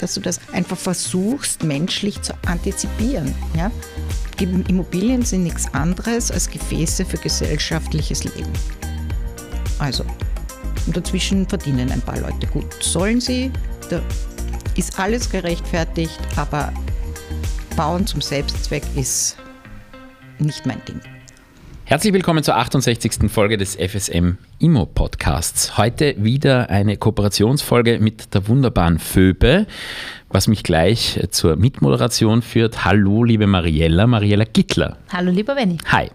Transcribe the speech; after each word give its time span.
dass 0.00 0.14
du 0.14 0.20
das 0.20 0.40
einfach 0.52 0.78
versuchst, 0.78 1.62
menschlich 1.62 2.20
zu 2.22 2.32
antizipieren. 2.46 3.34
Ja? 3.54 3.70
Immobilien 4.40 5.22
sind 5.22 5.42
nichts 5.42 5.72
anderes 5.74 6.30
als 6.30 6.48
Gefäße 6.48 7.04
für 7.04 7.18
gesellschaftliches 7.18 8.24
Leben. 8.24 8.52
Also, 9.78 10.04
und 10.86 10.96
dazwischen 10.96 11.46
verdienen 11.46 11.92
ein 11.92 12.00
paar 12.00 12.18
Leute 12.18 12.46
gut. 12.46 12.64
Sollen 12.82 13.20
sie, 13.20 13.50
da 13.90 14.00
ist 14.76 14.98
alles 14.98 15.28
gerechtfertigt, 15.28 16.18
aber 16.36 16.72
Bauen 17.76 18.06
zum 18.06 18.20
Selbstzweck 18.20 18.84
ist 18.96 19.36
nicht 20.38 20.64
mein 20.64 20.82
Ding. 20.86 21.00
Herzlich 21.90 22.12
willkommen 22.12 22.44
zur 22.44 22.54
68. 22.54 23.28
Folge 23.28 23.56
des 23.56 23.74
FSM 23.74 24.36
Immo 24.60 24.86
Podcasts. 24.86 25.76
Heute 25.76 26.14
wieder 26.18 26.70
eine 26.70 26.96
Kooperationsfolge 26.96 27.98
mit 27.98 28.32
der 28.32 28.46
wunderbaren 28.46 29.00
Föbe, 29.00 29.66
was 30.28 30.46
mich 30.46 30.62
gleich 30.62 31.18
zur 31.30 31.56
Mitmoderation 31.56 32.42
führt. 32.42 32.84
Hallo, 32.84 33.24
liebe 33.24 33.48
Mariella, 33.48 34.06
Mariella 34.06 34.44
Gittler. 34.44 34.98
Hallo, 35.12 35.32
lieber 35.32 35.56
Benny. 35.56 35.78
Hi. 35.86 36.12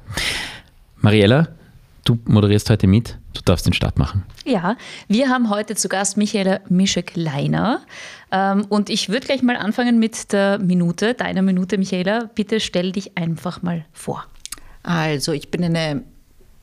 Mariella, 1.01 1.49
du 2.05 2.19
moderierst 2.23 2.69
heute 2.69 2.87
mit. 2.87 3.17
Du 3.33 3.41
darfst 3.43 3.65
den 3.65 3.73
Start 3.73 3.99
machen. 3.99 4.23
Ja, 4.45 4.77
wir 5.09 5.27
haben 5.27 5.49
heute 5.49 5.75
zu 5.75 5.89
Gast 5.89 6.15
Michaela 6.15 6.61
Mischek-Leiner. 6.69 7.81
Ähm, 8.31 8.65
und 8.69 8.89
ich 8.89 9.09
würde 9.09 9.25
gleich 9.25 9.43
mal 9.43 9.57
anfangen 9.57 9.99
mit 9.99 10.31
der 10.31 10.57
Minute, 10.57 11.15
deiner 11.15 11.41
Minute, 11.41 11.77
Michaela. 11.77 12.29
Bitte 12.33 12.61
stell 12.61 12.93
dich 12.93 13.17
einfach 13.17 13.61
mal 13.61 13.83
vor. 13.91 14.25
Also, 14.85 15.31
ich 15.31 15.49
bin 15.49 15.63
eine 15.63 16.03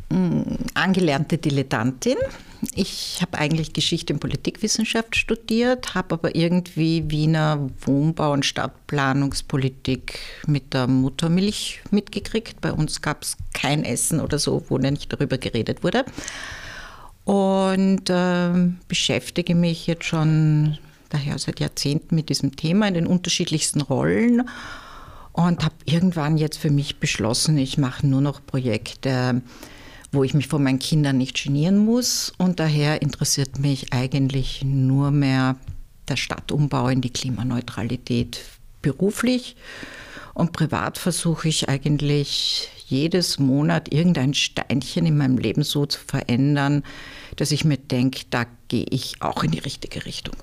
mm, 0.08 0.42
angelernte 0.74 1.38
Dilettantin. 1.38 2.16
Ich 2.76 3.18
habe 3.20 3.36
eigentlich 3.38 3.72
Geschichte 3.72 4.12
und 4.12 4.20
Politikwissenschaft 4.20 5.16
studiert, 5.16 5.96
habe 5.96 6.14
aber 6.14 6.36
irgendwie 6.36 7.10
Wiener 7.10 7.68
Wohnbau- 7.84 8.32
und 8.32 8.46
Stadtplanungspolitik 8.46 10.20
mit 10.46 10.72
der 10.72 10.86
Muttermilch 10.86 11.82
mitgekriegt. 11.90 12.60
Bei 12.60 12.72
uns 12.72 13.02
gab 13.02 13.22
es 13.22 13.36
kein 13.52 13.84
Essen 13.84 14.20
oder 14.20 14.38
so, 14.38 14.64
wo 14.68 14.78
nicht 14.78 15.12
darüber 15.12 15.38
geredet 15.38 15.82
wurde. 15.82 16.04
Und 17.24 18.08
äh, 18.08 18.50
beschäftige 18.86 19.56
mich 19.56 19.88
jetzt 19.88 20.04
schon 20.04 20.78
daher 21.08 21.40
seit 21.40 21.58
Jahrzehnten 21.58 22.14
mit 22.14 22.28
diesem 22.28 22.54
Thema 22.54 22.86
in 22.86 22.94
den 22.94 23.06
unterschiedlichsten 23.08 23.80
Rollen 23.80 24.48
und 25.32 25.64
habe 25.64 25.74
irgendwann 25.84 26.36
jetzt 26.36 26.58
für 26.58 26.70
mich 26.70 27.00
beschlossen, 27.00 27.56
ich 27.58 27.78
mache 27.78 28.06
nur 28.06 28.20
noch 28.20 28.44
Projekte, 28.44 29.42
wo 30.12 30.24
ich 30.24 30.34
mich 30.34 30.46
vor 30.46 30.58
meinen 30.58 30.78
Kindern 30.78 31.18
nicht 31.18 31.42
genieren 31.42 31.78
muss. 31.78 32.32
Und 32.36 32.60
daher 32.60 33.00
interessiert 33.00 33.58
mich 33.58 33.92
eigentlich 33.92 34.62
nur 34.62 35.10
mehr 35.10 35.56
der 36.08 36.16
Stadtumbau 36.16 36.88
in 36.88 37.00
die 37.00 37.10
Klimaneutralität 37.10 38.40
beruflich. 38.82 39.56
Und 40.34 40.52
privat 40.52 40.98
versuche 40.98 41.48
ich 41.48 41.68
eigentlich 41.68 42.68
jedes 42.86 43.38
Monat 43.38 43.92
irgendein 43.92 44.34
Steinchen 44.34 45.06
in 45.06 45.16
meinem 45.16 45.38
Leben 45.38 45.62
so 45.62 45.86
zu 45.86 45.98
verändern, 45.98 46.82
dass 47.36 47.52
ich 47.52 47.64
mir 47.64 47.78
denke, 47.78 48.24
da 48.28 48.44
gehe 48.68 48.86
ich 48.90 49.22
auch 49.22 49.42
in 49.44 49.50
die 49.50 49.58
richtige 49.58 50.04
Richtung. 50.04 50.34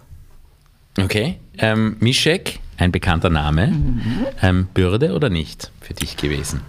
Okay. 0.97 1.39
Ähm, 1.57 1.97
Mischek, 1.99 2.59
ein 2.77 2.91
bekannter 2.91 3.29
Name. 3.29 3.67
Mhm. 3.67 4.25
Ähm, 4.41 4.67
Bürde 4.73 5.13
oder 5.13 5.29
nicht 5.29 5.71
für 5.81 5.93
dich 5.93 6.17
gewesen? 6.17 6.61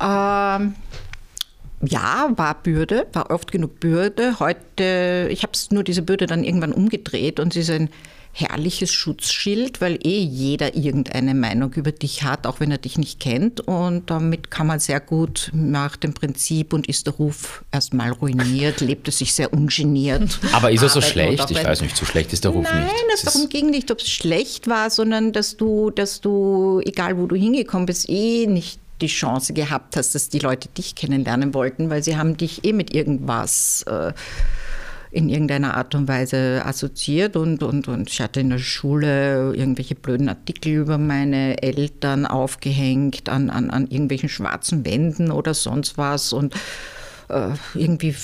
Ähm, 0.00 0.74
ja, 1.82 2.30
war 2.34 2.54
Bürde, 2.62 3.06
war 3.12 3.30
oft 3.30 3.52
genug 3.52 3.80
Bürde. 3.80 4.40
Heute, 4.40 5.28
ich 5.30 5.42
habe 5.42 5.52
nur 5.70 5.84
diese 5.84 6.02
Bürde 6.02 6.26
dann 6.26 6.44
irgendwann 6.44 6.72
umgedreht 6.72 7.38
und 7.40 7.52
sie 7.52 7.60
ist 7.60 7.70
ein 7.70 7.90
herrliches 8.38 8.92
Schutzschild, 8.92 9.80
weil 9.80 9.98
eh 10.04 10.20
jeder 10.20 10.76
irgendeine 10.76 11.34
Meinung 11.34 11.72
über 11.74 11.90
dich 11.90 12.22
hat, 12.22 12.46
auch 12.46 12.60
wenn 12.60 12.70
er 12.70 12.78
dich 12.78 12.96
nicht 12.96 13.18
kennt. 13.18 13.60
Und 13.60 14.10
damit 14.10 14.50
kann 14.50 14.68
man 14.68 14.78
sehr 14.78 15.00
gut 15.00 15.50
nach 15.52 15.96
dem 15.96 16.14
Prinzip 16.14 16.72
und 16.72 16.88
ist 16.88 17.06
der 17.06 17.14
Ruf 17.14 17.64
erstmal 17.72 18.12
ruiniert, 18.12 18.80
lebt 18.80 19.08
es 19.08 19.18
sich 19.18 19.34
sehr 19.34 19.52
ungeniert. 19.52 20.38
Aber 20.52 20.70
ist 20.70 20.82
er 20.82 20.88
so 20.88 21.00
schlecht? 21.00 21.50
Ich 21.50 21.64
weiß 21.64 21.80
nicht, 21.80 21.96
so 21.96 22.04
schlecht 22.04 22.32
ist 22.32 22.44
der 22.44 22.52
Ruf 22.52 22.64
Nein, 22.64 22.84
nicht. 22.84 22.92
Nein, 22.92 23.04
es 23.14 23.22
darum 23.22 23.48
ging 23.48 23.70
nicht, 23.70 23.90
ob 23.90 23.98
es 23.98 24.08
schlecht 24.08 24.68
war, 24.68 24.90
sondern 24.90 25.32
dass 25.32 25.56
du, 25.56 25.90
dass 25.90 26.20
du, 26.20 26.80
egal 26.84 27.18
wo 27.18 27.26
du 27.26 27.34
hingekommen 27.34 27.86
bist, 27.86 28.08
eh 28.08 28.46
nicht 28.46 28.78
die 29.00 29.06
Chance 29.06 29.52
gehabt 29.52 29.96
hast, 29.96 30.14
dass 30.14 30.28
die 30.28 30.38
Leute 30.38 30.68
dich 30.68 30.94
kennenlernen 30.94 31.54
wollten, 31.54 31.90
weil 31.90 32.02
sie 32.02 32.16
haben 32.16 32.36
dich 32.36 32.64
eh 32.64 32.72
mit 32.72 32.94
irgendwas 32.94 33.84
äh, 33.88 34.12
in 35.10 35.28
irgendeiner 35.28 35.76
Art 35.76 35.94
und 35.94 36.08
Weise 36.08 36.62
assoziiert 36.64 37.36
und, 37.36 37.62
und, 37.62 37.88
und 37.88 38.10
ich 38.10 38.20
hatte 38.20 38.40
in 38.40 38.50
der 38.50 38.58
Schule 38.58 39.54
irgendwelche 39.54 39.94
blöden 39.94 40.28
Artikel 40.28 40.74
über 40.74 40.98
meine 40.98 41.62
Eltern 41.62 42.26
aufgehängt 42.26 43.28
an, 43.28 43.50
an, 43.50 43.70
an 43.70 43.86
irgendwelchen 43.88 44.28
schwarzen 44.28 44.84
Wänden 44.84 45.30
oder 45.30 45.54
sonst 45.54 45.96
was 45.96 46.32
und 46.32 46.54
äh, 47.28 47.50
irgendwie 47.74 48.14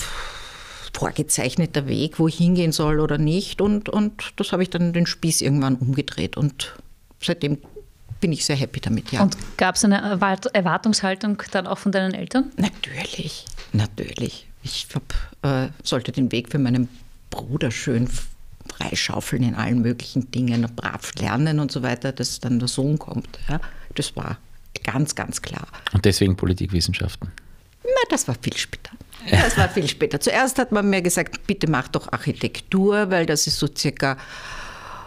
vorgezeichneter 0.93 1.87
Weg, 1.89 2.19
wo 2.19 2.29
ich 2.29 2.37
hingehen 2.37 2.73
soll 2.73 3.01
oder 3.01 3.19
nicht 3.19 3.61
und, 3.61 3.89
und 3.89 4.33
das 4.37 4.53
habe 4.53 4.63
ich 4.63 4.71
dann 4.71 4.93
den 4.93 5.07
Spieß 5.07 5.41
irgendwann 5.41 5.77
umgedreht 5.77 6.37
und 6.37 6.75
seitdem 7.21 7.59
bin 8.21 8.33
ich 8.33 8.45
sehr 8.45 8.57
happy 8.57 8.81
damit, 8.81 9.13
ja. 9.13 9.23
Und 9.23 9.37
gab 9.59 9.75
es 9.75 9.85
eine 9.85 10.01
Erwartungshaltung 10.01 11.43
dann 11.51 11.67
auch 11.67 11.79
von 11.79 11.93
deinen 11.93 12.15
Eltern? 12.15 12.51
Natürlich, 12.57 13.45
natürlich. 13.73 14.47
Ich 14.63 14.87
hab, 14.95 15.03
äh, 15.45 15.69
sollte 15.83 16.11
den 16.11 16.33
Weg 16.33 16.51
für 16.51 16.59
meinen 16.59 16.89
Bruder 17.31 17.71
schön 17.71 18.09
freischaufeln 18.69 19.43
in 19.43 19.55
allen 19.55 19.83
möglichen 19.83 20.31
Dingen, 20.31 20.67
brav 20.75 21.13
lernen 21.19 21.61
und 21.61 21.71
so 21.71 21.83
weiter, 21.83 22.13
dass 22.13 22.41
dann 22.41 22.59
der 22.59 22.69
Sohn 22.69 22.99
kommt. 22.99 23.39
Ja. 23.49 23.61
Das 23.95 24.17
war 24.17 24.39
ganz, 24.83 25.15
ganz 25.15 25.43
klar. 25.43 25.69
Und 25.93 26.05
deswegen 26.05 26.35
Politikwissenschaften? 26.37 27.31
Na, 27.85 27.91
das 28.09 28.27
war 28.27 28.37
viel 28.41 28.57
später. 28.57 28.91
Das 29.31 29.57
war 29.57 29.69
viel 29.69 29.89
später. 29.89 30.21
Zuerst 30.21 30.59
hat 30.59 30.73
man 30.73 30.89
mir 30.91 31.03
gesagt, 31.03 31.47
bitte 31.47 31.69
mach 31.71 31.89
doch 31.89 32.13
Architektur, 32.13 33.11
weil 33.11 33.27
das 33.27 33.47
ist 33.47 33.59
so 33.59 33.69
circa 33.75 34.17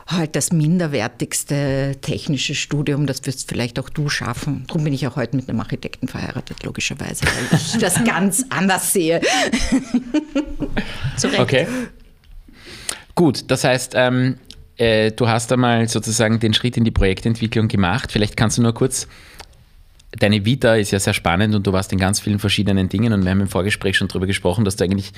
halt 0.07 0.35
das 0.35 0.51
minderwertigste 0.53 1.97
technische 2.01 2.56
Studium, 2.56 3.06
das 3.06 3.25
wirst 3.25 3.50
vielleicht 3.50 3.79
auch 3.79 3.90
du 3.90 4.09
schaffen. 4.09 4.63
Darum 4.68 4.84
bin 4.84 4.94
ich 4.94 5.06
auch 5.07 5.16
heute 5.16 5.35
mit 5.35 5.50
einem 5.50 5.59
Architekten 5.59 6.07
verheiratet, 6.07 6.63
logischerweise, 6.63 7.25
weil 7.25 7.59
ich 7.59 7.78
das 7.79 8.03
ganz 8.03 8.46
anders 8.50 8.94
sehe. 8.94 9.22
okay. 11.38 11.67
Gut, 13.16 13.46
das 13.51 13.63
heißt, 13.63 13.94
ähm, 13.96 14.38
äh, 14.78 15.12
du 15.12 15.28
hast 15.28 15.51
einmal 15.51 15.88
sozusagen 15.90 16.40
den 16.40 16.53
Schritt 16.53 16.78
in 16.78 16.84
die 16.84 16.91
Projektentwicklung 16.91 17.67
gemacht. 17.67 18.12
Vielleicht 18.12 18.38
kannst 18.38 18.57
du 18.57 18.62
nur 18.62 18.73
kurz 18.73 19.07
deine 20.19 20.46
Vita 20.46 20.75
ist 20.75 20.91
ja 20.91 21.00
sehr 21.00 21.13
spannend 21.13 21.53
und 21.56 21.67
du 21.67 21.73
warst 21.73 21.91
in 21.91 22.00
ganz 22.00 22.19
vielen 22.19 22.40
verschiedenen 22.40 22.90
Dingen 22.90 23.13
und 23.13 23.23
wir 23.23 23.31
haben 23.31 23.41
im 23.41 23.47
Vorgespräch 23.47 23.97
schon 23.97 24.07
darüber 24.07 24.25
gesprochen, 24.25 24.66
dass 24.66 24.75
du 24.75 24.84
eigentlich 24.84 25.12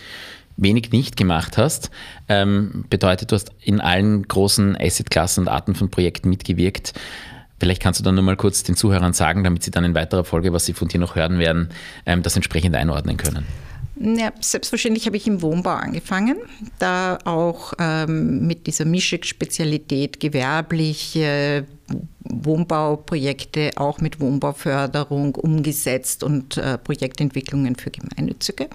wenig 0.62 0.92
nicht 0.92 1.18
gemacht 1.18 1.58
hast. 1.58 1.90
Ähm, 2.28 2.86
bedeutet, 2.90 3.32
du 3.32 3.36
hast 3.36 3.52
in 3.62 3.80
allen 3.82 4.28
großen 4.28 4.78
Assetklassen 4.80 5.44
und 5.44 5.48
Arten 5.48 5.76
von 5.76 5.90
Projekten 5.90 6.30
mitgewirkt. 6.30 6.94
Vielleicht 7.60 7.82
kannst 7.82 8.00
du 8.00 8.04
dann 8.04 8.16
nur 8.16 8.24
mal 8.24 8.38
kurz 8.38 8.64
den 8.64 8.76
Zuhörern 8.76 9.14
sagen, 9.14 9.44
damit 9.44 9.64
sie 9.64 9.72
dann 9.72 9.84
in 9.84 9.94
weiterer 9.94 10.24
Folge, 10.24 10.54
was 10.54 10.66
sie 10.66 10.74
von 10.74 10.88
dir 10.88 11.00
noch 11.00 11.16
hören 11.16 11.40
werden, 11.40 11.70
ähm, 12.06 12.24
das 12.24 12.36
entsprechend 12.36 12.76
einordnen 12.76 13.18
können. 13.18 13.46
Ja, 14.02 14.32
selbstverständlich 14.40 15.08
habe 15.08 15.18
ich 15.18 15.28
im 15.28 15.42
Wohnbau 15.42 15.72
angefangen, 15.72 16.38
da 16.80 17.18
auch 17.26 17.74
ähm, 17.80 18.48
mit 18.48 18.66
dieser 18.66 18.86
Mischig-Spezialität 18.86 20.22
gewerbliche 20.22 21.66
Wohnbauprojekte 22.24 23.72
auch 23.76 24.00
mit 24.00 24.22
Wohnbauförderung 24.22 25.36
umgesetzt 25.36 26.24
und 26.24 26.56
äh, 26.56 26.78
Projektentwicklungen 26.78 27.76
für 27.76 27.92
Gemeinnützige. 27.92 28.70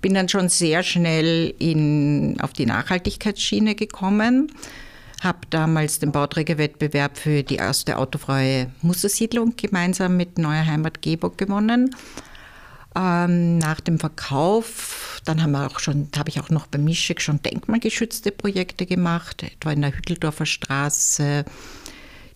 Bin 0.00 0.14
dann 0.14 0.28
schon 0.28 0.48
sehr 0.48 0.82
schnell 0.82 1.54
in, 1.58 2.40
auf 2.40 2.52
die 2.52 2.66
Nachhaltigkeitsschiene 2.66 3.74
gekommen, 3.74 4.52
habe 5.22 5.40
damals 5.50 5.98
den 5.98 6.12
Bauträgerwettbewerb 6.12 7.18
für 7.18 7.42
die 7.42 7.56
erste 7.56 7.98
autofreie 7.98 8.70
Mustersiedlung 8.82 9.54
gemeinsam 9.56 10.16
mit 10.16 10.38
Neuer 10.38 10.66
Heimat 10.66 11.02
Gebock 11.02 11.36
gewonnen. 11.36 11.94
Ähm, 12.94 13.58
nach 13.58 13.80
dem 13.80 13.98
Verkauf, 13.98 15.20
dann 15.24 15.42
haben 15.42 15.52
wir 15.52 15.68
habe 15.68 16.28
ich 16.28 16.40
auch 16.40 16.50
noch 16.50 16.66
bei 16.66 16.78
Mischek 16.78 17.20
schon 17.20 17.42
denkmalgeschützte 17.42 18.32
Projekte 18.32 18.86
gemacht, 18.86 19.42
etwa 19.42 19.72
in 19.72 19.82
der 19.82 19.96
Hütteldorfer 19.96 20.46
Straße, 20.46 21.44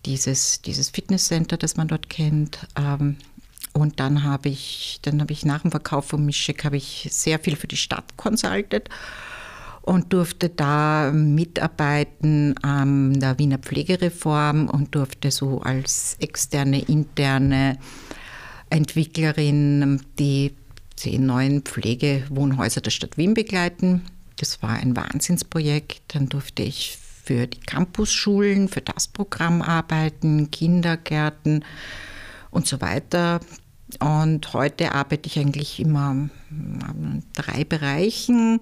dieses, 0.05 0.61
dieses 0.63 0.91
Fitnesscenter, 0.91 1.57
das 1.57 1.77
man 1.77 1.89
dort 1.89 2.11
kennt. 2.11 2.67
Ähm, 2.77 3.17
und 3.73 4.01
dann 4.01 4.23
habe 4.23 4.49
ich, 4.49 4.99
dann 5.03 5.21
habe 5.21 5.33
ich 5.33 5.45
nach 5.45 5.63
dem 5.63 5.71
Verkauf 5.71 6.07
von 6.07 6.25
Mischek 6.25 6.65
habe 6.65 6.77
ich 6.77 7.09
sehr 7.11 7.39
viel 7.39 7.57
für 7.57 7.69
die 7.69 7.77
Stadt 7.77 8.17
konsultiert 8.17 8.89
und 9.83 10.13
durfte 10.13 10.49
da 10.49 11.11
mitarbeiten 11.13 12.57
an 12.63 13.19
der 13.19 13.39
Wiener 13.39 13.59
Pflegereform 13.59 14.69
und 14.69 14.95
durfte 14.95 15.31
so 15.31 15.61
als 15.61 16.17
externe, 16.21 16.81
interne 16.83 17.79
Entwicklerin 18.71 20.01
die 20.19 20.55
zehn 20.97 21.27
neuen 21.27 21.63
Pflegewohnhäuser 21.63 22.81
der 22.81 22.91
Stadt 22.91 23.17
Wien 23.17 23.35
begleiten. 23.35 24.03
Das 24.37 24.63
war 24.63 24.71
ein 24.71 24.97
Wahnsinnsprojekt. 24.97 26.03
Dann 26.15 26.29
durfte 26.29 26.63
ich 26.63 26.99
für 27.25 27.47
die 27.47 27.61
Campusschulen, 27.61 28.69
für 28.69 28.81
das 28.81 29.09
Programm 29.09 29.63
arbeiten, 29.63 30.51
Kindergärten 30.51 31.65
und 32.53 32.69
so 32.69 32.81
weiter. 32.81 33.41
Und 33.99 34.53
heute 34.55 34.93
arbeite 34.93 35.27
ich 35.27 35.39
eigentlich 35.39 35.81
immer 35.81 36.29
in 36.51 37.23
drei 37.35 37.65
Bereichen. 37.65 38.61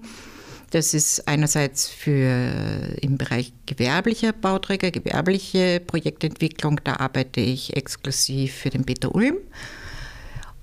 Das 0.71 0.93
ist 0.93 1.27
einerseits 1.27 1.89
für 1.89 2.95
im 3.01 3.17
Bereich 3.17 3.53
gewerblicher 3.65 4.31
Bauträger, 4.31 4.89
gewerbliche 4.89 5.81
Projektentwicklung. 5.85 6.79
Da 6.83 6.95
arbeite 6.97 7.41
ich 7.41 7.75
exklusiv 7.75 8.53
für 8.53 8.69
den 8.69 8.85
Peter 8.85 9.13
Ulm 9.13 9.35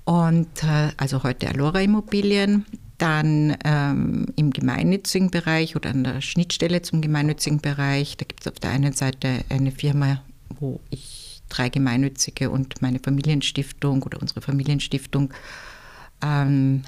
und 0.05 0.65
äh, 0.65 0.89
also 0.97 1.23
heute 1.23 1.49
Alora 1.49 1.83
Immobilien. 1.83 2.65
Dann 2.97 3.57
ähm, 3.65 4.27
im 4.35 4.51
gemeinnützigen 4.51 5.31
Bereich 5.31 5.77
oder 5.77 5.91
an 5.91 6.03
der 6.03 6.21
Schnittstelle 6.21 6.83
zum 6.83 7.01
gemeinnützigen 7.01 7.61
Bereich, 7.61 8.17
da 8.17 8.25
gibt 8.25 8.41
es 8.41 8.49
auf 8.49 8.59
der 8.59 8.71
einen 8.71 8.93
Seite 8.93 9.45
eine 9.51 9.71
Firma, 9.71 10.23
wo 10.59 10.81
ich 10.91 11.28
drei 11.49 11.69
gemeinnützige 11.69 12.51
und 12.51 12.81
meine 12.83 12.99
Familienstiftung 12.99 14.03
oder 14.03 14.21
unsere 14.21 14.41
Familienstiftung 14.41 15.33
ähm, 16.23 16.83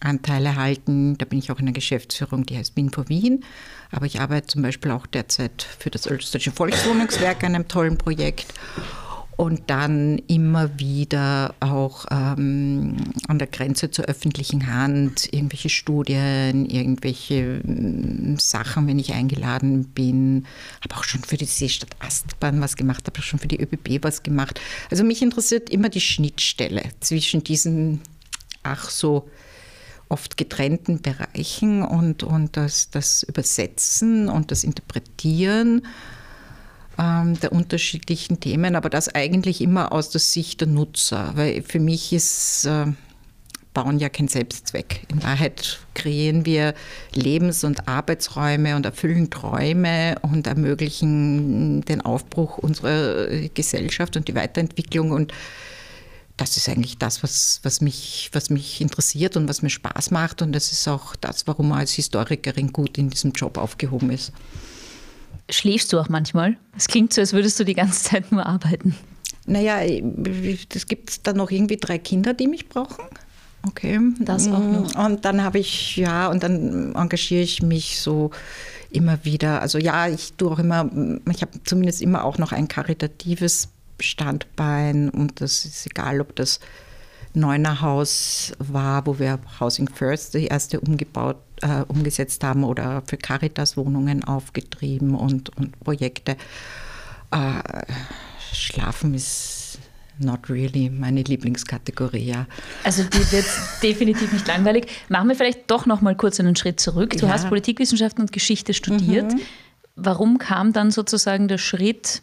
Anteile 0.00 0.56
halten. 0.56 1.16
Da 1.18 1.24
bin 1.24 1.38
ich 1.38 1.50
auch 1.50 1.58
in 1.58 1.66
der 1.66 1.72
Geschäftsführung, 1.72 2.44
die 2.44 2.56
heißt 2.56 2.76
Wien 2.76 2.90
vor 2.90 3.08
Wien. 3.08 3.44
Aber 3.90 4.06
ich 4.06 4.20
arbeite 4.20 4.48
zum 4.48 4.62
Beispiel 4.62 4.90
auch 4.90 5.06
derzeit 5.06 5.66
für 5.78 5.90
das 5.90 6.06
Österreichische 6.06 6.52
Volkswohnungswerk 6.52 7.44
an 7.44 7.54
einem 7.54 7.68
tollen 7.68 7.96
Projekt 7.96 8.52
und 9.36 9.62
dann 9.66 10.18
immer 10.28 10.78
wieder 10.78 11.54
auch 11.60 12.06
ähm, 12.10 12.96
an 13.26 13.38
der 13.38 13.48
Grenze 13.48 13.90
zur 13.90 14.04
öffentlichen 14.04 14.72
Hand 14.72 15.32
irgendwelche 15.32 15.68
Studien, 15.68 16.66
irgendwelche 16.66 17.60
äh, 17.64 18.36
Sachen, 18.38 18.86
wenn 18.86 18.98
ich 18.98 19.12
eingeladen 19.12 19.86
bin. 19.88 20.46
Habe 20.82 20.96
auch 20.96 21.04
schon 21.04 21.22
für 21.22 21.36
die 21.36 21.46
Seestadt 21.46 21.96
Astbahn 21.98 22.60
was 22.60 22.76
gemacht, 22.76 23.06
habe 23.06 23.18
auch 23.18 23.24
schon 23.24 23.40
für 23.40 23.48
die 23.48 23.60
ÖBB 23.60 24.04
was 24.04 24.22
gemacht. 24.22 24.60
Also 24.90 25.02
mich 25.02 25.20
interessiert 25.20 25.68
immer 25.68 25.88
die 25.88 26.00
Schnittstelle 26.00 26.82
zwischen 27.00 27.42
diesen, 27.42 28.00
ach 28.62 28.88
so, 28.88 29.28
oft 30.08 30.36
getrennten 30.36 31.00
Bereichen 31.00 31.82
und, 31.82 32.22
und 32.22 32.56
das, 32.56 32.90
das 32.90 33.24
Übersetzen 33.24 34.28
und 34.28 34.50
das 34.50 34.62
Interpretieren 34.62 35.82
der 36.96 37.52
unterschiedlichen 37.52 38.38
Themen, 38.38 38.76
aber 38.76 38.88
das 38.88 39.12
eigentlich 39.14 39.60
immer 39.60 39.92
aus 39.92 40.10
der 40.10 40.20
Sicht 40.20 40.60
der 40.60 40.68
Nutzer, 40.68 41.32
weil 41.34 41.62
für 41.62 41.80
mich 41.80 42.12
ist 42.12 42.66
äh, 42.66 42.86
Bauen 43.72 43.98
ja 43.98 44.08
kein 44.08 44.28
Selbstzweck. 44.28 45.02
In 45.08 45.22
Wahrheit 45.24 45.80
kreieren 45.94 46.46
wir 46.46 46.74
Lebens- 47.12 47.64
und 47.64 47.88
Arbeitsräume 47.88 48.76
und 48.76 48.86
erfüllen 48.86 49.30
Träume 49.30 50.14
und 50.22 50.46
ermöglichen 50.46 51.82
den 51.82 52.00
Aufbruch 52.00 52.58
unserer 52.58 53.26
Gesellschaft 53.52 54.16
und 54.16 54.28
die 54.28 54.36
Weiterentwicklung 54.36 55.10
und 55.10 55.32
das 56.36 56.56
ist 56.56 56.68
eigentlich 56.68 56.98
das, 56.98 57.22
was, 57.22 57.60
was, 57.62 57.80
mich, 57.80 58.30
was 58.32 58.50
mich 58.50 58.80
interessiert 58.80 59.36
und 59.36 59.48
was 59.48 59.62
mir 59.62 59.70
Spaß 59.70 60.10
macht. 60.10 60.42
Und 60.42 60.52
das 60.52 60.72
ist 60.72 60.88
auch 60.88 61.14
das, 61.14 61.46
warum 61.46 61.68
man 61.68 61.78
als 61.78 61.92
Historikerin 61.92 62.72
gut 62.72 62.98
in 62.98 63.08
diesem 63.08 63.30
Job 63.30 63.56
aufgehoben 63.56 64.10
ist. 64.10 64.32
Schläfst 65.50 65.92
du 65.92 65.98
auch 65.98 66.08
manchmal? 66.08 66.56
Es 66.76 66.88
klingt 66.88 67.12
so, 67.12 67.20
als 67.20 67.32
würdest 67.32 67.58
du 67.60 67.64
die 67.64 67.74
ganze 67.74 68.04
Zeit 68.04 68.32
nur 68.32 68.46
arbeiten. 68.46 68.96
Naja, 69.46 69.80
es 69.80 70.86
gibt 70.86 71.26
dann 71.26 71.36
noch 71.36 71.50
irgendwie 71.50 71.76
drei 71.76 71.98
Kinder, 71.98 72.32
die 72.32 72.46
mich 72.46 72.68
brauchen. 72.68 73.04
Okay. 73.66 73.98
Das 74.20 74.48
auch 74.48 74.58
noch. 74.58 74.94
Und 74.94 75.24
dann 75.24 75.42
habe 75.42 75.58
ich, 75.58 75.96
ja, 75.96 76.28
und 76.28 76.42
dann 76.42 76.94
engagiere 76.94 77.42
ich 77.42 77.62
mich 77.62 78.00
so 78.00 78.30
immer 78.90 79.24
wieder. 79.24 79.60
Also 79.60 79.78
ja, 79.78 80.08
ich 80.08 80.34
tue 80.34 80.50
auch 80.50 80.58
immer, 80.58 80.90
ich 81.30 81.42
habe 81.42 81.52
zumindest 81.64 82.00
immer 82.02 82.24
auch 82.24 82.38
noch 82.38 82.52
ein 82.52 82.68
karitatives 82.68 83.68
Standbein 84.00 85.10
und 85.10 85.40
das 85.40 85.64
ist 85.64 85.86
egal, 85.86 86.20
ob 86.20 86.36
das 86.36 86.60
Neuner 87.34 87.80
Haus 87.80 88.52
war, 88.58 89.06
wo 89.06 89.18
wir 89.18 89.40
Housing 89.60 89.88
First 89.88 90.34
die 90.34 90.46
erste 90.46 90.80
umgebaut, 90.80 91.36
äh, 91.62 91.82
umgesetzt 91.88 92.44
haben 92.44 92.64
oder 92.64 93.02
für 93.06 93.16
Caritas 93.16 93.76
Wohnungen 93.76 94.24
aufgetrieben 94.24 95.14
und, 95.14 95.56
und 95.56 95.78
Projekte. 95.80 96.36
Äh, 97.32 97.84
Schlafen 98.52 99.14
ist 99.14 99.78
not 100.18 100.48
really 100.48 100.90
meine 100.90 101.22
Lieblingskategorie, 101.22 102.24
ja. 102.24 102.46
Also 102.84 103.02
die 103.02 103.32
wird 103.32 103.46
definitiv 103.82 104.32
nicht 104.32 104.46
langweilig. 104.46 104.86
Machen 105.08 105.28
wir 105.28 105.36
vielleicht 105.36 105.70
doch 105.70 105.86
noch 105.86 106.00
mal 106.00 106.14
kurz 106.14 106.38
einen 106.38 106.54
Schritt 106.54 106.80
zurück. 106.80 107.16
Du 107.18 107.26
ja. 107.26 107.32
hast 107.32 107.48
Politikwissenschaften 107.48 108.22
und 108.22 108.32
Geschichte 108.32 108.74
studiert. 108.74 109.32
Mhm. 109.32 109.40
Warum 109.96 110.38
kam 110.38 110.72
dann 110.72 110.90
sozusagen 110.90 111.48
der 111.48 111.58
Schritt, 111.58 112.22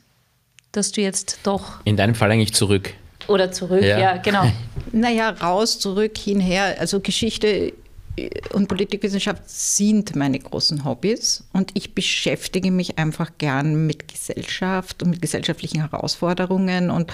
dass 0.71 0.91
du 0.93 1.01
jetzt 1.01 1.39
doch... 1.43 1.81
In 1.83 1.97
deinem 1.97 2.15
Fall 2.15 2.31
eigentlich 2.31 2.53
zurück. 2.53 2.93
Oder 3.27 3.51
zurück, 3.51 3.83
ja, 3.83 3.99
ja 3.99 4.17
genau. 4.17 4.43
Naja, 4.93 5.29
raus, 5.29 5.79
zurück, 5.79 6.17
hinher. 6.17 6.75
Also 6.79 6.99
Geschichte 6.99 7.71
und 8.51 8.67
Politikwissenschaft 8.67 9.43
sind 9.49 10.15
meine 10.15 10.37
großen 10.37 10.83
Hobbys 10.83 11.45
und 11.53 11.71
ich 11.75 11.95
beschäftige 11.95 12.71
mich 12.71 12.97
einfach 12.97 13.31
gern 13.37 13.87
mit 13.87 14.09
Gesellschaft 14.09 15.01
und 15.01 15.11
mit 15.11 15.21
gesellschaftlichen 15.21 15.79
Herausforderungen 15.79 16.91
und 16.91 17.13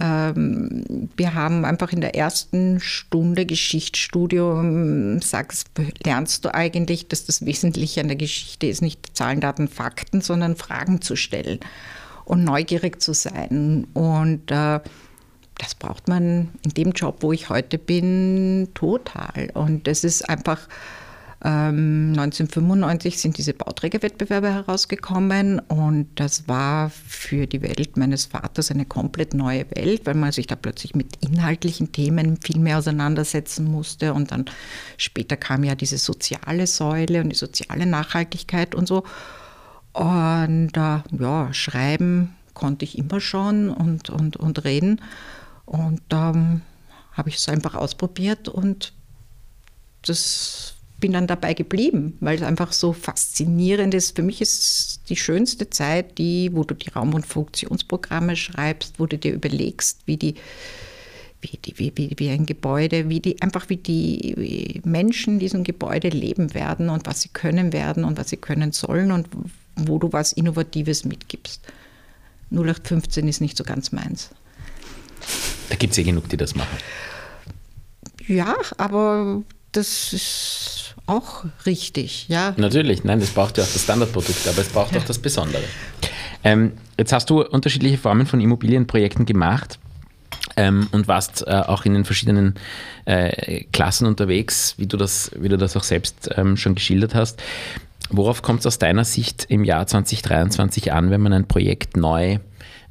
ähm, 0.00 1.08
wir 1.16 1.34
haben 1.34 1.64
einfach 1.64 1.92
in 1.92 2.00
der 2.00 2.14
ersten 2.14 2.80
Stunde 2.80 3.44
Geschichtsstudium, 3.44 5.20
sagst, 5.20 5.68
lernst 6.04 6.44
du 6.44 6.54
eigentlich, 6.54 7.08
dass 7.08 7.26
das 7.26 7.44
Wesentliche 7.44 8.00
an 8.00 8.08
der 8.08 8.16
Geschichte 8.16 8.66
ist, 8.66 8.80
nicht 8.80 9.16
Zahlen, 9.16 9.40
Daten, 9.40 9.68
Fakten, 9.68 10.22
sondern 10.22 10.56
Fragen 10.56 11.02
zu 11.02 11.14
stellen 11.14 11.60
und 12.24 12.44
neugierig 12.44 13.02
zu 13.02 13.12
sein. 13.12 13.86
Und 13.92 14.50
äh, 14.50 14.80
das 15.58 15.74
braucht 15.74 16.08
man 16.08 16.50
in 16.64 16.70
dem 16.76 16.92
Job, 16.92 17.18
wo 17.20 17.32
ich 17.32 17.48
heute 17.48 17.78
bin, 17.78 18.68
total. 18.74 19.50
Und 19.54 19.86
das 19.86 20.04
ist 20.04 20.28
einfach, 20.28 20.68
ähm, 21.44 22.12
1995 22.12 23.18
sind 23.18 23.36
diese 23.36 23.52
Bauträgerwettbewerbe 23.52 24.52
herausgekommen 24.52 25.58
und 25.58 26.08
das 26.14 26.46
war 26.46 26.90
für 26.90 27.48
die 27.48 27.62
Welt 27.62 27.96
meines 27.96 28.26
Vaters 28.26 28.70
eine 28.70 28.84
komplett 28.84 29.34
neue 29.34 29.66
Welt, 29.74 30.06
weil 30.06 30.14
man 30.14 30.30
sich 30.30 30.46
da 30.46 30.54
plötzlich 30.54 30.94
mit 30.94 31.08
inhaltlichen 31.20 31.90
Themen 31.90 32.38
viel 32.40 32.60
mehr 32.60 32.78
auseinandersetzen 32.78 33.64
musste 33.64 34.14
und 34.14 34.30
dann 34.30 34.44
später 34.98 35.36
kam 35.36 35.64
ja 35.64 35.74
diese 35.74 35.98
soziale 35.98 36.68
Säule 36.68 37.20
und 37.22 37.30
die 37.30 37.36
soziale 37.36 37.86
Nachhaltigkeit 37.86 38.74
und 38.76 38.86
so. 38.86 39.02
Und 39.92 40.76
äh, 40.76 41.00
ja, 41.18 41.48
schreiben 41.52 42.36
konnte 42.54 42.84
ich 42.84 42.96
immer 42.96 43.20
schon 43.20 43.68
und, 43.68 44.10
und, 44.10 44.36
und 44.36 44.64
reden. 44.64 45.00
Und 45.72 46.02
da 46.10 46.30
ähm, 46.30 46.60
habe 47.12 47.30
ich 47.30 47.36
es 47.36 47.48
einfach 47.48 47.74
ausprobiert 47.74 48.48
und 48.48 48.92
das 50.02 50.74
bin 51.00 51.12
dann 51.12 51.26
dabei 51.26 51.54
geblieben, 51.54 52.16
weil 52.20 52.36
es 52.36 52.42
einfach 52.42 52.72
so 52.72 52.92
faszinierend 52.92 53.94
ist. 53.94 54.14
Für 54.14 54.22
mich 54.22 54.40
ist 54.40 55.00
die 55.08 55.16
schönste 55.16 55.70
Zeit 55.70 56.18
die, 56.18 56.50
wo 56.52 56.62
du 56.62 56.74
die 56.74 56.90
Raum- 56.90 57.14
und 57.14 57.26
Funktionsprogramme 57.26 58.36
schreibst, 58.36 59.00
wo 59.00 59.06
du 59.06 59.18
dir 59.18 59.32
überlegst, 59.32 60.00
wie 60.06 60.16
die 60.16 60.34
wie, 61.40 61.56
die, 61.56 61.76
wie, 61.76 61.92
wie, 61.96 62.14
wie 62.18 62.30
ein 62.30 62.46
Gebäude, 62.46 63.08
wie 63.08 63.18
die, 63.18 63.42
einfach 63.42 63.68
wie 63.68 63.76
die 63.76 64.80
Menschen 64.84 65.34
in 65.34 65.38
diesem 65.40 65.64
Gebäude 65.64 66.08
leben 66.08 66.54
werden 66.54 66.88
und 66.88 67.04
was 67.04 67.22
sie 67.22 67.30
können 67.30 67.72
werden 67.72 68.04
und 68.04 68.16
was 68.16 68.28
sie 68.28 68.36
können 68.36 68.70
sollen 68.70 69.10
und 69.10 69.26
wo 69.74 69.98
du 69.98 70.12
was 70.12 70.32
Innovatives 70.32 71.04
mitgibst. 71.04 71.60
0815 72.52 73.26
ist 73.26 73.40
nicht 73.40 73.56
so 73.56 73.64
ganz 73.64 73.90
meins. 73.90 74.30
Da 75.72 75.76
gibt 75.76 75.92
es 75.92 75.98
eh 75.98 76.02
genug, 76.02 76.28
die 76.28 76.36
das 76.36 76.54
machen. 76.54 76.76
Ja, 78.26 78.56
aber 78.76 79.40
das 79.72 80.12
ist 80.12 80.94
auch 81.06 81.46
richtig, 81.64 82.28
ja. 82.28 82.52
Natürlich, 82.58 83.04
nein, 83.04 83.20
das 83.20 83.30
braucht 83.30 83.56
ja 83.56 83.64
auch 83.64 83.72
das 83.72 83.82
Standardprodukt, 83.82 84.46
aber 84.46 84.58
es 84.58 84.68
braucht 84.68 84.92
ja. 84.92 85.00
auch 85.00 85.04
das 85.06 85.18
Besondere. 85.18 85.62
Ähm, 86.44 86.72
jetzt 86.98 87.14
hast 87.14 87.30
du 87.30 87.42
unterschiedliche 87.42 87.96
Formen 87.96 88.26
von 88.26 88.42
Immobilienprojekten 88.42 89.24
gemacht. 89.24 89.78
Ähm, 90.56 90.88
und 90.92 91.08
warst 91.08 91.46
äh, 91.46 91.50
auch 91.52 91.86
in 91.86 91.94
den 91.94 92.04
verschiedenen 92.04 92.56
äh, 93.06 93.64
Klassen 93.72 94.06
unterwegs, 94.06 94.74
wie 94.76 94.86
du 94.86 94.98
das, 94.98 95.30
wie 95.38 95.48
du 95.48 95.56
das 95.56 95.74
auch 95.78 95.84
selbst 95.84 96.28
ähm, 96.36 96.58
schon 96.58 96.74
geschildert 96.74 97.14
hast. 97.14 97.42
Worauf 98.10 98.42
kommt 98.42 98.60
es 98.60 98.66
aus 98.66 98.78
deiner 98.78 99.04
Sicht 99.04 99.46
im 99.48 99.64
Jahr 99.64 99.86
2023 99.86 100.92
an, 100.92 101.10
wenn 101.10 101.22
man 101.22 101.32
ein 101.32 101.48
Projekt 101.48 101.96
neu 101.96 102.38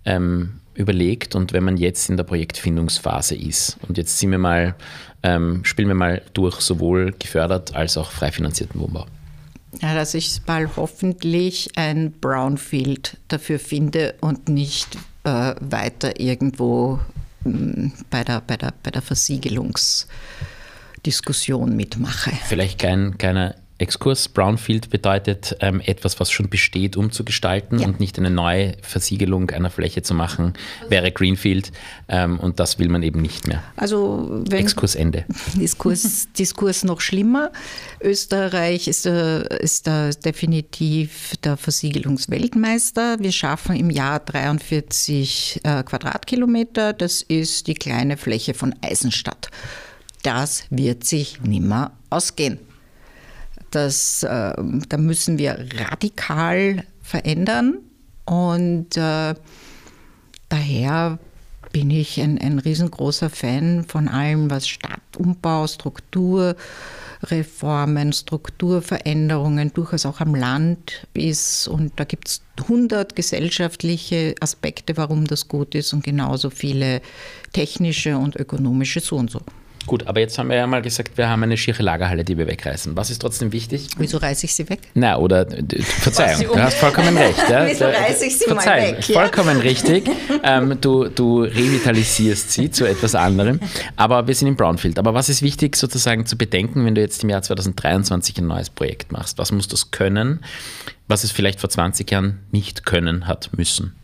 ähm, 0.05 0.60
überlegt 0.73 1.35
und 1.35 1.53
wenn 1.53 1.63
man 1.63 1.77
jetzt 1.77 2.09
in 2.09 2.17
der 2.17 2.23
Projektfindungsphase 2.23 3.35
ist. 3.35 3.77
Und 3.87 3.97
jetzt 3.97 4.17
sind 4.19 4.31
wir 4.31 4.37
mal, 4.37 4.75
ähm, 5.23 5.63
spielen 5.63 5.87
wir 5.87 5.95
mal 5.95 6.21
durch 6.33 6.59
sowohl 6.61 7.13
gefördert 7.17 7.73
als 7.75 7.97
auch 7.97 8.11
frei 8.11 8.31
finanzierten 8.31 8.79
Wohnbau. 8.79 9.07
Ja, 9.81 9.95
dass 9.95 10.13
ich 10.13 10.41
mal 10.47 10.69
hoffentlich 10.75 11.69
ein 11.75 12.11
Brownfield 12.11 13.17
dafür 13.29 13.57
finde 13.59 14.15
und 14.19 14.49
nicht 14.49 14.97
äh, 15.23 15.55
weiter 15.61 16.19
irgendwo 16.19 16.99
mh, 17.43 17.53
mm, 17.53 17.93
bei, 18.09 18.23
der, 18.23 18.41
bei, 18.41 18.57
der, 18.57 18.73
bei 18.83 18.91
der 18.91 19.01
Versiegelungsdiskussion 19.01 21.75
mitmache. 21.75 22.31
Vielleicht 22.45 22.79
kein, 22.79 23.17
keine 23.17 23.55
Exkurs. 23.81 24.29
Brownfield 24.29 24.89
bedeutet 24.89 25.57
ähm, 25.59 25.81
etwas, 25.83 26.19
was 26.19 26.31
schon 26.31 26.49
besteht, 26.49 26.95
umzugestalten 26.95 27.79
ja. 27.79 27.87
und 27.87 27.99
nicht 27.99 28.19
eine 28.19 28.29
neue 28.29 28.73
Versiegelung 28.81 29.49
einer 29.49 29.71
Fläche 29.71 30.03
zu 30.03 30.13
machen, 30.13 30.53
wäre 30.87 31.11
Greenfield. 31.11 31.71
Ähm, 32.07 32.39
und 32.39 32.59
das 32.59 32.77
will 32.77 32.89
man 32.89 33.01
eben 33.01 33.21
nicht 33.21 33.47
mehr. 33.47 33.63
Also 33.75 34.43
wenn 34.49 34.59
Exkurs 34.59 34.95
Ende. 34.95 35.25
Diskurs, 35.55 36.27
Diskurs 36.37 36.83
noch 36.83 37.01
schlimmer. 37.01 37.51
Österreich 37.99 38.87
ist, 38.87 39.05
äh, 39.05 39.57
ist 39.57 39.87
da 39.87 40.11
definitiv 40.11 41.35
der 41.43 41.57
Versiegelungsweltmeister. 41.57 43.17
Wir 43.19 43.31
schaffen 43.31 43.75
im 43.75 43.89
Jahr 43.89 44.19
43 44.19 45.61
äh, 45.63 45.83
Quadratkilometer. 45.83 46.93
Das 46.93 47.23
ist 47.23 47.67
die 47.67 47.73
kleine 47.73 48.17
Fläche 48.17 48.53
von 48.53 48.75
Eisenstadt. 48.81 49.49
Das 50.21 50.65
wird 50.69 51.03
sich 51.03 51.41
nimmer 51.41 51.93
ausgehen. 52.11 52.59
Das, 53.71 54.23
äh, 54.23 54.53
da 54.89 54.97
müssen 54.97 55.37
wir 55.37 55.65
radikal 55.89 56.83
verändern 57.01 57.77
und 58.25 58.97
äh, 58.97 59.33
daher 60.49 61.19
bin 61.71 61.89
ich 61.89 62.19
ein, 62.19 62.37
ein 62.37 62.59
riesengroßer 62.59 63.29
Fan 63.29 63.85
von 63.85 64.09
allem, 64.09 64.49
was 64.49 64.67
Stadtumbau, 64.67 65.67
Strukturreformen, 65.67 68.13
Strukturveränderungen 68.13 69.73
durchaus 69.73 70.05
auch 70.05 70.19
am 70.19 70.35
Land 70.35 71.07
ist. 71.13 71.67
Und 71.67 71.93
da 71.95 72.03
gibt 72.03 72.27
es 72.27 72.41
100 72.63 73.15
gesellschaftliche 73.15 74.35
Aspekte, 74.41 74.97
warum 74.97 75.25
das 75.25 75.47
gut 75.47 75.73
ist 75.75 75.93
und 75.93 76.03
genauso 76.03 76.49
viele 76.49 77.01
technische 77.53 78.17
und 78.17 78.35
ökonomische 78.35 78.99
so 78.99 79.15
und 79.15 79.31
so. 79.31 79.39
Gut, 79.87 80.07
aber 80.07 80.19
jetzt 80.19 80.37
haben 80.37 80.49
wir 80.49 80.57
ja 80.57 80.67
mal 80.67 80.81
gesagt, 80.81 81.17
wir 81.17 81.27
haben 81.27 81.43
eine 81.43 81.57
schiere 81.57 81.81
Lagerhalle, 81.81 82.23
die 82.23 82.37
wir 82.37 82.47
wegreißen. 82.47 82.95
Was 82.95 83.09
ist 83.09 83.19
trotzdem 83.19 83.51
wichtig? 83.51 83.87
Wieso 83.97 84.17
reiße 84.17 84.45
ich 84.45 84.53
sie 84.53 84.69
weg? 84.69 84.79
Na, 84.93 85.17
oder 85.17 85.47
Verzeihung, 85.81 86.45
du 86.53 86.61
hast 86.61 86.77
vollkommen 86.77 87.17
recht. 87.17 87.49
Ja. 87.49 87.65
Wieso 87.67 87.85
reiße 87.85 88.25
ich 88.25 88.37
sie 88.37 88.45
Verzeihung, 88.45 88.91
mal 88.91 88.97
weg? 88.97 89.09
Ja? 89.09 89.19
Vollkommen 89.21 89.59
richtig. 89.59 90.09
Ähm, 90.43 90.77
du, 90.79 91.07
du 91.09 91.41
revitalisierst 91.41 92.51
sie 92.51 92.69
zu 92.69 92.85
etwas 92.85 93.15
anderem. 93.15 93.59
Aber 93.95 94.27
wir 94.27 94.35
sind 94.35 94.47
im 94.47 94.55
Brownfield. 94.55 94.99
Aber 94.99 95.13
was 95.13 95.29
ist 95.29 95.41
wichtig 95.41 95.75
sozusagen 95.75 96.25
zu 96.25 96.37
bedenken, 96.37 96.85
wenn 96.85 96.95
du 96.95 97.01
jetzt 97.01 97.23
im 97.23 97.29
Jahr 97.29 97.41
2023 97.41 98.37
ein 98.37 98.47
neues 98.47 98.69
Projekt 98.69 99.11
machst? 99.11 99.37
Was 99.37 99.51
muss 99.51 99.67
das 99.67 99.91
können, 99.91 100.41
was 101.07 101.23
es 101.23 101.31
vielleicht 101.31 101.59
vor 101.59 101.69
20 101.69 102.09
Jahren 102.09 102.39
nicht 102.51 102.85
können 102.85 103.27
hat 103.27 103.49
müssen? 103.57 103.95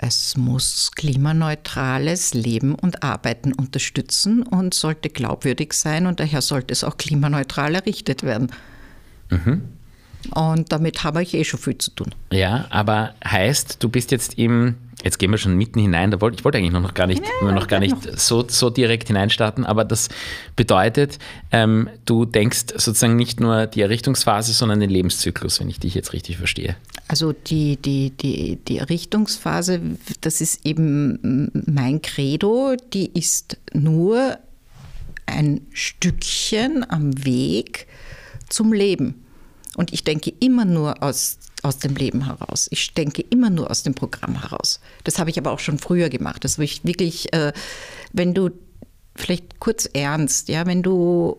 Es 0.00 0.36
muss 0.36 0.92
klimaneutrales 0.94 2.32
Leben 2.32 2.76
und 2.76 3.02
Arbeiten 3.02 3.52
unterstützen 3.52 4.44
und 4.44 4.72
sollte 4.72 5.08
glaubwürdig 5.08 5.72
sein 5.72 6.06
und 6.06 6.20
daher 6.20 6.40
sollte 6.40 6.72
es 6.72 6.84
auch 6.84 6.96
klimaneutral 6.96 7.74
errichtet 7.74 8.22
werden. 8.22 8.52
Mhm. 9.30 9.77
Und 10.34 10.72
damit 10.72 11.04
habe 11.04 11.22
ich 11.22 11.34
eh 11.34 11.44
schon 11.44 11.60
viel 11.60 11.78
zu 11.78 11.90
tun. 11.92 12.14
Ja, 12.32 12.66
aber 12.70 13.14
heißt, 13.24 13.82
du 13.82 13.88
bist 13.88 14.10
jetzt 14.10 14.38
im 14.38 14.76
Jetzt 15.04 15.18
gehen 15.18 15.30
wir 15.30 15.38
schon 15.38 15.56
mitten 15.56 15.78
hinein. 15.78 16.10
Da 16.10 16.20
wollte, 16.20 16.38
ich 16.38 16.44
wollte 16.44 16.58
eigentlich 16.58 16.72
noch 16.72 16.92
gar 16.92 17.06
nicht, 17.06 17.22
ja, 17.40 17.52
noch 17.52 17.68
gar 17.68 17.78
nicht 17.78 18.18
so, 18.18 18.44
so 18.48 18.68
direkt 18.68 19.06
hineinstarten, 19.06 19.64
aber 19.64 19.84
das 19.84 20.08
bedeutet, 20.56 21.20
ähm, 21.52 21.88
du 22.04 22.24
denkst 22.24 22.66
sozusagen 22.74 23.14
nicht 23.14 23.38
nur 23.38 23.68
die 23.68 23.82
Errichtungsphase, 23.82 24.52
sondern 24.52 24.80
den 24.80 24.90
Lebenszyklus, 24.90 25.60
wenn 25.60 25.68
ich 25.68 25.78
dich 25.78 25.94
jetzt 25.94 26.12
richtig 26.12 26.38
verstehe. 26.38 26.74
Also 27.06 27.32
die, 27.32 27.76
die, 27.76 28.10
die, 28.10 28.56
die 28.56 28.78
Errichtungsphase, 28.78 29.80
das 30.20 30.40
ist 30.40 30.66
eben 30.66 31.52
mein 31.66 32.02
Credo, 32.02 32.74
die 32.92 33.08
ist 33.16 33.56
nur 33.72 34.36
ein 35.26 35.60
Stückchen 35.72 36.84
am 36.90 37.24
Weg 37.24 37.86
zum 38.48 38.72
Leben. 38.72 39.22
Und 39.78 39.92
ich 39.92 40.02
denke 40.02 40.32
immer 40.40 40.64
nur 40.64 41.02
aus 41.04 41.38
aus 41.62 41.78
dem 41.78 41.96
Leben 41.96 42.26
heraus. 42.26 42.68
Ich 42.70 42.94
denke 42.94 43.22
immer 43.30 43.50
nur 43.50 43.70
aus 43.70 43.82
dem 43.82 43.94
Programm 43.94 44.40
heraus. 44.40 44.80
Das 45.04 45.18
habe 45.18 45.30
ich 45.30 45.38
aber 45.38 45.50
auch 45.50 45.58
schon 45.58 45.78
früher 45.78 46.08
gemacht. 46.08 46.44
Das 46.44 46.58
ich 46.58 46.84
wirklich, 46.84 47.32
äh, 47.32 47.52
wenn 48.12 48.34
du 48.34 48.50
vielleicht 49.16 49.58
kurz 49.58 49.88
ernst, 49.92 50.48
ja, 50.48 50.66
wenn 50.66 50.82
du 50.82 51.36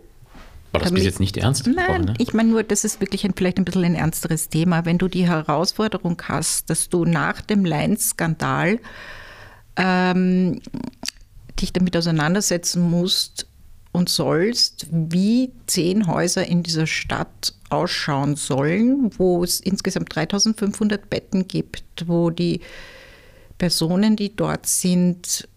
war 0.72 0.82
das 0.82 0.92
bis 0.92 1.04
jetzt 1.04 1.20
nicht 1.20 1.36
ernst? 1.38 1.68
Nein, 1.68 2.02
ne? 2.02 2.14
ich 2.20 2.34
meine 2.34 2.50
nur, 2.50 2.64
das 2.64 2.84
ist 2.84 3.02
wirklich 3.02 3.26
ein, 3.26 3.34
vielleicht 3.36 3.58
ein 3.58 3.66
bisschen 3.66 3.84
ein 3.84 3.96
ernsteres 3.96 4.50
Thema. 4.50 4.86
Wenn 4.86 5.00
du 5.00 5.08
die 5.08 5.28
Herausforderung 5.28 6.22
hast, 6.28 6.70
dass 6.70 6.90
du 6.90 7.06
nach 7.06 7.42
dem 7.42 7.66
Lein-Skandal 7.66 8.80
ähm, 9.78 10.62
dich 11.60 11.74
damit 11.74 11.98
auseinandersetzen 11.98 12.88
musst 12.88 13.49
und 13.92 14.10
sollst, 14.10 14.88
wie 14.92 15.52
zehn 15.68 16.08
Häuser 16.08 16.46
in 16.46 16.64
dieser 16.64 16.88
Stadt 16.88 17.54
ausschauen 17.70 18.36
sollen, 18.36 19.12
wo 19.18 19.44
es 19.44 19.60
insgesamt 19.60 20.16
3500 20.16 21.10
Betten 21.10 21.48
gibt, 21.48 22.08
wo 22.08 22.30
die 22.30 22.62
Personen, 23.58 24.16
die 24.16 24.36
dort 24.36 24.66
sind, 24.66 25.48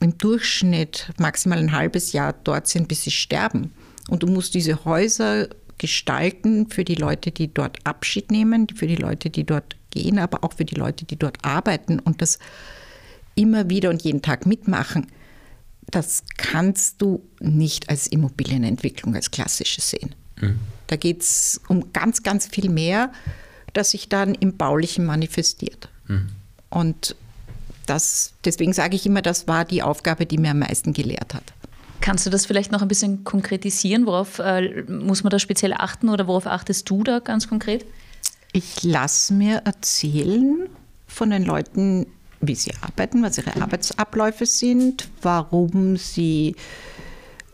im 0.00 0.16
Durchschnitt 0.16 1.12
maximal 1.18 1.58
ein 1.58 1.72
halbes 1.72 2.12
Jahr 2.12 2.34
dort 2.44 2.66
sind, 2.68 2.88
bis 2.88 3.02
sie 3.02 3.10
sterben. 3.10 3.72
Und 4.08 4.22
du 4.22 4.26
musst 4.26 4.54
diese 4.54 4.84
Häuser 4.84 5.48
gestalten 5.78 6.68
für 6.68 6.84
die 6.84 6.94
Leute, 6.94 7.30
die 7.30 7.52
dort 7.52 7.78
Abschied 7.84 8.30
nehmen, 8.30 8.68
für 8.68 8.86
die 8.86 8.96
Leute, 8.96 9.30
die 9.30 9.44
dort 9.44 9.76
gehen, 9.90 10.18
aber 10.18 10.44
auch 10.44 10.52
für 10.52 10.64
die 10.64 10.74
Leute, 10.74 11.04
die 11.04 11.16
dort 11.16 11.38
arbeiten 11.42 11.98
und 11.98 12.22
das 12.22 12.38
immer 13.34 13.68
wieder 13.70 13.90
und 13.90 14.02
jeden 14.02 14.22
Tag 14.22 14.46
mitmachen. 14.46 15.06
Das 15.90 16.22
kannst 16.36 17.02
du 17.02 17.22
nicht 17.40 17.88
als 17.88 18.06
Immobilienentwicklung, 18.06 19.14
als 19.14 19.30
klassische 19.30 19.80
sehen. 19.80 20.14
Mhm. 20.40 20.58
Da 20.86 20.96
geht 20.96 21.22
es 21.22 21.60
um 21.68 21.92
ganz, 21.92 22.22
ganz 22.22 22.46
viel 22.46 22.68
mehr, 22.68 23.12
das 23.72 23.90
sich 23.90 24.08
dann 24.08 24.34
im 24.34 24.56
Baulichen 24.56 25.04
manifestiert. 25.04 25.88
Mhm. 26.06 26.28
Und 26.68 27.16
das, 27.86 28.32
deswegen 28.44 28.72
sage 28.72 28.96
ich 28.96 29.06
immer, 29.06 29.22
das 29.22 29.48
war 29.48 29.64
die 29.64 29.82
Aufgabe, 29.82 30.26
die 30.26 30.38
mir 30.38 30.52
am 30.52 30.60
meisten 30.60 30.92
gelehrt 30.92 31.34
hat. 31.34 31.44
Kannst 32.00 32.24
du 32.24 32.30
das 32.30 32.46
vielleicht 32.46 32.72
noch 32.72 32.82
ein 32.82 32.88
bisschen 32.88 33.24
konkretisieren? 33.24 34.06
Worauf 34.06 34.38
äh, 34.38 34.84
muss 34.84 35.22
man 35.22 35.30
da 35.30 35.38
speziell 35.38 35.74
achten 35.74 36.08
oder 36.08 36.26
worauf 36.26 36.46
achtest 36.46 36.88
du 36.88 37.02
da 37.02 37.18
ganz 37.18 37.48
konkret? 37.48 37.84
Ich 38.52 38.82
lasse 38.82 39.34
mir 39.34 39.58
erzählen 39.64 40.68
von 41.06 41.30
den 41.30 41.44
Leuten, 41.44 42.06
wie 42.40 42.54
sie 42.54 42.72
arbeiten, 42.80 43.22
was 43.22 43.38
ihre 43.38 43.60
Arbeitsabläufe 43.60 44.46
sind, 44.46 45.08
warum 45.22 45.96
sie 45.96 46.56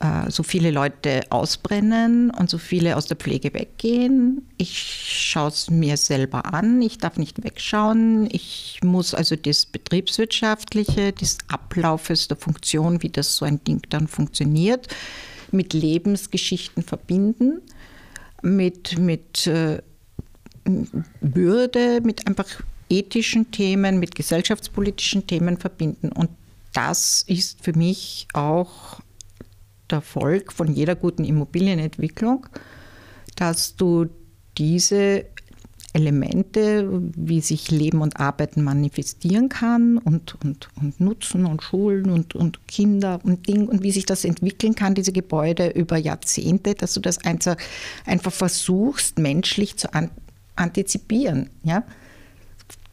äh, 0.00 0.30
so 0.30 0.42
viele 0.42 0.70
Leute 0.70 1.22
ausbrennen 1.30 2.30
und 2.30 2.50
so 2.50 2.58
viele 2.58 2.96
aus 2.96 3.06
der 3.06 3.16
Pflege 3.16 3.54
weggehen. 3.54 4.46
Ich 4.58 4.78
schaue 4.78 5.48
es 5.48 5.70
mir 5.70 5.96
selber 5.96 6.52
an, 6.52 6.82
ich 6.82 6.98
darf 6.98 7.16
nicht 7.16 7.42
wegschauen. 7.42 8.28
Ich 8.30 8.78
muss 8.84 9.14
also 9.14 9.36
das 9.36 9.64
Betriebswirtschaftliche, 9.66 11.12
des 11.12 11.38
Ablaufes 11.48 12.28
der 12.28 12.36
Funktion, 12.36 13.02
wie 13.02 13.08
das 13.08 13.36
so 13.36 13.44
ein 13.44 13.62
Ding 13.64 13.80
dann 13.88 14.06
funktioniert, 14.06 14.88
mit 15.50 15.72
Lebensgeschichten 15.72 16.82
verbinden, 16.82 17.62
mit, 18.42 18.98
mit 18.98 19.46
äh, 19.46 19.82
Würde, 21.20 22.00
mit 22.02 22.26
einfach 22.26 22.46
ethischen 22.88 23.50
Themen, 23.50 23.98
mit 23.98 24.14
gesellschaftspolitischen 24.14 25.26
Themen 25.26 25.56
verbinden. 25.56 26.10
Und 26.10 26.30
das 26.72 27.24
ist 27.26 27.62
für 27.62 27.72
mich 27.72 28.28
auch 28.32 29.00
der 29.90 29.98
Erfolg 29.98 30.52
von 30.52 30.72
jeder 30.72 30.94
guten 30.94 31.24
Immobilienentwicklung, 31.24 32.46
dass 33.36 33.76
du 33.76 34.06
diese 34.58 35.26
Elemente, 35.96 36.86
wie 37.16 37.40
sich 37.40 37.70
Leben 37.70 38.02
und 38.02 38.20
Arbeiten 38.20 38.62
manifestieren 38.62 39.48
kann 39.48 39.96
und, 39.96 40.36
und, 40.44 40.68
und 40.78 41.00
Nutzen 41.00 41.46
und 41.46 41.62
Schulen 41.62 42.10
und, 42.10 42.34
und 42.34 42.68
Kinder 42.68 43.18
und 43.22 43.48
Ding 43.48 43.66
und 43.66 43.82
wie 43.82 43.92
sich 43.92 44.04
das 44.04 44.26
entwickeln 44.26 44.74
kann, 44.74 44.94
diese 44.94 45.12
Gebäude 45.12 45.68
über 45.68 45.96
Jahrzehnte, 45.96 46.74
dass 46.74 46.92
du 46.92 47.00
das 47.00 47.24
einfach, 47.24 47.56
einfach 48.04 48.32
versuchst, 48.32 49.18
menschlich 49.18 49.76
zu 49.78 49.88
antizipieren. 50.54 51.48
Ja? 51.62 51.82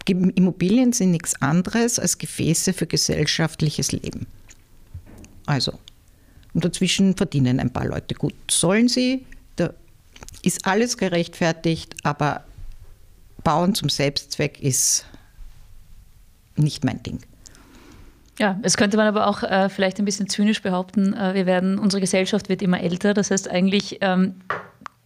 Immobilien 0.06 0.92
sind 0.94 1.12
nichts 1.12 1.42
anderes 1.42 2.00
als 2.00 2.18
Gefäße 2.18 2.74
für 2.74 2.88
gesellschaftliches 2.88 3.92
Leben. 3.92 4.28
Also 5.46 5.80
und 6.54 6.64
dazwischen 6.64 7.16
verdienen 7.16 7.60
ein 7.60 7.72
paar 7.72 7.86
Leute 7.86 8.16
gut. 8.16 8.34
Sollen 8.50 8.88
sie, 8.88 9.26
da 9.56 9.74
ist 10.44 10.66
alles 10.66 10.98
gerechtfertigt, 10.98 11.96
aber 12.04 12.44
Bauen 13.44 13.76
zum 13.76 13.90
Selbstzweck 13.90 14.62
ist 14.62 15.06
nicht 16.56 16.86
mein 16.86 17.02
Ding. 17.04 17.20
Ja, 18.40 18.60
es 18.64 18.78
könnte 18.78 18.98
man 18.98 19.08
aber 19.08 19.28
auch 19.28 19.44
äh, 19.44 19.70
vielleicht 19.70 20.00
ein 20.00 20.06
bisschen 20.06 20.28
zynisch 20.28 20.62
behaupten, 20.62 21.14
äh, 21.14 21.34
wir 21.34 21.46
werden, 21.46 21.78
unsere 21.78 22.02
Gesellschaft 22.02 22.50
wird 22.50 22.62
immer 22.62 22.82
älter. 22.82 23.14
Das 23.14 23.30
heißt, 23.30 23.50
eigentlich 23.50 24.00
ähm, 24.02 24.36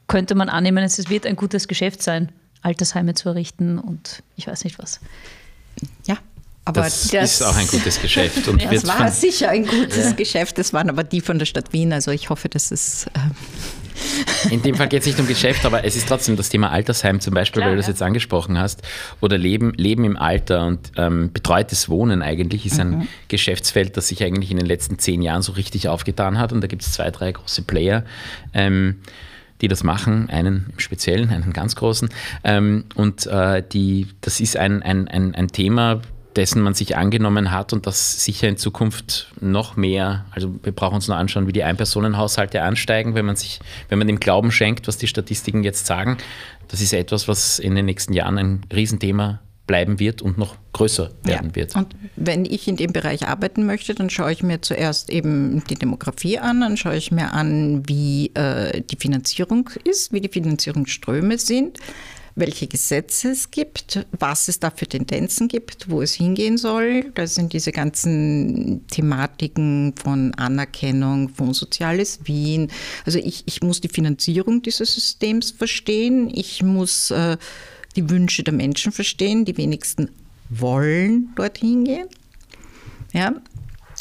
könnte 0.07 0.35
man 0.35 0.47
annehmen, 0.47 0.83
es 0.83 1.09
wird 1.09 1.25
ein 1.25 1.35
gutes 1.35 1.67
Geschäft 1.67 2.01
sein, 2.01 2.31
Altersheime 2.61 3.13
zu 3.13 3.29
errichten 3.29 3.79
und 3.79 4.23
ich 4.35 4.47
weiß 4.47 4.63
nicht 4.63 4.79
was. 4.79 4.99
Ja, 6.05 6.17
aber 6.67 6.81
das, 6.81 7.07
das, 7.07 7.33
ist 7.33 7.41
auch 7.43 7.55
ein 7.55 7.67
gutes 7.67 8.01
Geschäft. 8.01 8.47
Und 8.47 8.61
das 8.71 8.85
war 8.85 9.09
sicher 9.09 9.49
ein 9.49 9.65
gutes 9.65 10.05
ja. 10.05 10.11
Geschäft. 10.11 10.57
Das 10.57 10.73
waren 10.73 10.89
aber 10.89 11.05
die 11.05 11.21
von 11.21 11.39
der 11.39 11.45
Stadt 11.45 11.71
Wien. 11.71 11.93
Also 11.93 12.11
ich 12.11 12.29
hoffe, 12.29 12.49
dass 12.49 12.71
es. 12.71 13.07
Äh 13.07 13.19
In 14.51 14.61
dem 14.61 14.75
Fall 14.75 14.89
geht 14.89 15.01
es 15.01 15.07
nicht 15.07 15.19
um 15.19 15.27
Geschäft, 15.27 15.65
aber 15.65 15.83
es 15.85 15.95
ist 15.95 16.07
trotzdem 16.07 16.35
das 16.35 16.49
Thema 16.49 16.71
Altersheim 16.71 17.19
zum 17.19 17.33
Beispiel, 17.33 17.61
Klar, 17.61 17.69
weil 17.69 17.75
du 17.75 17.79
das 17.79 17.87
ja. 17.87 17.93
jetzt 17.93 18.01
angesprochen 18.01 18.59
hast. 18.59 18.81
Oder 19.21 19.37
Leben, 19.37 19.73
Leben 19.75 20.03
im 20.03 20.17
Alter 20.17 20.67
und 20.67 20.91
ähm, 20.97 21.31
betreutes 21.31 21.89
Wohnen 21.89 22.21
eigentlich 22.21 22.65
ist 22.65 22.79
ein 22.79 22.89
mhm. 22.89 23.07
Geschäftsfeld, 23.27 23.97
das 23.97 24.09
sich 24.09 24.23
eigentlich 24.23 24.51
in 24.51 24.57
den 24.57 24.65
letzten 24.65 24.99
zehn 24.99 25.21
Jahren 25.21 25.41
so 25.41 25.53
richtig 25.53 25.87
aufgetan 25.87 26.37
hat. 26.37 26.51
Und 26.51 26.61
da 26.61 26.67
gibt 26.67 26.83
es 26.83 26.91
zwei, 26.91 27.11
drei 27.11 27.31
große 27.31 27.61
Player. 27.63 28.03
Ähm, 28.53 28.97
die 29.61 29.67
das 29.67 29.83
machen, 29.83 30.29
einen 30.29 30.67
im 30.71 30.79
Speziellen, 30.79 31.29
einen 31.29 31.53
ganz 31.53 31.75
großen. 31.75 32.09
Ähm, 32.43 32.85
und 32.95 33.25
äh, 33.27 33.63
die, 33.67 34.07
das 34.21 34.39
ist 34.39 34.57
ein, 34.57 34.83
ein, 34.83 35.07
ein, 35.07 35.35
ein 35.35 35.47
Thema, 35.47 36.01
dessen 36.35 36.61
man 36.61 36.75
sich 36.75 36.95
angenommen 36.95 37.51
hat 37.51 37.73
und 37.73 37.87
das 37.87 38.23
sicher 38.23 38.47
in 38.47 38.57
Zukunft 38.57 39.31
noch 39.41 39.75
mehr, 39.75 40.25
also 40.31 40.53
wir 40.61 40.71
brauchen 40.71 40.95
uns 40.95 41.07
nur 41.07 41.17
anschauen, 41.17 41.47
wie 41.47 41.51
die 41.51 41.63
Einpersonenhaushalte 41.63 42.61
ansteigen, 42.61 43.15
wenn 43.15 43.25
man 43.25 43.35
sich, 43.35 43.59
wenn 43.89 43.97
man 43.97 44.07
dem 44.07 44.19
Glauben 44.19 44.51
schenkt, 44.51 44.87
was 44.87 44.97
die 44.97 45.07
Statistiken 45.07 45.63
jetzt 45.63 45.87
sagen. 45.87 46.17
Das 46.67 46.79
ist 46.79 46.93
etwas, 46.93 47.27
was 47.27 47.57
in 47.57 47.75
den 47.75 47.85
nächsten 47.85 48.13
Jahren 48.13 48.37
ein 48.37 48.61
Riesenthema 48.71 49.39
bleiben 49.67 49.99
wird 49.99 50.21
und 50.21 50.37
noch 50.37 50.55
größer 50.73 51.11
werden 51.23 51.49
ja. 51.49 51.55
wird. 51.55 51.75
Und 51.75 51.95
wenn 52.15 52.45
ich 52.45 52.67
in 52.67 52.77
dem 52.77 52.93
Bereich 52.93 53.27
arbeiten 53.27 53.65
möchte, 53.65 53.93
dann 53.93 54.09
schaue 54.09 54.31
ich 54.31 54.41
mir 54.41 54.61
zuerst 54.61 55.09
eben 55.09 55.63
die 55.69 55.75
Demografie 55.75 56.39
an, 56.39 56.61
dann 56.61 56.77
schaue 56.77 56.95
ich 56.95 57.11
mir 57.11 57.33
an, 57.33 57.87
wie 57.87 58.31
äh, 58.33 58.81
die 58.81 58.95
Finanzierung 58.95 59.69
ist, 59.83 60.13
wie 60.13 60.21
die 60.21 60.29
Finanzierungsströme 60.29 61.37
sind, 61.37 61.79
welche 62.35 62.67
Gesetze 62.67 63.31
es 63.31 63.51
gibt, 63.51 64.05
was 64.17 64.47
es 64.47 64.59
da 64.59 64.69
für 64.69 64.87
Tendenzen 64.87 65.47
gibt, 65.47 65.89
wo 65.89 66.01
es 66.01 66.13
hingehen 66.13 66.57
soll. 66.57 67.05
Das 67.15 67.35
sind 67.35 67.51
diese 67.51 67.71
ganzen 67.71 68.85
Thematiken 68.87 69.95
von 70.01 70.33
Anerkennung, 70.35 71.31
Wohnsoziales 71.37 72.19
Wien. 72.25 72.71
Also 73.05 73.17
ich, 73.17 73.43
ich 73.47 73.61
muss 73.63 73.81
die 73.81 73.89
Finanzierung 73.89 74.61
dieses 74.61 74.93
Systems 74.93 75.51
verstehen. 75.51 76.29
Ich 76.31 76.61
muss 76.61 77.09
äh, 77.09 77.37
die 77.97 78.09
Wünsche 78.09 78.43
der 78.43 78.53
Menschen 78.53 78.91
verstehen. 78.91 79.43
Die 79.43 79.57
wenigsten 79.57 80.09
wollen 80.49 81.33
dorthin 81.35 81.83
gehen. 81.83 82.07
Ja, 83.13 83.33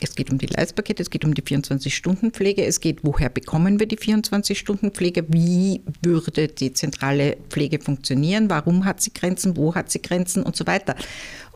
es 0.01 0.15
geht 0.15 0.31
um 0.31 0.39
die 0.39 0.47
Leistpakete, 0.47 1.03
es 1.03 1.09
geht 1.09 1.25
um 1.25 1.33
die 1.33 1.43
24-Stunden-Pflege, 1.43 2.65
es 2.65 2.81
geht, 2.81 2.99
woher 3.03 3.31
bekommen 3.31 3.81
wir 3.81 3.87
die 3.87 3.97
24-Stunden-Pflege, 3.97 5.25
wie 5.29 5.81
würde 6.03 6.49
die 6.49 6.75
zentrale 6.75 7.39
Pflege 7.49 7.81
funktionieren, 7.81 8.51
warum 8.51 8.85
hat 8.85 9.01
sie 9.01 9.13
Grenzen, 9.13 9.57
wo 9.57 9.75
hat 9.75 9.91
sie 9.91 10.03
Grenzen 10.03 10.43
und 10.43 10.55
so 10.55 10.67
weiter. 10.67 10.97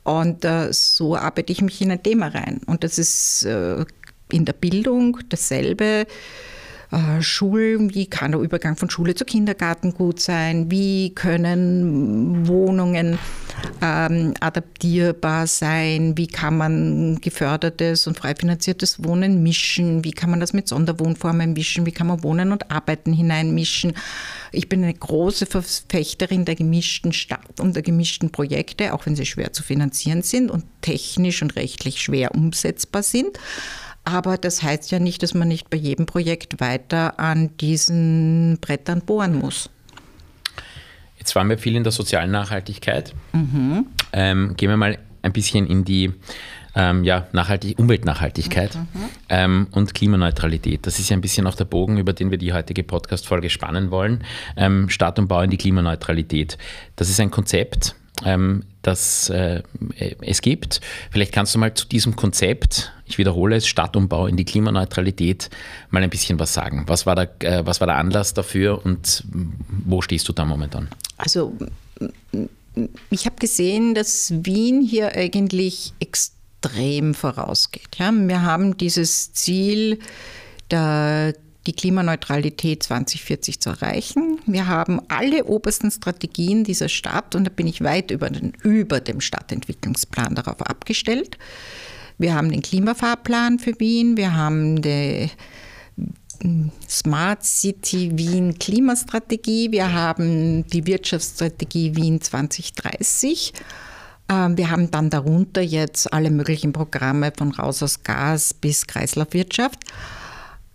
Und 0.05 0.45
äh, 0.47 0.73
so 0.73 1.17
arbeite 1.17 1.53
ich 1.53 1.61
mich 1.61 1.83
in 1.83 1.91
ein 1.91 2.03
Thema 2.03 2.29
rein. 2.29 2.63
Und 2.67 2.83
das 2.83 2.99
ist 2.99 3.45
äh, 3.45 3.85
in 4.33 4.47
der 4.47 4.55
Bildung 4.55 5.19
dasselbe. 5.29 6.07
Äh, 6.91 7.23
Schulen, 7.23 7.95
wie 7.95 8.07
kann 8.07 8.33
der 8.33 8.41
Übergang 8.41 8.77
von 8.77 8.91
Schule 8.91 9.15
zu 9.15 9.25
Kindergarten 9.25 9.95
gut 9.95 10.21
sein, 10.21 10.71
wie 10.71 11.15
können 11.15 12.49
Wohnungen 12.49 13.19
ähm, 13.81 14.35
adaptierbar 14.41 15.47
sein, 15.47 16.17
wie 16.17 16.27
kann 16.27 16.57
man 16.57 17.21
gefördertes 17.21 18.09
und 18.09 18.19
frei 18.19 18.35
finanziertes 18.35 19.05
Wohnen 19.05 19.43
mischen, 19.43 20.03
wie 20.03 20.11
kann 20.11 20.31
man 20.31 20.41
das 20.41 20.53
mit 20.53 20.67
Sonderwohnformen 20.67 21.53
mischen, 21.53 21.87
wie 21.87 21.93
kann 21.93 22.09
man 22.09 22.25
Wohnen 22.25 22.51
und 22.51 22.73
Arbeiten 22.73 23.13
hineinmischen. 23.13 23.93
Ich 24.51 24.69
bin 24.69 24.83
eine 24.83 24.95
große 24.95 25.47
Verfechterin 25.47 26.45
der 26.45 26.57
gemischten 26.57 27.13
Stadt 27.13 27.61
und 27.61 27.77
der 27.77 27.85
gemischten 27.85 28.31
Projekte, 28.31 28.95
auch 28.95 29.07
wenn 29.07 29.15
sie 29.15 29.27
schwer 29.27 29.53
zu 29.53 29.63
finanzieren 29.63 30.23
sind 30.23 30.51
und 30.51 30.65
technisch 30.81 31.41
und 31.43 31.55
rechtlich 31.55 32.01
schwer 32.01 32.35
umsetzbar 32.35 33.05
sind. 33.05 33.39
Aber 34.13 34.37
das 34.37 34.63
heißt 34.63 34.91
ja 34.91 34.99
nicht, 34.99 35.23
dass 35.23 35.35
man 35.35 35.49
nicht 35.49 35.71
bei 35.71 35.77
jedem 35.77 36.07
Projekt 36.07 36.61
weiter 36.61 37.21
an 37.21 37.57
diesen 37.59 38.59
Brettern 38.61 39.03
bohren 39.03 39.39
muss. 39.39 39.71
Jetzt 41.19 41.37
waren 41.37 41.49
wir 41.49 41.59
viel 41.59 41.77
in 41.77 41.85
der 41.85 41.93
sozialen 41.93 42.31
Nachhaltigkeit. 42.31 43.15
Mhm. 43.33 43.87
Ähm, 44.13 44.55
gehen 44.57 44.71
wir 44.71 44.77
mal 44.77 44.99
ein 45.23 45.33
bisschen 45.33 45.67
in 45.67 45.85
die 45.85 46.13
ähm, 46.75 47.05
ja, 47.05 47.27
Nachhaltig 47.33 47.79
Umweltnachhaltigkeit 47.79 48.75
mhm. 48.75 49.09
ähm, 49.29 49.67
und 49.73 49.95
Klimaneutralität. 49.95 50.87
Das 50.87 50.99
ist 50.99 51.11
ja 51.11 51.17
ein 51.17 51.21
bisschen 51.21 51.47
auch 51.47 51.55
der 51.55 51.65
Bogen, 51.65 51.99
über 51.99 52.13
den 52.13 52.31
wir 52.31 52.39
die 52.39 52.53
heutige 52.53 52.83
Podcast-Folge 52.83 53.51
spannen 53.51 53.91
wollen. 53.91 54.25
Ähm, 54.57 54.89
Start 54.89 55.19
und 55.19 55.29
Bau 55.29 55.43
in 55.43 55.51
die 55.51 55.57
Klimaneutralität. 55.57 56.59
Das 56.97 57.11
ist 57.11 57.21
ein 57.21 57.31
Konzept, 57.31 57.95
ähm, 58.25 58.65
das 58.83 59.31
äh, 59.31 59.63
es 60.21 60.41
gibt. 60.41 60.81
Vielleicht 61.11 61.33
kannst 61.33 61.55
du 61.55 61.59
mal 61.59 61.75
zu 61.75 61.87
diesem 61.87 62.17
Konzept, 62.17 62.93
ich 63.11 63.19
wiederhole 63.19 63.57
es, 63.57 63.67
Stadtumbau 63.67 64.27
in 64.27 64.37
die 64.37 64.45
Klimaneutralität, 64.45 65.51
mal 65.91 66.03
ein 66.03 66.11
bisschen 66.11 66.39
was 66.39 66.55
sagen. 66.55 66.85
Was 66.87 67.07
war 67.07 67.15
der, 67.15 67.31
äh, 67.41 67.67
was 67.67 67.81
war 67.81 67.87
der 67.87 67.97
Anlass 67.97 68.35
dafür 68.35 68.85
und 68.85 69.25
wo 69.69 70.03
stehst 70.03 70.29
du 70.29 70.33
da 70.33 70.45
momentan? 70.45 70.89
Also 71.17 71.55
ich 73.11 73.27
habe 73.27 73.37
gesehen, 73.37 73.95
dass 73.95 74.33
Wien 74.45 74.83
hier 74.83 75.15
eigentlich 75.15 75.93
extrem 76.01 77.15
vorausgeht. 77.15 77.97
Ja? 77.99 78.11
Wir 78.13 78.43
haben 78.43 78.77
dieses 78.77 79.33
Ziel 79.33 79.99
der 80.71 81.35
die 81.67 81.73
Klimaneutralität 81.75 82.83
2040 82.83 83.61
zu 83.61 83.71
erreichen. 83.71 84.39
Wir 84.47 84.67
haben 84.67 85.01
alle 85.09 85.45
obersten 85.45 85.91
Strategien 85.91 86.65
dieser 86.65 86.89
Stadt, 86.89 87.35
und 87.35 87.45
da 87.45 87.51
bin 87.51 87.67
ich 87.67 87.83
weit 87.83 88.11
über, 88.11 88.31
den, 88.31 88.53
über 88.63 89.01
dem 89.01 89.21
Stadtentwicklungsplan 89.21 90.35
darauf 90.35 90.63
abgestellt. 90.63 91.37
Wir 92.21 92.35
haben 92.35 92.51
den 92.51 92.61
Klimafahrplan 92.61 93.59
für 93.59 93.81
Wien, 93.81 94.19
wir 94.19 94.37
haben 94.37 94.83
die 94.83 95.31
Smart 96.87 97.43
City 97.43 98.13
Wien 98.15 98.59
Klimastrategie, 98.59 99.73
wir 99.73 99.91
haben 99.91 100.67
die 100.67 100.87
Wirtschaftsstrategie 100.87 101.97
Wien 101.97 102.21
2030. 102.21 103.55
Ähm, 104.29 104.59
wir 104.59 104.71
haben 104.71 104.91
dann 104.91 105.09
darunter 105.09 105.63
jetzt 105.63 106.13
alle 106.13 106.31
möglichen 106.31 106.75
Programme 106.75 107.33
von 107.35 107.53
Raus 107.53 107.83
aus 107.83 108.03
Gas 108.03 108.53
bis 108.53 108.87
Kreislaufwirtschaft. 108.87 109.79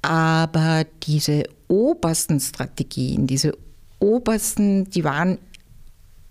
Aber 0.02 0.84
diese 1.04 1.44
obersten 1.68 2.40
Strategien, 2.40 3.28
diese 3.28 3.56
obersten, 4.00 4.90
die 4.90 5.04
waren 5.04 5.38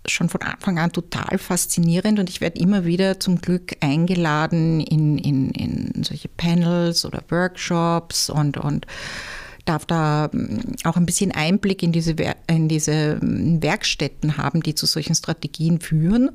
schon 0.07 0.29
von 0.29 0.41
Anfang 0.41 0.79
an 0.79 0.91
total 0.91 1.37
faszinierend 1.37 2.19
und 2.19 2.29
ich 2.29 2.41
werde 2.41 2.59
immer 2.59 2.85
wieder 2.85 3.19
zum 3.19 3.39
Glück 3.39 3.75
eingeladen 3.81 4.81
in, 4.81 5.17
in, 5.17 5.51
in 5.51 6.03
solche 6.03 6.29
Panels 6.29 7.05
oder 7.05 7.23
Workshops 7.29 8.29
und, 8.29 8.57
und 8.57 8.85
darf 9.65 9.85
da 9.85 10.29
mm, 10.31 10.75
auch 10.85 10.95
ein 10.95 11.05
bisschen 11.05 11.31
Einblick 11.31 11.83
in 11.83 11.91
diese, 11.91 12.15
in 12.47 12.67
diese 12.67 13.17
mm, 13.21 13.61
Werkstätten 13.61 14.37
haben, 14.37 14.61
die 14.61 14.75
zu 14.75 14.85
solchen 14.85 15.15
Strategien 15.15 15.81
führen. 15.81 16.31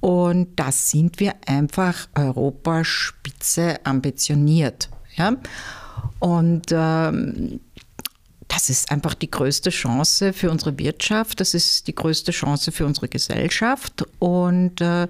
Und 0.00 0.48
da 0.56 0.72
sind 0.72 1.20
wir 1.20 1.34
einfach 1.46 2.08
Europaspitze 2.14 3.84
ambitioniert. 3.84 4.90
Ja? 5.16 5.36
Und 6.18 6.66
ähm, 6.72 7.60
das 8.52 8.68
ist 8.68 8.90
einfach 8.90 9.14
die 9.14 9.30
größte 9.30 9.70
Chance 9.70 10.32
für 10.32 10.50
unsere 10.50 10.78
Wirtschaft, 10.78 11.40
das 11.40 11.54
ist 11.54 11.86
die 11.86 11.94
größte 11.94 12.32
Chance 12.32 12.70
für 12.70 12.84
unsere 12.84 13.08
Gesellschaft 13.08 14.04
und 14.18 14.80
äh, 14.80 15.08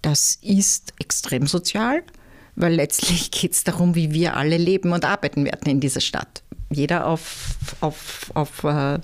das 0.00 0.38
ist 0.42 0.94
extrem 1.00 1.46
sozial, 1.46 2.04
weil 2.54 2.74
letztlich 2.74 3.30
geht 3.32 3.52
es 3.52 3.64
darum, 3.64 3.96
wie 3.96 4.12
wir 4.12 4.36
alle 4.36 4.58
leben 4.58 4.92
und 4.92 5.04
arbeiten 5.04 5.44
werden 5.44 5.68
in 5.68 5.80
dieser 5.80 6.00
Stadt. 6.00 6.42
Jeder 6.70 7.06
auf, 7.06 7.56
auf, 7.80 8.30
auf 8.34 8.64
äh, 8.64 8.98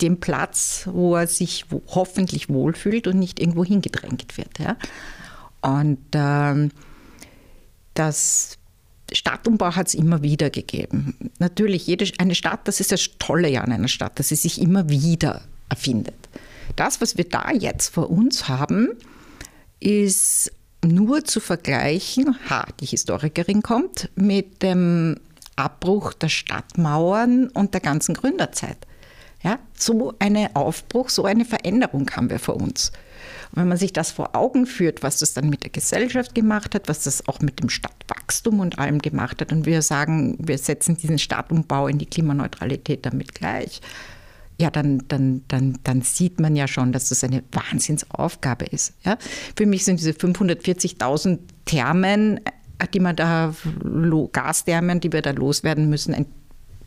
dem 0.00 0.18
Platz, 0.18 0.88
wo 0.90 1.14
er 1.14 1.26
sich 1.26 1.66
hoffentlich 1.86 2.48
wohlfühlt 2.48 3.06
und 3.06 3.18
nicht 3.18 3.40
irgendwo 3.40 3.64
hingedrängt 3.64 4.36
wird. 4.36 4.58
Ja? 4.58 4.76
Und 5.62 6.14
äh, 6.14 6.68
das 7.94 8.58
Stadtumbau 9.12 9.76
hat 9.76 9.88
es 9.88 9.94
immer 9.94 10.22
wieder 10.22 10.50
gegeben. 10.50 11.30
Natürlich, 11.38 11.86
jede, 11.86 12.10
eine 12.18 12.34
Stadt, 12.34 12.66
das 12.66 12.80
ist 12.80 12.92
das 12.92 13.10
Tolle 13.18 13.48
ja 13.48 13.60
an 13.60 13.72
einer 13.72 13.88
Stadt, 13.88 14.18
dass 14.18 14.28
sie 14.28 14.36
sich 14.36 14.60
immer 14.60 14.88
wieder 14.88 15.42
erfindet. 15.68 16.28
Das, 16.76 17.00
was 17.00 17.16
wir 17.16 17.28
da 17.28 17.52
jetzt 17.52 17.94
vor 17.94 18.10
uns 18.10 18.48
haben, 18.48 18.88
ist 19.80 20.52
nur 20.84 21.24
zu 21.24 21.40
vergleichen, 21.40 22.36
ha, 22.48 22.66
die 22.80 22.86
Historikerin 22.86 23.62
kommt, 23.62 24.10
mit 24.16 24.62
dem 24.62 25.16
Abbruch 25.56 26.14
der 26.14 26.28
Stadtmauern 26.28 27.48
und 27.48 27.74
der 27.74 27.80
ganzen 27.80 28.14
Gründerzeit. 28.14 28.78
Ja, 29.42 29.58
so 29.78 30.14
einen 30.18 30.54
Aufbruch, 30.56 31.10
so 31.10 31.24
eine 31.24 31.44
Veränderung 31.44 32.10
haben 32.10 32.30
wir 32.30 32.38
vor 32.38 32.56
uns. 32.56 32.92
Und 33.54 33.62
wenn 33.62 33.68
man 33.68 33.78
sich 33.78 33.92
das 33.92 34.10
vor 34.10 34.34
Augen 34.34 34.66
führt, 34.66 35.04
was 35.04 35.20
das 35.20 35.32
dann 35.32 35.48
mit 35.48 35.62
der 35.62 35.70
Gesellschaft 35.70 36.34
gemacht 36.34 36.74
hat, 36.74 36.88
was 36.88 37.04
das 37.04 37.28
auch 37.28 37.38
mit 37.40 37.60
dem 37.60 37.68
Stadtwachstum 37.68 38.58
und 38.58 38.80
allem 38.80 38.98
gemacht 38.98 39.40
hat, 39.40 39.52
und 39.52 39.64
wir 39.64 39.80
sagen, 39.80 40.36
wir 40.40 40.58
setzen 40.58 40.96
diesen 40.96 41.18
Stadtumbau 41.18 41.86
in 41.86 41.98
die 41.98 42.06
Klimaneutralität 42.06 43.06
damit 43.06 43.32
gleich, 43.32 43.80
ja, 44.60 44.70
dann, 44.70 45.04
dann, 45.06 45.42
dann, 45.48 45.78
dann 45.84 46.02
sieht 46.02 46.40
man 46.40 46.56
ja 46.56 46.66
schon, 46.66 46.92
dass 46.92 47.10
das 47.10 47.22
eine 47.22 47.44
Wahnsinnsaufgabe 47.52 48.64
ist. 48.66 48.94
Ja? 49.04 49.18
Für 49.56 49.66
mich 49.66 49.84
sind 49.84 50.00
diese 50.00 50.12
540.000 50.12 51.38
Thermen, 51.64 52.40
die 52.92 53.00
man 53.00 53.14
da, 53.16 53.54
Gasthermen, 54.32 55.00
die 55.00 55.12
wir 55.12 55.22
da 55.22 55.30
loswerden 55.30 55.88
müssen, 55.88 56.12
ein 56.12 56.26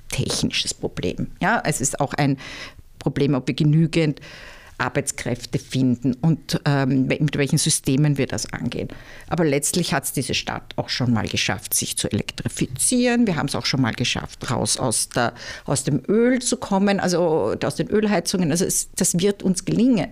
technisches 0.09 0.73
Problem. 0.73 1.27
Ja, 1.41 1.61
es 1.65 1.81
ist 1.81 1.99
auch 1.99 2.13
ein 2.13 2.37
Problem, 2.99 3.33
ob 3.35 3.47
wir 3.47 3.55
genügend 3.55 4.21
Arbeitskräfte 4.77 5.59
finden 5.59 6.13
und 6.15 6.59
ähm, 6.65 7.07
mit 7.07 7.37
welchen 7.37 7.57
Systemen 7.57 8.17
wir 8.17 8.27
das 8.27 8.51
angehen. 8.53 8.89
Aber 9.27 9.43
letztlich 9.43 9.93
hat 9.93 10.05
es 10.05 10.13
diese 10.13 10.33
Stadt 10.33 10.73
auch 10.75 10.89
schon 10.89 11.13
mal 11.13 11.27
geschafft, 11.27 11.73
sich 11.73 11.97
zu 11.97 12.11
elektrifizieren. 12.11 13.27
Wir 13.27 13.35
haben 13.35 13.47
es 13.47 13.55
auch 13.55 13.65
schon 13.65 13.81
mal 13.81 13.93
geschafft, 13.93 14.49
raus 14.51 14.77
aus, 14.77 15.09
der, 15.09 15.33
aus 15.65 15.83
dem 15.83 16.01
Öl 16.07 16.39
zu 16.39 16.55
kommen, 16.57 16.99
also 16.99 17.55
aus 17.63 17.75
den 17.75 17.89
Ölheizungen. 17.89 18.51
Also 18.51 18.65
es, 18.65 18.91
das 18.91 19.19
wird 19.19 19.43
uns 19.43 19.65
gelingen. 19.65 20.09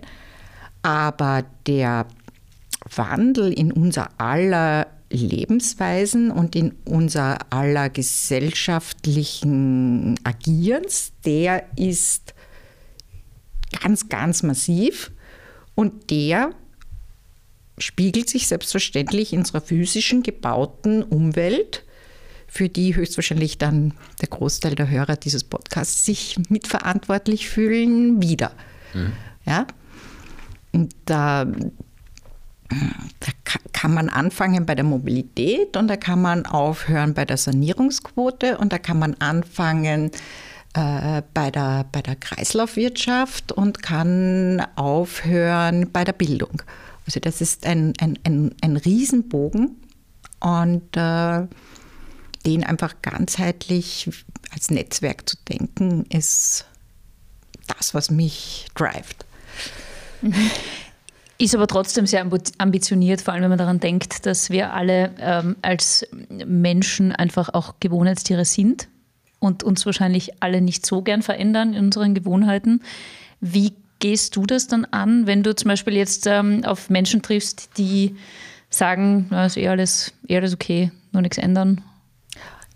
Aber 0.81 1.43
der 1.67 2.07
Wandel 2.95 3.53
in 3.53 3.71
unser 3.71 4.09
aller 4.19 4.87
Lebensweisen 5.09 6.31
und 6.31 6.55
in 6.55 6.73
unser 6.85 7.51
aller 7.51 7.89
gesellschaftlichen 7.89 10.19
Agierens, 10.23 11.11
der 11.23 11.65
ist 11.75 12.33
ganz, 13.81 14.09
ganz 14.09 14.43
massiv 14.43 15.11
und 15.75 16.09
der 16.09 16.51
spiegelt 17.77 18.29
sich 18.29 18.47
selbstverständlich 18.47 19.33
in 19.33 19.39
unserer 19.39 19.61
physischen 19.61 20.23
gebauten 20.23 21.03
Umwelt, 21.03 21.83
für 22.47 22.69
die 22.69 22.95
höchstwahrscheinlich 22.95 23.57
dann 23.57 23.93
der 24.21 24.29
Großteil 24.29 24.75
der 24.75 24.89
Hörer 24.89 25.17
dieses 25.17 25.43
Podcasts 25.43 26.05
sich 26.05 26.37
mitverantwortlich 26.47 27.49
fühlen, 27.49 28.21
wieder. 28.21 28.51
Mhm. 28.93 29.11
Ja? 29.45 29.67
Und 30.71 30.95
da, 31.03 31.45
da 31.45 33.31
kann 33.73 33.93
man 33.93 34.07
anfangen 34.07 34.65
bei 34.65 34.73
der 34.73 34.85
Mobilität 34.85 35.75
und 35.75 35.89
da 35.89 35.97
kann 35.97 36.21
man 36.21 36.45
aufhören 36.45 37.13
bei 37.13 37.25
der 37.25 37.37
Sanierungsquote 37.37 38.57
und 38.57 38.71
da 38.71 38.77
kann 38.77 38.99
man 38.99 39.15
anfangen 39.15 40.11
bei, 40.75 41.51
der, 41.51 41.85
bei 41.91 42.01
der 42.01 42.15
Kreislaufwirtschaft 42.15 43.53
und 43.53 43.81
kann 43.81 44.65
aufhören 44.75 45.89
bei 45.91 46.03
der 46.03 46.13
Bildung. 46.13 46.61
Also 47.05 47.19
das 47.19 47.39
ist 47.39 47.65
ein, 47.65 47.93
ein, 47.99 48.19
ein, 48.23 48.53
ein 48.61 48.77
Riesenbogen 48.77 49.77
und 50.41 50.97
äh, 50.97 51.47
den 52.45 52.63
einfach 52.63 52.95
ganzheitlich 53.01 54.09
als 54.51 54.69
Netzwerk 54.69 55.29
zu 55.29 55.37
denken, 55.47 56.05
ist 56.09 56.65
das, 57.67 57.93
was 57.93 58.11
mich 58.11 58.67
drivet. 58.75 59.25
Ist 61.37 61.53
aber 61.53 61.67
trotzdem 61.67 62.07
sehr 62.07 62.25
ambitioniert, 62.59 63.19
vor 63.19 63.33
allem 63.33 63.43
wenn 63.43 63.49
man 63.49 63.57
daran 63.57 63.81
denkt, 63.81 64.25
dass 64.25 64.49
wir 64.51 64.71
alle 64.71 65.13
ähm, 65.19 65.57
als 65.61 66.07
Menschen 66.29 67.11
einfach 67.11 67.53
auch 67.53 67.75
Gewohnheitstiere 67.81 68.45
sind 68.45 68.87
und 69.45 69.63
uns 69.63 69.85
wahrscheinlich 69.85 70.41
alle 70.41 70.61
nicht 70.61 70.85
so 70.85 71.01
gern 71.01 71.21
verändern 71.21 71.73
in 71.73 71.85
unseren 71.85 72.13
Gewohnheiten. 72.13 72.81
Wie 73.39 73.73
gehst 73.99 74.35
du 74.35 74.45
das 74.45 74.67
dann 74.67 74.85
an, 74.85 75.27
wenn 75.27 75.43
du 75.43 75.55
zum 75.55 75.69
Beispiel 75.69 75.93
jetzt 75.93 76.27
ähm, 76.27 76.63
auf 76.65 76.89
Menschen 76.89 77.21
triffst, 77.21 77.77
die 77.77 78.15
sagen, 78.69 79.27
na, 79.29 79.45
ist 79.45 79.57
eh 79.57 79.67
alles, 79.67 80.13
eh 80.27 80.37
alles 80.37 80.53
okay, 80.53 80.91
nur 81.11 81.21
nichts 81.21 81.37
ändern? 81.37 81.81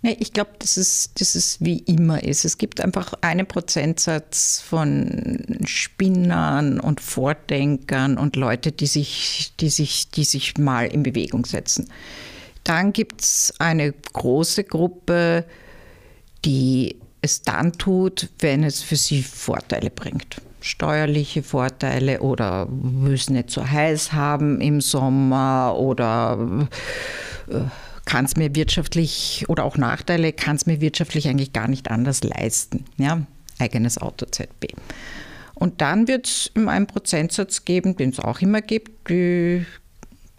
Nee, 0.02 0.16
ich 0.20 0.32
glaube, 0.32 0.52
dass 0.60 0.78
es, 0.78 1.14
dass 1.16 1.36
es 1.36 1.58
wie 1.60 1.80
immer 1.80 2.24
ist. 2.24 2.46
Es 2.46 2.58
gibt 2.58 2.80
einfach 2.80 3.14
einen 3.20 3.46
Prozentsatz 3.46 4.64
von 4.66 5.60
Spinnern 5.66 6.80
und 6.80 7.02
Vordenkern 7.02 8.18
und 8.18 8.38
Leute, 8.38 8.72
die 8.72 8.88
sich, 8.88 9.52
die 9.60 9.70
sich, 9.70 10.10
die 10.10 10.24
sich 10.24 10.58
mal 10.58 10.86
in 10.86 11.04
Bewegung 11.04 11.46
setzen. 11.46 11.90
Dann 12.64 12.94
gibt 12.94 13.22
es 13.22 13.54
eine 13.60 13.92
große 13.92 14.64
Gruppe, 14.64 15.44
die 16.46 16.96
es 17.22 17.42
dann 17.42 17.74
tut, 17.74 18.30
wenn 18.40 18.64
es 18.64 18.82
für 18.82 18.96
sie 18.96 19.24
Vorteile 19.24 19.90
bringt. 19.90 20.42
Steuerliche 20.62 21.44
Vorteile 21.44 22.22
oder 22.22 22.66
müssen 22.66 23.34
nicht 23.34 23.50
so 23.50 23.66
heiß 23.66 24.14
haben 24.14 24.62
im 24.62 24.82
Sommer 24.82 25.76
oder 25.78 26.68
äh, 27.50 27.60
kann 28.06 28.26
es 28.26 28.36
mir 28.36 28.56
wirtschaftlich 28.56 29.46
oder 29.48 29.64
auch 29.64 29.78
Nachteile, 29.78 30.34
kann 30.34 30.56
es 30.56 30.66
mir 30.66 30.82
wirtschaftlich 30.82 31.28
eigentlich 31.28 31.54
gar 31.54 31.68
nicht 31.68 31.92
anders 31.92 32.24
leisten. 32.24 32.86
Ja? 32.98 33.22
Eigenes 33.60 33.98
Auto 34.00 34.26
ZB. 34.26 34.74
Und 35.54 35.82
dann 35.82 36.08
wird 36.08 36.26
es 36.26 36.52
einen 36.56 36.88
Prozentsatz 36.88 37.66
geben, 37.66 37.96
den 37.98 38.10
es 38.12 38.20
auch 38.20 38.40
immer 38.42 38.62
gibt, 38.62 39.10
die 39.10 39.66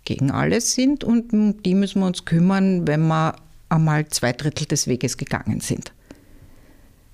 gegen 0.05 0.31
alles 0.31 0.73
sind 0.73 1.05
und 1.05 1.33
um 1.33 1.63
die 1.63 1.75
müssen 1.75 2.01
wir 2.01 2.07
uns 2.07 2.25
kümmern, 2.25 2.87
wenn 2.89 3.07
wir 3.07 3.37
einmal 3.71 4.09
zwei 4.09 4.33
Drittel 4.33 4.67
des 4.67 4.87
Weges 4.87 5.17
gegangen 5.17 5.61
sind. 5.61 5.93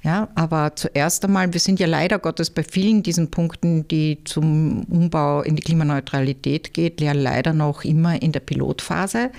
Ja, 0.02 0.28
aber 0.36 0.76
zuerst 0.76 1.24
einmal, 1.24 1.52
wir 1.52 1.58
sind 1.58 1.80
ja 1.80 1.86
leider 1.86 2.18
Gottes 2.20 2.50
bei 2.50 2.62
vielen 2.62 3.02
diesen 3.02 3.30
Punkten, 3.30 3.88
die 3.88 4.22
zum 4.24 4.84
Umbau 4.84 5.42
in 5.42 5.56
die 5.56 5.62
Klimaneutralität 5.62 6.74
geht, 6.74 7.00
ja 7.00 7.12
leider 7.12 7.52
noch 7.52 7.82
immer 7.82 8.22
in 8.22 8.30
der 8.30 8.40
Pilotphase. 8.40 9.30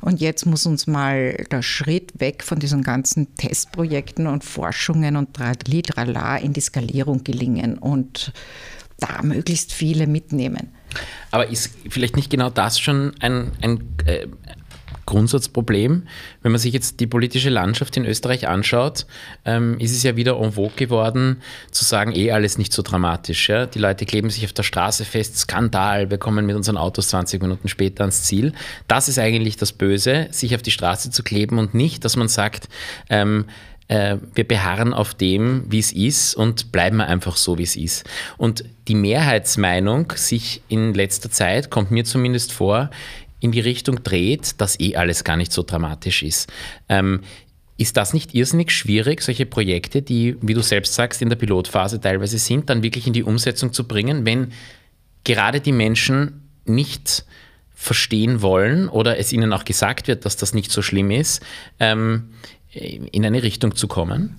Und 0.00 0.20
jetzt 0.20 0.44
muss 0.44 0.66
uns 0.66 0.86
mal 0.86 1.32
der 1.50 1.62
Schritt 1.62 2.12
weg 2.20 2.44
von 2.44 2.58
diesen 2.58 2.82
ganzen 2.82 3.34
Testprojekten 3.36 4.26
und 4.26 4.44
Forschungen 4.44 5.16
und 5.16 5.34
Tralala 5.34 6.36
in 6.36 6.52
die 6.52 6.60
Skalierung 6.60 7.24
gelingen 7.24 7.78
und 7.78 8.32
da 8.98 9.22
möglichst 9.22 9.72
viele 9.72 10.06
mitnehmen. 10.06 10.68
Aber 11.30 11.48
ist 11.48 11.70
vielleicht 11.88 12.16
nicht 12.16 12.30
genau 12.30 12.50
das 12.50 12.78
schon 12.78 13.14
ein, 13.20 13.52
ein, 13.62 13.80
äh, 14.04 14.26
Grundsatzproblem. 15.06 16.06
Wenn 16.42 16.52
man 16.52 16.58
sich 16.58 16.72
jetzt 16.72 17.00
die 17.00 17.06
politische 17.06 17.50
Landschaft 17.50 17.96
in 17.96 18.04
Österreich 18.04 18.48
anschaut, 18.48 19.06
ähm, 19.44 19.78
ist 19.78 19.92
es 19.92 20.02
ja 20.02 20.16
wieder 20.16 20.40
en 20.40 20.52
vogue 20.52 20.76
geworden, 20.76 21.42
zu 21.70 21.84
sagen, 21.84 22.14
eh 22.14 22.32
alles 22.32 22.58
nicht 22.58 22.72
so 22.72 22.82
dramatisch. 22.82 23.48
Ja? 23.48 23.66
Die 23.66 23.78
Leute 23.78 24.06
kleben 24.06 24.30
sich 24.30 24.44
auf 24.44 24.52
der 24.52 24.62
Straße 24.62 25.04
fest, 25.04 25.38
Skandal, 25.38 26.10
wir 26.10 26.18
kommen 26.18 26.46
mit 26.46 26.56
unseren 26.56 26.76
Autos 26.76 27.08
20 27.08 27.42
Minuten 27.42 27.68
später 27.68 28.02
ans 28.02 28.24
Ziel. 28.24 28.52
Das 28.88 29.08
ist 29.08 29.18
eigentlich 29.18 29.56
das 29.56 29.72
Böse, 29.72 30.28
sich 30.30 30.54
auf 30.54 30.62
die 30.62 30.70
Straße 30.70 31.10
zu 31.10 31.22
kleben 31.22 31.58
und 31.58 31.74
nicht, 31.74 32.04
dass 32.04 32.16
man 32.16 32.28
sagt, 32.28 32.68
ähm, 33.10 33.46
äh, 33.88 34.16
wir 34.34 34.46
beharren 34.46 34.94
auf 34.94 35.14
dem, 35.14 35.64
wie 35.68 35.78
es 35.78 35.92
ist 35.92 36.34
und 36.34 36.72
bleiben 36.72 37.00
einfach 37.00 37.36
so, 37.36 37.58
wie 37.58 37.64
es 37.64 37.76
ist. 37.76 38.04
Und 38.38 38.64
die 38.88 38.94
Mehrheitsmeinung 38.94 40.12
sich 40.16 40.62
in 40.68 40.94
letzter 40.94 41.30
Zeit, 41.30 41.70
kommt 41.70 41.90
mir 41.90 42.04
zumindest 42.04 42.52
vor, 42.52 42.90
in 43.44 43.52
die 43.52 43.60
Richtung 43.60 44.02
dreht, 44.02 44.58
dass 44.58 44.80
eh 44.80 44.96
alles 44.96 45.22
gar 45.22 45.36
nicht 45.36 45.52
so 45.52 45.62
dramatisch 45.62 46.22
ist. 46.22 46.50
Ähm, 46.88 47.20
ist 47.76 47.98
das 47.98 48.14
nicht 48.14 48.34
irrsinnig 48.34 48.70
schwierig, 48.70 49.20
solche 49.20 49.44
Projekte, 49.44 50.00
die, 50.00 50.36
wie 50.40 50.54
du 50.54 50.62
selbst 50.62 50.94
sagst, 50.94 51.20
in 51.20 51.28
der 51.28 51.36
Pilotphase 51.36 52.00
teilweise 52.00 52.38
sind, 52.38 52.70
dann 52.70 52.82
wirklich 52.82 53.06
in 53.06 53.12
die 53.12 53.22
Umsetzung 53.22 53.74
zu 53.74 53.86
bringen, 53.86 54.24
wenn 54.24 54.52
gerade 55.24 55.60
die 55.60 55.72
Menschen 55.72 56.48
nicht 56.64 57.26
verstehen 57.74 58.40
wollen 58.40 58.88
oder 58.88 59.18
es 59.18 59.30
ihnen 59.30 59.52
auch 59.52 59.66
gesagt 59.66 60.08
wird, 60.08 60.24
dass 60.24 60.38
das 60.38 60.54
nicht 60.54 60.70
so 60.70 60.80
schlimm 60.80 61.10
ist, 61.10 61.42
ähm, 61.80 62.30
in 62.72 63.26
eine 63.26 63.42
Richtung 63.42 63.76
zu 63.76 63.88
kommen? 63.88 64.38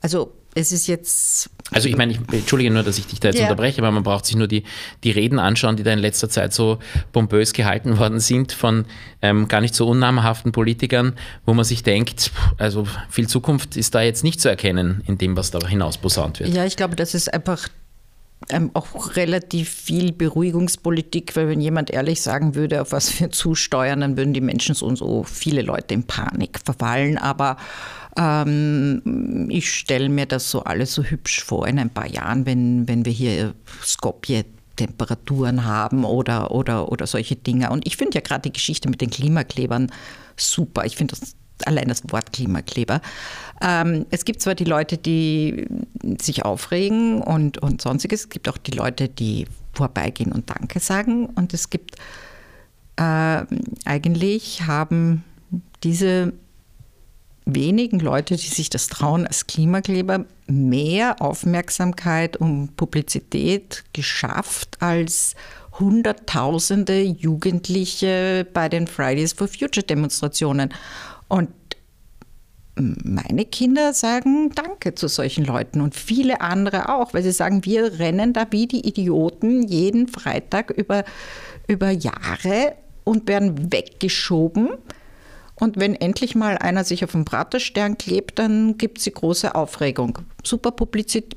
Also 0.00 0.32
es 0.54 0.72
ist 0.72 0.86
jetzt. 0.86 1.50
Also 1.72 1.88
ich 1.88 1.96
meine, 1.96 2.12
ich 2.12 2.18
entschuldige 2.32 2.70
nur, 2.70 2.82
dass 2.82 2.98
ich 2.98 3.06
dich 3.06 3.20
da 3.20 3.28
jetzt 3.28 3.38
ja. 3.38 3.44
unterbreche, 3.44 3.80
aber 3.80 3.90
man 3.90 4.02
braucht 4.02 4.26
sich 4.26 4.36
nur 4.36 4.46
die, 4.46 4.64
die 5.02 5.10
Reden 5.10 5.38
anschauen, 5.38 5.76
die 5.76 5.82
da 5.82 5.92
in 5.92 5.98
letzter 5.98 6.28
Zeit 6.28 6.52
so 6.52 6.78
pompös 7.12 7.52
gehalten 7.52 7.98
worden 7.98 8.20
sind 8.20 8.52
von 8.52 8.84
ähm, 9.22 9.48
gar 9.48 9.60
nicht 9.60 9.74
so 9.74 9.88
unnamhaften 9.88 10.52
Politikern, 10.52 11.14
wo 11.46 11.54
man 11.54 11.64
sich 11.64 11.82
denkt, 11.82 12.30
also 12.58 12.86
viel 13.08 13.28
Zukunft 13.28 13.76
ist 13.76 13.94
da 13.94 14.02
jetzt 14.02 14.24
nicht 14.24 14.40
zu 14.40 14.48
erkennen 14.48 15.02
in 15.06 15.18
dem, 15.18 15.36
was 15.36 15.50
da 15.50 15.66
hinaus 15.66 15.98
posaunt 15.98 16.40
wird. 16.40 16.50
Ja, 16.50 16.64
ich 16.64 16.76
glaube, 16.76 16.96
das 16.96 17.14
ist 17.14 17.32
einfach 17.32 17.68
ähm, 18.50 18.70
auch 18.74 19.16
relativ 19.16 19.70
viel 19.70 20.12
Beruhigungspolitik, 20.12 21.34
weil 21.36 21.48
wenn 21.48 21.60
jemand 21.60 21.90
ehrlich 21.90 22.20
sagen 22.20 22.54
würde, 22.54 22.82
auf 22.82 22.92
was 22.92 23.18
wir 23.18 23.30
zusteuern, 23.30 24.00
dann 24.00 24.16
würden 24.16 24.34
die 24.34 24.40
Menschen 24.40 24.74
so 24.74 24.86
und 24.86 24.96
so 24.96 25.22
viele 25.22 25.62
Leute 25.62 25.94
in 25.94 26.04
Panik 26.04 26.60
verfallen. 26.62 27.16
Aber 27.16 27.56
ähm, 28.16 29.48
ich 29.50 29.72
stelle 29.72 30.08
mir 30.08 30.26
das 30.26 30.50
so 30.50 30.62
alles 30.64 30.94
so 30.94 31.02
hübsch 31.02 31.42
vor 31.42 31.66
in 31.66 31.78
ein 31.78 31.90
paar 31.90 32.06
Jahren, 32.06 32.46
wenn, 32.46 32.88
wenn 32.88 33.04
wir 33.04 33.12
hier 33.12 33.54
Skopje 33.82 34.44
Temperaturen 34.76 35.64
haben 35.64 36.04
oder, 36.04 36.50
oder, 36.50 36.90
oder 36.90 37.06
solche 37.06 37.36
Dinge. 37.36 37.70
Und 37.70 37.86
ich 37.86 37.96
finde 37.96 38.16
ja 38.16 38.20
gerade 38.20 38.42
die 38.42 38.52
Geschichte 38.52 38.88
mit 38.88 39.00
den 39.00 39.10
Klimaklebern 39.10 39.92
super. 40.36 40.84
Ich 40.84 40.96
finde 40.96 41.14
das 41.18 41.36
allein 41.64 41.88
das 41.88 42.02
Wort 42.10 42.32
Klimakleber. 42.32 43.00
Ähm, 43.60 44.06
es 44.10 44.24
gibt 44.24 44.42
zwar 44.42 44.54
die 44.54 44.64
Leute, 44.64 44.98
die 44.98 45.66
sich 46.20 46.44
aufregen 46.44 47.22
und, 47.22 47.58
und 47.58 47.80
sonstiges, 47.80 48.22
es 48.22 48.28
gibt 48.28 48.48
auch 48.48 48.58
die 48.58 48.72
Leute, 48.72 49.08
die 49.08 49.46
vorbeigehen 49.72 50.32
und 50.32 50.50
Danke 50.50 50.80
sagen. 50.80 51.26
Und 51.26 51.54
es 51.54 51.70
gibt 51.70 51.96
äh, 52.96 53.44
eigentlich 53.84 54.62
haben 54.62 55.24
diese 55.82 56.32
wenigen 57.46 58.00
Leute, 58.00 58.36
die 58.36 58.46
sich 58.46 58.70
das 58.70 58.86
trauen, 58.88 59.26
als 59.26 59.46
Klimakleber 59.46 60.24
mehr 60.46 61.20
Aufmerksamkeit 61.20 62.36
und 62.36 62.76
Publizität 62.76 63.84
geschafft 63.92 64.76
als 64.80 65.34
Hunderttausende 65.78 67.02
Jugendliche 67.02 68.46
bei 68.52 68.68
den 68.68 68.86
Fridays 68.86 69.32
for 69.32 69.48
Future 69.48 69.84
Demonstrationen. 69.84 70.72
Und 71.26 71.50
meine 72.76 73.44
Kinder 73.44 73.92
sagen 73.92 74.50
Danke 74.54 74.94
zu 74.94 75.08
solchen 75.08 75.44
Leuten 75.44 75.80
und 75.80 75.94
viele 75.94 76.40
andere 76.40 76.88
auch, 76.88 77.14
weil 77.14 77.22
sie 77.22 77.32
sagen, 77.32 77.64
wir 77.64 77.98
rennen 77.98 78.32
da 78.32 78.46
wie 78.50 78.66
die 78.66 78.86
Idioten 78.86 79.62
jeden 79.62 80.08
Freitag 80.08 80.70
über, 80.70 81.04
über 81.68 81.90
Jahre 81.90 82.74
und 83.04 83.28
werden 83.28 83.72
weggeschoben. 83.72 84.70
Und 85.56 85.78
wenn 85.78 85.94
endlich 85.94 86.34
mal 86.34 86.58
einer 86.58 86.84
sich 86.84 87.04
auf 87.04 87.12
den 87.12 87.24
Praterstern 87.24 87.96
klebt, 87.96 88.38
dann 88.38 88.76
gibt 88.76 88.98
es 88.98 89.04
die 89.04 89.12
große 89.12 89.54
Aufregung. 89.54 90.18
Super 90.42 90.72
Publicity. 90.72 91.36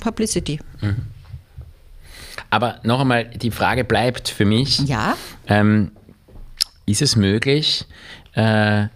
Publicity. 0.00 0.60
Mhm. 0.82 1.06
Aber 2.50 2.80
noch 2.82 3.00
einmal, 3.00 3.24
die 3.24 3.50
Frage 3.50 3.84
bleibt 3.84 4.28
für 4.28 4.44
mich. 4.44 4.80
Ja. 4.80 5.16
Ähm, 5.46 5.92
ist 6.84 7.02
es 7.02 7.16
möglich, 7.16 7.86
äh, 8.34 8.86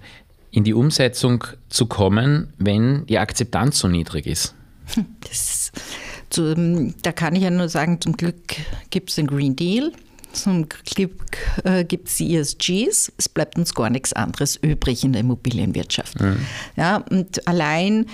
in 0.50 0.64
die 0.64 0.74
Umsetzung 0.74 1.44
zu 1.68 1.86
kommen, 1.86 2.52
wenn 2.58 3.06
die 3.06 3.18
Akzeptanz 3.18 3.78
so 3.78 3.88
niedrig 3.88 4.26
ist? 4.26 4.54
Das, 5.28 5.72
zu, 6.30 6.92
da 7.02 7.12
kann 7.12 7.36
ich 7.36 7.42
ja 7.42 7.50
nur 7.50 7.68
sagen, 7.68 8.00
zum 8.00 8.16
Glück 8.16 8.56
gibt 8.90 9.10
es 9.10 9.16
den 9.16 9.26
Green 9.26 9.54
Deal. 9.54 9.92
Zum 10.32 10.68
Glück 10.68 11.36
äh, 11.64 11.84
gibt 11.84 12.08
es 12.08 12.16
die 12.16 12.36
ESGs. 12.36 13.12
Es 13.16 13.28
bleibt 13.28 13.58
uns 13.58 13.74
gar 13.74 13.90
nichts 13.90 14.12
anderes 14.12 14.56
übrig 14.56 15.04
in 15.04 15.12
der 15.12 15.20
Immobilienwirtschaft. 15.20 16.20
Mhm. 16.20 16.46
Ja, 16.76 16.98
und 17.10 17.46
allein 17.48 18.06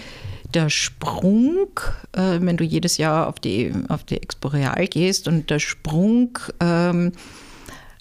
der 0.54 0.70
Sprung, 0.70 1.68
äh, 2.12 2.38
wenn 2.40 2.56
du 2.56 2.64
jedes 2.64 2.96
Jahr 2.96 3.28
auf 3.28 3.40
die, 3.40 3.72
auf 3.88 4.04
die 4.04 4.16
Expo 4.16 4.48
Real 4.48 4.86
gehst 4.86 5.28
und 5.28 5.50
der 5.50 5.58
Sprung 5.58 6.38
ähm, 6.60 7.12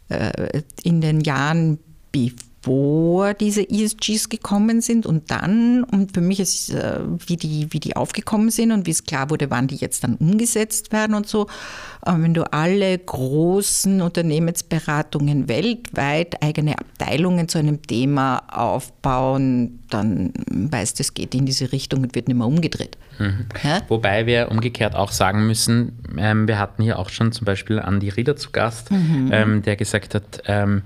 äh, 0.09 0.61
in 0.83 1.01
den 1.01 1.21
Jahren 1.21 1.79
bevor 2.11 2.37
bevor 2.65 3.33
diese 3.33 3.67
ESGs 3.69 4.29
gekommen 4.29 4.81
sind 4.81 5.05
und 5.05 5.29
dann, 5.29 5.83
und 5.83 6.13
für 6.13 6.21
mich 6.21 6.39
ist, 6.39 6.73
äh, 6.73 6.99
wie 7.27 7.37
die, 7.37 7.67
wie 7.71 7.79
die 7.79 7.95
aufgekommen 7.95 8.49
sind 8.49 8.71
und 8.71 8.87
wie 8.87 8.91
es 8.91 9.03
klar 9.03 9.29
wurde, 9.29 9.51
wann 9.51 9.67
die 9.67 9.75
jetzt 9.75 10.03
dann 10.03 10.15
umgesetzt 10.15 10.91
werden 10.91 11.15
und 11.15 11.27
so. 11.27 11.47
Wenn 12.05 12.33
du 12.33 12.51
alle 12.53 12.97
großen 12.97 14.01
Unternehmensberatungen 14.01 15.47
weltweit 15.47 16.41
eigene 16.43 16.77
Abteilungen 16.77 17.47
zu 17.47 17.57
einem 17.57 17.81
Thema 17.81 18.43
aufbauen, 18.51 19.79
dann 19.89 20.33
weißt 20.49 20.99
du, 20.99 21.01
es 21.01 21.13
geht 21.13 21.33
in 21.33 21.45
diese 21.45 21.71
Richtung 21.71 22.03
und 22.03 22.15
wird 22.15 22.27
nicht 22.27 22.37
mehr 22.37 22.47
umgedreht. 22.47 22.97
Mhm. 23.17 23.45
Ja? 23.63 23.81
Wobei 23.87 24.25
wir 24.25 24.49
umgekehrt 24.51 24.95
auch 24.95 25.11
sagen 25.11 25.47
müssen, 25.47 25.99
ähm, 26.17 26.47
wir 26.47 26.59
hatten 26.59 26.83
hier 26.83 26.99
auch 26.99 27.09
schon 27.09 27.31
zum 27.31 27.45
Beispiel 27.45 27.79
Andi 27.79 28.09
Rieder 28.09 28.35
zu 28.35 28.51
Gast, 28.51 28.91
mhm. 28.91 29.29
ähm, 29.31 29.61
der 29.63 29.75
gesagt 29.75 30.13
hat, 30.13 30.43
ähm, 30.45 30.83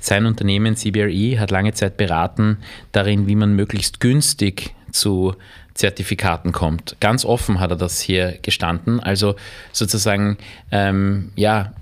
sein 0.00 0.26
Unternehmen 0.26 0.76
CBRE 0.76 1.38
hat 1.38 1.50
lange 1.50 1.72
Zeit 1.74 1.96
beraten 1.96 2.58
darin, 2.92 3.26
wie 3.26 3.36
man 3.36 3.54
möglichst 3.54 4.00
günstig 4.00 4.74
zu 4.92 5.34
Zertifikaten 5.74 6.52
kommt. 6.52 6.96
Ganz 7.00 7.24
offen 7.24 7.60
hat 7.60 7.70
er 7.70 7.76
das 7.76 8.00
hier 8.00 8.38
gestanden. 8.42 9.00
Also 9.00 9.36
sozusagen, 9.72 10.36
ähm, 10.70 11.32
ja, 11.36 11.72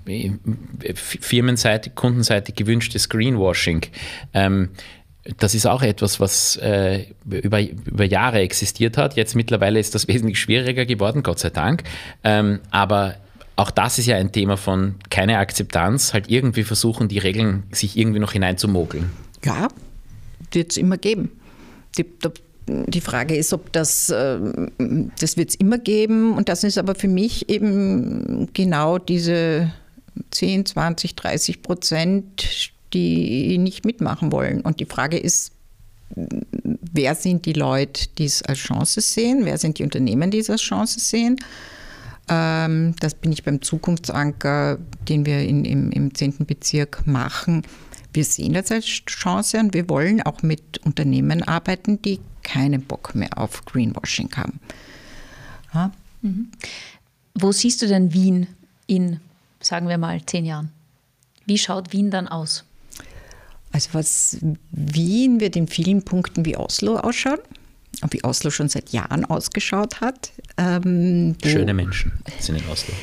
firmenseitig, 0.95 1.95
kundenseitig 1.95 2.55
gewünschtes 2.55 3.09
Greenwashing. 3.09 3.81
Ähm, 4.33 4.69
das 5.37 5.53
ist 5.53 5.65
auch 5.65 5.81
etwas, 5.81 6.19
was 6.19 6.55
äh, 6.57 7.07
über, 7.29 7.61
über 7.61 8.05
Jahre 8.05 8.39
existiert 8.39 8.97
hat. 8.97 9.15
Jetzt 9.15 9.35
mittlerweile 9.35 9.79
ist 9.79 9.95
das 9.95 10.07
wesentlich 10.07 10.39
schwieriger 10.39 10.85
geworden, 10.85 11.23
Gott 11.23 11.39
sei 11.39 11.49
Dank. 11.49 11.83
Ähm, 12.23 12.59
aber 12.71 13.15
auch 13.59 13.71
das 13.71 13.99
ist 13.99 14.05
ja 14.05 14.15
ein 14.15 14.31
Thema 14.31 14.55
von 14.55 14.95
keine 15.09 15.37
Akzeptanz, 15.37 16.13
halt 16.13 16.29
irgendwie 16.29 16.63
versuchen, 16.63 17.09
die 17.09 17.17
Regeln 17.17 17.63
sich 17.71 17.97
irgendwie 17.97 18.19
noch 18.19 18.31
hineinzumogeln. 18.31 19.09
Ja, 19.43 19.67
wird 20.51 20.71
es 20.71 20.77
immer 20.77 20.97
geben. 20.97 21.31
Die, 21.97 22.05
die, 22.67 23.01
Frage 23.01 23.35
ist, 23.35 23.51
ob 23.51 23.71
das, 23.73 24.09
äh, 24.09 24.39
das 25.19 25.35
wird 25.35 25.49
es 25.49 25.55
immer 25.55 25.77
geben 25.77 26.37
und 26.37 26.47
das 26.47 26.63
ist 26.63 26.77
aber 26.77 26.95
für 26.95 27.09
mich 27.09 27.49
eben 27.49 28.47
genau 28.53 28.97
diese 28.97 29.73
10, 30.31 30.65
20, 30.65 31.15
30 31.15 31.61
Prozent, 31.61 32.71
die 32.93 33.57
nicht 33.57 33.83
mitmachen 33.83 34.31
wollen. 34.31 34.61
Und 34.61 34.79
die 34.79 34.85
Frage 34.85 35.17
ist, 35.17 35.51
wer 36.15 37.13
sind 37.15 37.45
die 37.45 37.53
Leute, 37.53 38.07
die 38.17 38.25
es 38.25 38.41
als 38.41 38.59
Chance 38.59 39.01
sehen? 39.01 39.41
Wer 39.43 39.57
sind 39.57 39.79
die 39.79 39.83
Unternehmen, 39.83 40.31
die 40.31 40.39
es 40.39 40.49
als 40.49 40.61
Chance 40.61 40.99
sehen? 40.99 41.37
Ähm, 42.29 42.95
das 42.99 43.15
bin 43.15 43.31
ich 43.31 43.43
beim 43.43 43.61
Zukunftsanker, 43.61 44.77
den 45.07 45.25
wir 45.25 45.41
in, 45.41 45.65
im, 45.65 45.91
im 45.91 46.13
10. 46.13 46.45
Bezirk 46.45 47.05
machen. 47.07 47.63
Wir 48.13 48.23
sehen 48.23 48.53
das 48.53 48.71
als 48.71 48.85
Chance 48.85 49.59
und 49.59 49.73
wir 49.73 49.89
wollen 49.89 50.21
auch 50.21 50.41
mit 50.41 50.79
Unternehmen 50.85 51.43
arbeiten, 51.43 52.01
die 52.01 52.19
keinen 52.43 52.81
Bock 52.81 53.15
mehr 53.15 53.37
auf 53.37 53.65
Greenwashing 53.65 54.29
haben. 54.35 54.59
Ja. 55.73 55.91
Mhm. 56.21 56.51
Wo 57.35 57.51
siehst 57.51 57.81
du 57.81 57.87
denn 57.87 58.13
Wien 58.13 58.47
in, 58.87 59.19
sagen 59.59 59.87
wir 59.87 59.97
mal, 59.97 60.23
zehn 60.25 60.45
Jahren? 60.45 60.71
Wie 61.45 61.57
schaut 61.57 61.93
Wien 61.93 62.11
dann 62.11 62.27
aus? 62.27 62.63
Also 63.71 63.89
was 63.93 64.37
Wien 64.71 65.39
wird 65.39 65.55
in 65.55 65.67
vielen 65.67 66.03
Punkten 66.03 66.45
wie 66.45 66.57
Oslo 66.57 66.97
ausschauen 66.97 67.39
wie 68.11 68.23
Oslo 68.23 68.49
schon 68.49 68.69
seit 68.69 68.91
Jahren 68.91 69.25
ausgeschaut 69.25 69.99
hat. 70.01 70.31
Ähm, 70.57 71.35
Schöne 71.43 71.73
Menschen 71.73 72.11
sind 72.39 72.61
in 72.61 72.67
Oslo. 72.69 72.93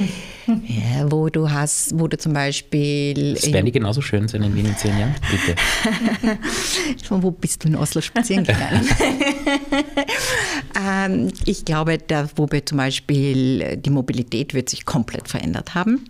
ja, 0.67 1.11
wo 1.11 1.29
du 1.29 1.51
hast, 1.51 1.99
wo 1.99 2.09
du 2.09 2.17
zum 2.17 2.33
Beispiel. 2.33 3.35
Es 3.37 3.53
werden 3.53 3.67
die 3.67 3.73
genauso 3.73 4.01
schön 4.01 4.27
sein 4.29 4.43
in 4.43 4.55
Wien 4.55 4.67
in 4.67 4.77
zehn 4.77 4.99
Jahren? 4.99 5.15
Bitte. 5.31 6.39
Von 7.05 7.23
wo 7.23 7.31
bist 7.31 7.65
du 7.65 7.69
in 7.69 7.77
Oslo 7.77 8.01
spazieren 8.01 8.45
gegangen? 8.45 8.89
ähm, 10.89 11.33
ich 11.45 11.65
glaube, 11.65 11.99
da, 11.99 12.29
wo 12.37 12.49
wir 12.51 12.65
zum 12.65 12.79
Beispiel 12.79 13.77
die 13.77 13.91
Mobilität 13.91 14.55
wird 14.55 14.71
sich 14.71 14.87
komplett 14.87 15.29
verändert 15.29 15.75
haben. 15.75 16.05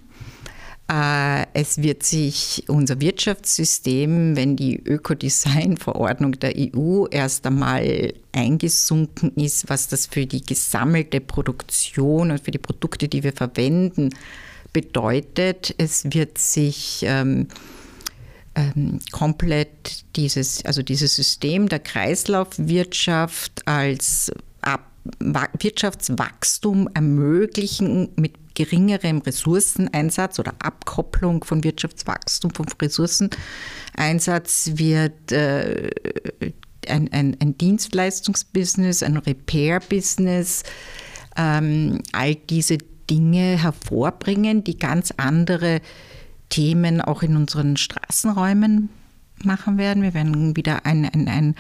Äh, 0.89 1.47
es 1.53 1.83
wird 1.83 2.05
sich 2.05 2.65
unser 2.69 3.01
Wirtschaftssystem, 3.01 4.37
wenn 4.37 4.55
die 4.57 4.77
Ökodesign-Verordnung 4.77 6.33
der 6.33 6.55
EU 6.57 7.07
erst 7.11 7.45
einmal 7.47 8.15
eingesunken 8.33 9.33
ist, 9.35 9.69
was 9.69 9.89
das 9.89 10.07
für 10.07 10.27
die 10.27 10.43
gesammelte 10.43 11.21
Produktion 11.21 12.31
und 12.31 12.41
für 12.41 12.53
die 12.53 12.59
Produkte, 12.59 13.09
die 13.09 13.25
wir 13.25 13.33
verwenden, 13.33 14.11
bedeutet, 14.73 15.75
es 15.79 16.05
wird 16.05 16.39
sich 16.39 17.01
ähm, 17.03 17.49
ähm, 18.55 19.01
komplett 19.11 20.05
dieses, 20.15 20.65
also 20.65 20.83
dieses 20.83 21.17
System 21.17 21.69
der 21.69 21.81
Kreislaufwirtschaft 21.81 23.67
als 23.67 24.31
Wirtschaftswachstum 25.21 26.89
ermöglichen 26.95 28.09
mit 28.17 28.55
geringerem 28.55 29.19
Ressourceneinsatz 29.19 30.39
oder 30.39 30.55
Abkopplung 30.59 31.45
von 31.45 31.63
Wirtschaftswachstum 31.63 32.51
vom 32.53 32.67
Ressourceneinsatz 32.81 34.73
wird 34.75 35.33
äh, 35.33 35.91
ein, 36.89 37.13
ein, 37.13 37.37
ein, 37.41 37.59
Dienstleistungsbusiness, 37.59 39.03
ein 39.03 39.17
Repair-Business, 39.17 40.63
ähm, 41.37 42.03
all 42.13 42.35
diese 42.35 42.79
Dinge 43.11 43.63
hervorbringen, 43.63 44.65
die 44.65 44.79
ganz 44.79 45.13
andere 45.17 45.81
Themen 46.49 47.01
auch 47.01 47.23
in 47.23 47.37
unseren 47.37 47.77
Straßenräumen 47.77 48.89
machen 49.43 49.79
werden. 49.79 50.03
Wir 50.03 50.15
werden 50.15 50.57
wieder 50.57 50.87
ein, 50.87 51.05
ein, 51.05 51.29
ein, 51.29 51.55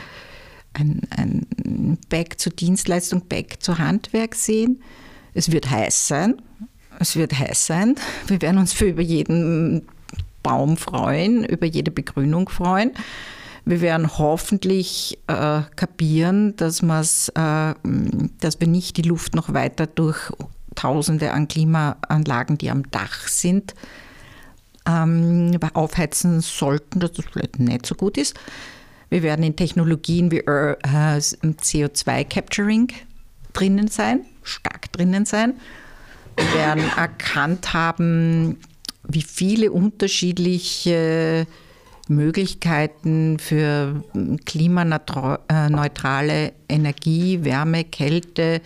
ein, 0.77 1.03
ein 1.11 1.99
Back 2.09 2.39
zur 2.39 2.53
Dienstleistung, 2.53 3.27
Back 3.27 3.62
zu 3.62 3.79
Handwerk 3.79 4.35
sehen. 4.35 4.83
Es 5.35 5.51
wird 5.51 5.71
heiß 5.71 6.09
sein. 6.09 6.43
Es 6.99 7.17
wird 7.17 7.39
heiß 7.39 7.67
sein. 7.67 7.95
Wir 8.27 8.41
werden 8.43 8.59
uns 8.59 8.73
für 8.73 8.87
über 8.87 9.03
jeden 9.03 9.87
Baum 10.43 10.77
freuen, 10.77 11.45
über 11.45 11.67
jede 11.67 11.91
Begrünung 11.91 12.49
freuen. 12.49 12.93
Wir 13.65 13.81
werden 13.81 14.19
hoffentlich 14.19 15.19
äh, 15.27 15.62
kapieren, 15.75 16.55
dass, 16.57 16.81
äh, 16.83 17.75
dass 18.41 18.61
wir 18.61 18.69
nicht 18.69 18.97
die 18.97 19.03
Luft 19.03 19.35
noch 19.35 19.53
weiter 19.53 19.87
durch 19.89 20.31
Tausende 20.77 21.33
an 21.33 21.49
Klimaanlagen, 21.49 22.59
die 22.59 22.71
am 22.71 22.89
Dach 22.91 23.27
sind, 23.27 23.75
ähm, 24.87 25.59
aufheizen 25.75 26.43
sollten, 26.43 27.01
dass 27.01 27.12
das 27.12 27.25
vielleicht 27.25 27.59
nicht 27.59 27.87
so 27.87 27.95
gut 27.95 28.19
ist. 28.19 28.35
Wir 29.09 29.23
werden 29.23 29.45
in 29.45 29.57
Technologien 29.57 30.31
wie 30.31 30.40
äh, 30.40 30.77
CO2-Capturing 30.83 32.92
drinnen 33.53 33.88
sein, 33.88 34.27
stark 34.42 34.92
drinnen 34.92 35.25
sein 35.25 35.55
werden 36.37 36.85
erkannt 36.97 37.73
haben, 37.73 38.59
wie 39.05 39.23
viele 39.23 39.73
unterschiedliche 39.73 41.47
Möglichkeiten 42.09 43.38
für 43.38 44.05
klimaneutrale 44.45 46.53
Energie, 46.69 47.45
Wärme, 47.45 47.85
Kälte, 47.85 48.61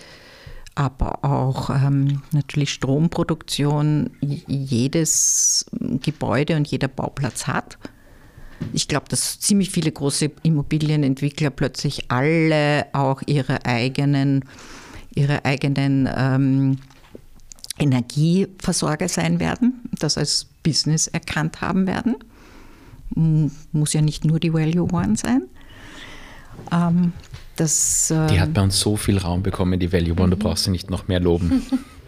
aber 0.74 1.24
auch 1.24 1.70
ähm, 1.70 2.22
natürlich 2.32 2.72
Stromproduktion 2.72 4.10
jedes 4.20 5.66
Gebäude 5.72 6.56
und 6.56 6.66
jeder 6.68 6.88
Bauplatz 6.88 7.46
hat. 7.46 7.78
Ich 8.72 8.88
glaube, 8.88 9.06
dass 9.08 9.40
ziemlich 9.40 9.70
viele 9.70 9.90
große 9.90 10.30
Immobilienentwickler 10.42 11.50
plötzlich 11.50 12.10
alle 12.10 12.86
auch 12.92 13.22
ihre 13.26 13.64
eigenen, 13.64 14.44
ihre 15.14 15.44
eigenen 15.44 16.08
ähm, 16.14 16.78
Energieversorger 17.78 19.08
sein 19.08 19.40
werden, 19.40 19.80
das 19.98 20.18
als 20.18 20.46
Business 20.62 21.06
erkannt 21.06 21.60
haben 21.60 21.86
werden. 21.86 22.16
Muss 23.72 23.92
ja 23.92 24.02
nicht 24.02 24.24
nur 24.24 24.38
die 24.38 24.52
Value 24.52 24.92
One 24.92 25.16
sein. 25.16 25.42
Ähm, 26.70 27.12
das, 27.56 28.10
äh, 28.10 28.26
die 28.28 28.40
hat 28.40 28.54
bei 28.54 28.62
uns 28.62 28.78
so 28.78 28.96
viel 28.96 29.18
Raum 29.18 29.42
bekommen, 29.42 29.80
die 29.80 29.92
Value 29.92 30.12
One, 30.12 30.28
mhm. 30.28 30.30
du 30.30 30.36
brauchst 30.36 30.64
sie 30.64 30.70
nicht 30.70 30.90
noch 30.90 31.08
mehr 31.08 31.20
loben. 31.20 31.62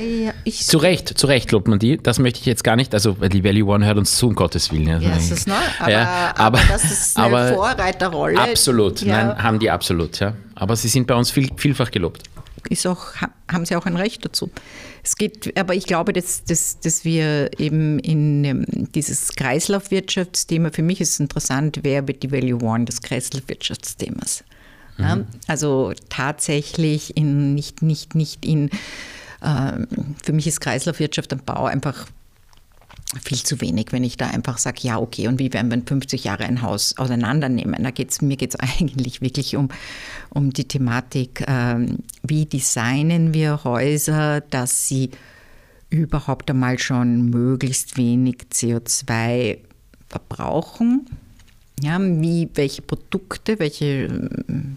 Ja, 0.00 0.32
zu 0.52 0.78
Recht, 0.78 1.18
zu 1.18 1.26
Recht 1.26 1.52
lobt 1.52 1.68
man 1.68 1.78
die. 1.78 1.98
Das 1.98 2.18
möchte 2.18 2.40
ich 2.40 2.46
jetzt 2.46 2.64
gar 2.64 2.76
nicht. 2.76 2.94
Also 2.94 3.12
die 3.12 3.44
Value 3.44 3.66
One 3.66 3.84
hört 3.84 3.98
uns 3.98 4.16
zu, 4.16 4.28
um 4.28 4.34
Gottes 4.34 4.72
Willen. 4.72 5.00
Ja, 5.02 5.10
das 5.10 5.30
ist 5.30 5.46
neu, 5.46 5.54
aber, 5.78 5.90
ja, 5.90 6.32
aber, 6.36 6.58
aber, 6.58 6.60
das 6.68 6.84
ist 6.84 7.16
eine 7.16 7.26
aber 7.26 7.54
Vorreiterrolle. 7.54 8.40
Absolut, 8.40 9.02
ja. 9.02 9.24
nein, 9.24 9.42
haben 9.42 9.58
die 9.58 9.70
absolut. 9.70 10.18
Ja. 10.20 10.34
Aber 10.54 10.76
sie 10.76 10.88
sind 10.88 11.06
bei 11.06 11.14
uns 11.14 11.30
viel, 11.30 11.50
vielfach 11.56 11.90
gelobt. 11.90 12.22
Ist 12.68 12.86
auch, 12.86 13.14
haben 13.50 13.64
sie 13.64 13.76
auch 13.76 13.86
ein 13.86 13.96
Recht 13.96 14.24
dazu. 14.24 14.50
Es 15.02 15.16
geht, 15.16 15.58
aber 15.58 15.74
ich 15.74 15.86
glaube, 15.86 16.12
dass, 16.12 16.44
dass, 16.44 16.78
dass 16.80 17.04
wir 17.04 17.50
eben 17.58 17.98
in 17.98 18.44
ähm, 18.44 18.66
dieses 18.94 19.34
Kreislaufwirtschaftsthema, 19.34 20.70
für 20.70 20.82
mich 20.82 21.00
ist 21.00 21.20
interessant, 21.20 21.80
wer 21.82 22.06
wird 22.06 22.22
die 22.22 22.32
Value 22.32 22.62
One 22.62 22.84
des 22.84 23.00
Kreislaufwirtschaftsthemas? 23.00 24.44
Mhm. 24.98 25.26
Also 25.46 25.92
tatsächlich 26.10 27.16
in, 27.16 27.54
nicht, 27.54 27.82
nicht, 27.82 28.14
nicht 28.14 28.44
in 28.44 28.70
für 29.40 30.32
mich 30.32 30.46
ist 30.46 30.60
Kreislaufwirtschaft 30.60 31.32
am 31.32 31.40
Bau 31.40 31.64
einfach 31.64 32.06
viel 33.22 33.38
zu 33.38 33.60
wenig, 33.60 33.88
wenn 33.90 34.04
ich 34.04 34.16
da 34.16 34.28
einfach 34.28 34.58
sage, 34.58 34.80
ja, 34.82 34.98
okay, 34.98 35.26
und 35.26 35.38
wie 35.40 35.52
werden 35.52 35.70
wir 35.70 35.76
in 35.76 35.86
50 35.86 36.24
Jahre 36.24 36.44
ein 36.44 36.62
Haus 36.62 36.96
auseinandernehmen? 36.96 37.82
Da 37.82 37.90
geht's, 37.90 38.22
mir 38.22 38.36
geht 38.36 38.54
es 38.54 38.60
eigentlich 38.80 39.20
wirklich 39.20 39.56
um, 39.56 39.68
um 40.30 40.52
die 40.52 40.68
Thematik, 40.68 41.44
ähm, 41.48 41.98
wie 42.22 42.46
designen 42.46 43.34
wir 43.34 43.64
Häuser, 43.64 44.40
dass 44.42 44.86
sie 44.86 45.10
überhaupt 45.88 46.48
einmal 46.50 46.78
schon 46.78 47.30
möglichst 47.30 47.96
wenig 47.96 48.36
CO2 48.52 49.58
verbrauchen. 50.08 51.06
Ja, 51.82 51.98
wie, 52.00 52.48
welche 52.54 52.82
Produkte, 52.82 53.58
welche 53.58 54.28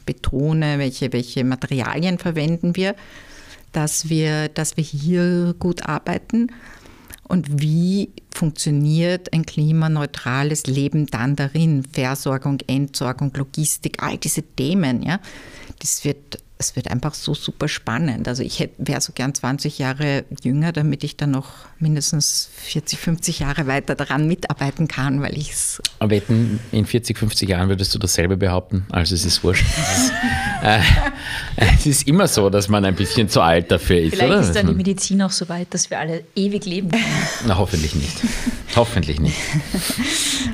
Betone, 0.06 0.80
welche, 0.80 1.14
welche 1.14 1.44
Materialien 1.44 2.18
verwenden 2.18 2.76
wir? 2.76 2.96
Dass 3.74 4.10
wir, 4.10 4.48
dass 4.48 4.78
wir 4.78 4.84
hier 4.84 5.56
gut 5.60 5.86
arbeiten 5.86 6.48
und 7.28 7.62
wie 7.62 8.12
funktioniert 8.34 9.34
ein 9.34 9.46
klimaneutrales 9.46 10.68
Leben 10.68 11.08
dann 11.08 11.36
darin? 11.36 11.84
Versorgung, 11.84 12.60
Entsorgung, 12.68 13.32
Logistik, 13.36 14.02
all 14.02 14.18
diese 14.18 14.44
Themen, 14.44 15.04
ja. 15.04 15.20
Das 15.80 16.06
wird 16.06 16.43
es 16.58 16.76
wird 16.76 16.90
einfach 16.90 17.14
so 17.14 17.34
super 17.34 17.68
spannend. 17.68 18.28
Also 18.28 18.44
ich 18.44 18.70
wäre 18.78 19.02
so 19.02 19.12
gern 19.14 19.34
20 19.34 19.80
Jahre 19.80 20.24
jünger, 20.44 20.72
damit 20.72 21.04
ich 21.04 21.18
dann 21.18 21.32
noch 21.32 21.50
mindestens 21.80 22.50
40, 22.56 23.00
50 23.00 23.40
Jahre 23.40 23.68
weiter 23.68 23.96
daran 23.96 24.28
mitarbeiten 24.28 24.88
kann, 24.88 25.22
weil 25.22 25.38
ich 25.38 25.52
es. 25.52 25.82
Aber 26.00 26.12
wetten, 26.12 26.60
in 26.72 26.86
40, 26.86 27.18
50 27.18 27.50
Jahren 27.50 27.70
würdest 27.70 27.94
du 27.94 28.00
dasselbe 28.00 28.38
behaupten? 28.38 28.86
Also 28.92 29.16
es 29.16 29.26
ist 29.26 29.44
wurscht. 29.44 29.66
äh, 30.64 30.80
es 31.56 31.86
ist 31.86 32.08
immer 32.08 32.28
so, 32.28 32.50
dass 32.50 32.70
man 32.70 32.86
ein 32.86 32.96
bisschen 32.96 33.28
zu 33.30 33.42
alt 33.42 33.72
dafür 33.72 34.00
ist. 34.00 34.16
Vielleicht 34.16 34.32
oder? 34.32 34.40
ist 34.42 34.56
dann 34.56 34.68
die 34.68 34.76
Medizin 34.76 35.22
auch 35.22 35.32
so 35.32 35.50
weit, 35.50 35.74
dass 35.74 35.90
wir 35.90 36.00
alle 36.00 36.24
ewig 36.36 36.66
leben 36.66 36.92
können. 36.92 37.04
Na, 37.48 37.58
hoffentlich 37.58 37.96
nicht. 37.96 38.18
hoffentlich 38.76 39.20
nicht. 39.20 39.38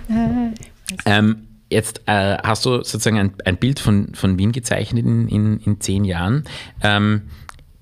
ähm, 1.06 1.49
Jetzt 1.70 2.02
äh, 2.08 2.38
hast 2.44 2.66
du 2.66 2.78
sozusagen 2.78 3.20
ein, 3.20 3.34
ein, 3.46 3.58
Bild 3.58 3.80
von, 3.80 4.14
von 4.16 4.40
Wien 4.40 4.52
gezeichnet 4.52 5.06
in, 5.06 5.28
in, 5.28 5.60
in 5.60 5.80
zehn 5.80 6.04
Jahren. 6.04 6.44
Ähm, 6.82 7.24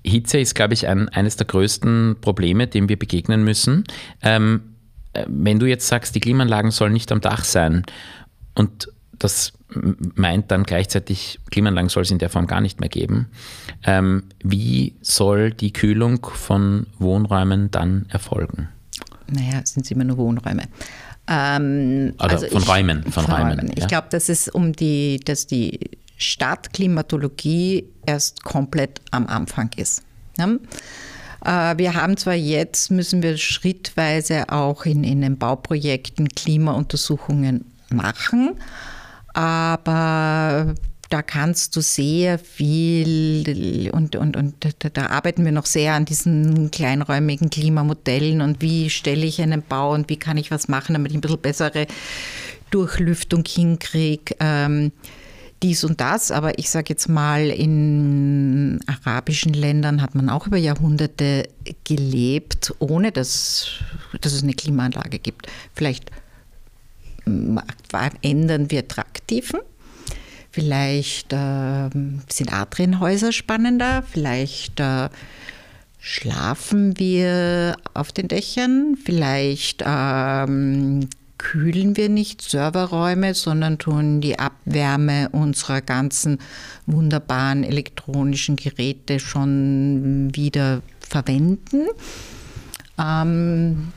Hitze 0.04 0.38
ist, 0.38 0.54
glaube 0.54 0.74
ich, 0.74 0.86
ein, 0.86 1.08
eines 1.08 1.36
der 1.36 1.46
größten 1.46 2.16
Probleme, 2.20 2.66
dem 2.66 2.88
wir 2.88 2.98
begegnen 2.98 3.44
müssen. 3.44 3.84
Ähm, 4.22 4.74
äh, 5.14 5.24
wenn 5.28 5.58
du 5.58 5.66
jetzt 5.66 5.88
sagst, 5.88 6.14
die 6.14 6.20
Klimaanlagen 6.20 6.70
sollen 6.70 6.92
nicht 6.92 7.10
am 7.12 7.20
Dach 7.20 7.44
sein 7.44 7.84
und 8.54 8.88
das 9.18 9.52
meint 10.14 10.50
dann 10.50 10.62
gleichzeitig, 10.62 11.40
Klimaanlagen 11.50 11.88
soll 11.88 12.02
es 12.02 12.10
in 12.10 12.18
der 12.18 12.30
Form 12.30 12.46
gar 12.46 12.60
nicht 12.60 12.80
mehr 12.80 12.88
geben. 12.88 13.28
Ähm, 13.84 14.24
wie 14.42 14.96
soll 15.02 15.52
die 15.52 15.72
Kühlung 15.72 16.24
von 16.24 16.86
Wohnräumen 16.98 17.70
dann 17.70 18.06
erfolgen? 18.08 18.68
Naja, 19.30 19.60
es 19.62 19.74
sind 19.74 19.90
immer 19.90 20.04
nur 20.04 20.16
Wohnräume. 20.16 20.62
Ähm, 21.28 22.14
also 22.18 22.46
von 22.46 22.62
ich, 22.62 22.68
Räumen. 22.68 23.02
Von, 23.04 23.24
von 23.24 23.34
Räumen. 23.34 23.58
Räumen. 23.58 23.72
Ich 23.76 23.86
glaube, 23.86 24.08
dass 24.10 24.28
es 24.28 24.48
um 24.48 24.72
die, 24.72 25.20
dass 25.24 25.46
die 25.46 25.78
Stadtklimatologie 26.16 27.88
erst 28.06 28.42
komplett 28.42 29.00
am 29.10 29.26
Anfang 29.26 29.70
ist. 29.76 30.02
Ja? 30.38 30.48
Äh, 31.44 31.78
wir 31.78 31.94
haben 31.94 32.16
zwar 32.16 32.34
jetzt, 32.34 32.90
müssen 32.90 33.22
wir 33.22 33.36
schrittweise 33.36 34.48
auch 34.48 34.84
in, 34.84 35.04
in 35.04 35.20
den 35.20 35.38
Bauprojekten 35.38 36.28
Klimauntersuchungen 36.28 37.64
machen, 37.90 38.54
aber 39.34 40.74
da 41.08 41.22
kannst 41.22 41.74
du 41.74 41.80
sehr 41.80 42.38
viel 42.38 43.90
und, 43.92 44.14
und, 44.14 44.36
und 44.36 44.54
da, 44.92 45.06
arbeiten 45.06 45.44
wir 45.44 45.52
noch 45.52 45.66
sehr 45.66 45.94
an 45.94 46.04
diesen 46.04 46.70
kleinräumigen 46.70 47.48
Klimamodellen 47.48 48.42
und 48.42 48.60
wie 48.60 48.90
stelle 48.90 49.24
ich 49.24 49.40
einen 49.40 49.62
Bau 49.62 49.94
und 49.94 50.10
wie 50.10 50.18
kann 50.18 50.36
ich 50.36 50.50
was 50.50 50.68
machen, 50.68 50.92
damit 50.92 51.12
ich 51.12 51.18
ein 51.18 51.22
bisschen 51.22 51.40
bessere 51.40 51.86
Durchlüftung 52.70 53.44
hinkriege. 53.46 54.36
Ähm, 54.40 54.92
dies 55.62 55.82
und 55.82 56.00
das, 56.00 56.30
aber 56.30 56.58
ich 56.58 56.70
sage 56.70 56.86
jetzt 56.90 57.08
mal, 57.08 57.48
in 57.48 58.78
arabischen 58.86 59.54
Ländern 59.54 60.02
hat 60.02 60.14
man 60.14 60.28
auch 60.28 60.46
über 60.46 60.56
Jahrhunderte 60.56 61.48
gelebt, 61.84 62.74
ohne 62.78 63.10
dass, 63.10 63.68
dass 64.20 64.32
es 64.34 64.42
eine 64.42 64.52
Klimaanlage 64.52 65.18
gibt. 65.18 65.48
Vielleicht 65.74 66.12
ändern 68.22 68.70
wir 68.70 68.86
Traktiven, 68.86 69.60
Vielleicht 70.58 71.32
äh, 71.32 71.88
sind 72.28 72.52
Adrienhäuser 72.52 73.30
spannender, 73.30 74.02
vielleicht 74.02 74.80
äh, 74.80 75.08
schlafen 76.00 76.98
wir 76.98 77.76
auf 77.94 78.10
den 78.10 78.26
Dächern, 78.26 78.96
vielleicht 79.00 79.84
ähm, 79.86 81.08
kühlen 81.38 81.96
wir 81.96 82.08
nicht 82.08 82.42
Serverräume, 82.42 83.34
sondern 83.34 83.78
tun 83.78 84.20
die 84.20 84.40
Abwärme 84.40 85.28
unserer 85.30 85.80
ganzen 85.80 86.38
wunderbaren 86.86 87.62
elektronischen 87.62 88.56
Geräte 88.56 89.20
schon 89.20 90.30
wieder 90.34 90.82
verwenden. 90.98 91.86
Ähm, 92.98 93.92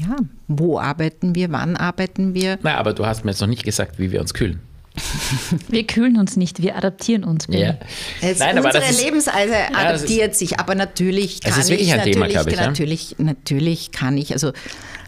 ja, 0.00 0.16
wo 0.48 0.78
arbeiten 0.78 1.34
wir, 1.34 1.52
wann 1.52 1.76
arbeiten 1.76 2.32
wir? 2.32 2.58
Na, 2.62 2.76
aber 2.76 2.94
du 2.94 3.04
hast 3.04 3.26
mir 3.26 3.32
jetzt 3.32 3.40
noch 3.42 3.48
nicht 3.48 3.64
gesagt, 3.64 3.98
wie 3.98 4.10
wir 4.10 4.22
uns 4.22 4.32
kühlen. 4.32 4.60
Wir 5.68 5.86
kühlen 5.86 6.18
uns 6.18 6.36
nicht, 6.36 6.62
wir 6.62 6.76
adaptieren 6.76 7.24
uns. 7.24 7.46
Ja. 7.48 7.74
Nein, 8.20 8.58
unsere 8.58 8.84
ist, 8.84 9.02
Lebensweise 9.02 9.54
adaptiert 9.74 10.32
ist, 10.32 10.38
sich, 10.38 10.60
aber 10.60 10.74
natürlich 10.74 11.40
kann 11.40 11.60
ich, 11.60 11.68
natürlich, 11.68 12.12
Thema, 12.12 12.26
ich, 12.26 12.56
natürlich, 12.56 13.16
natürlich 13.18 13.92
kann 13.92 14.16
ich, 14.16 14.32
also 14.32 14.52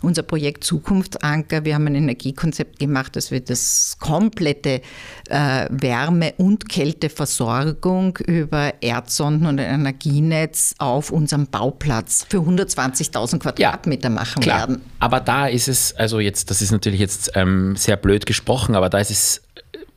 unser 0.02 0.22
Projekt 0.22 0.64
Zukunftsanker, 0.64 1.64
wir 1.64 1.74
haben 1.74 1.86
ein 1.86 1.94
Energiekonzept 1.94 2.78
gemacht, 2.78 3.16
dass 3.16 3.30
wir 3.30 3.40
das 3.40 3.96
komplette 4.00 4.80
äh, 5.28 5.66
Wärme- 5.70 6.34
und 6.38 6.68
Kälteversorgung 6.68 8.16
über 8.26 8.74
Erdsonden 8.80 9.46
und 9.46 9.60
ein 9.60 9.80
Energienetz 9.80 10.74
auf 10.78 11.10
unserem 11.10 11.46
Bauplatz 11.46 12.26
für 12.28 12.38
120.000 12.38 13.38
Quadratmeter 13.38 14.08
ja, 14.08 14.14
machen 14.14 14.42
klar. 14.42 14.60
werden. 14.60 14.82
Aber 14.98 15.20
da 15.20 15.46
ist 15.46 15.68
es, 15.68 15.94
also 15.94 16.20
jetzt, 16.20 16.50
das 16.50 16.62
ist 16.62 16.72
natürlich 16.72 17.00
jetzt 17.00 17.32
ähm, 17.34 17.76
sehr 17.76 17.96
blöd 17.96 18.26
gesprochen, 18.26 18.74
aber 18.74 18.88
da 18.88 18.98
ist 18.98 19.10
es 19.10 19.42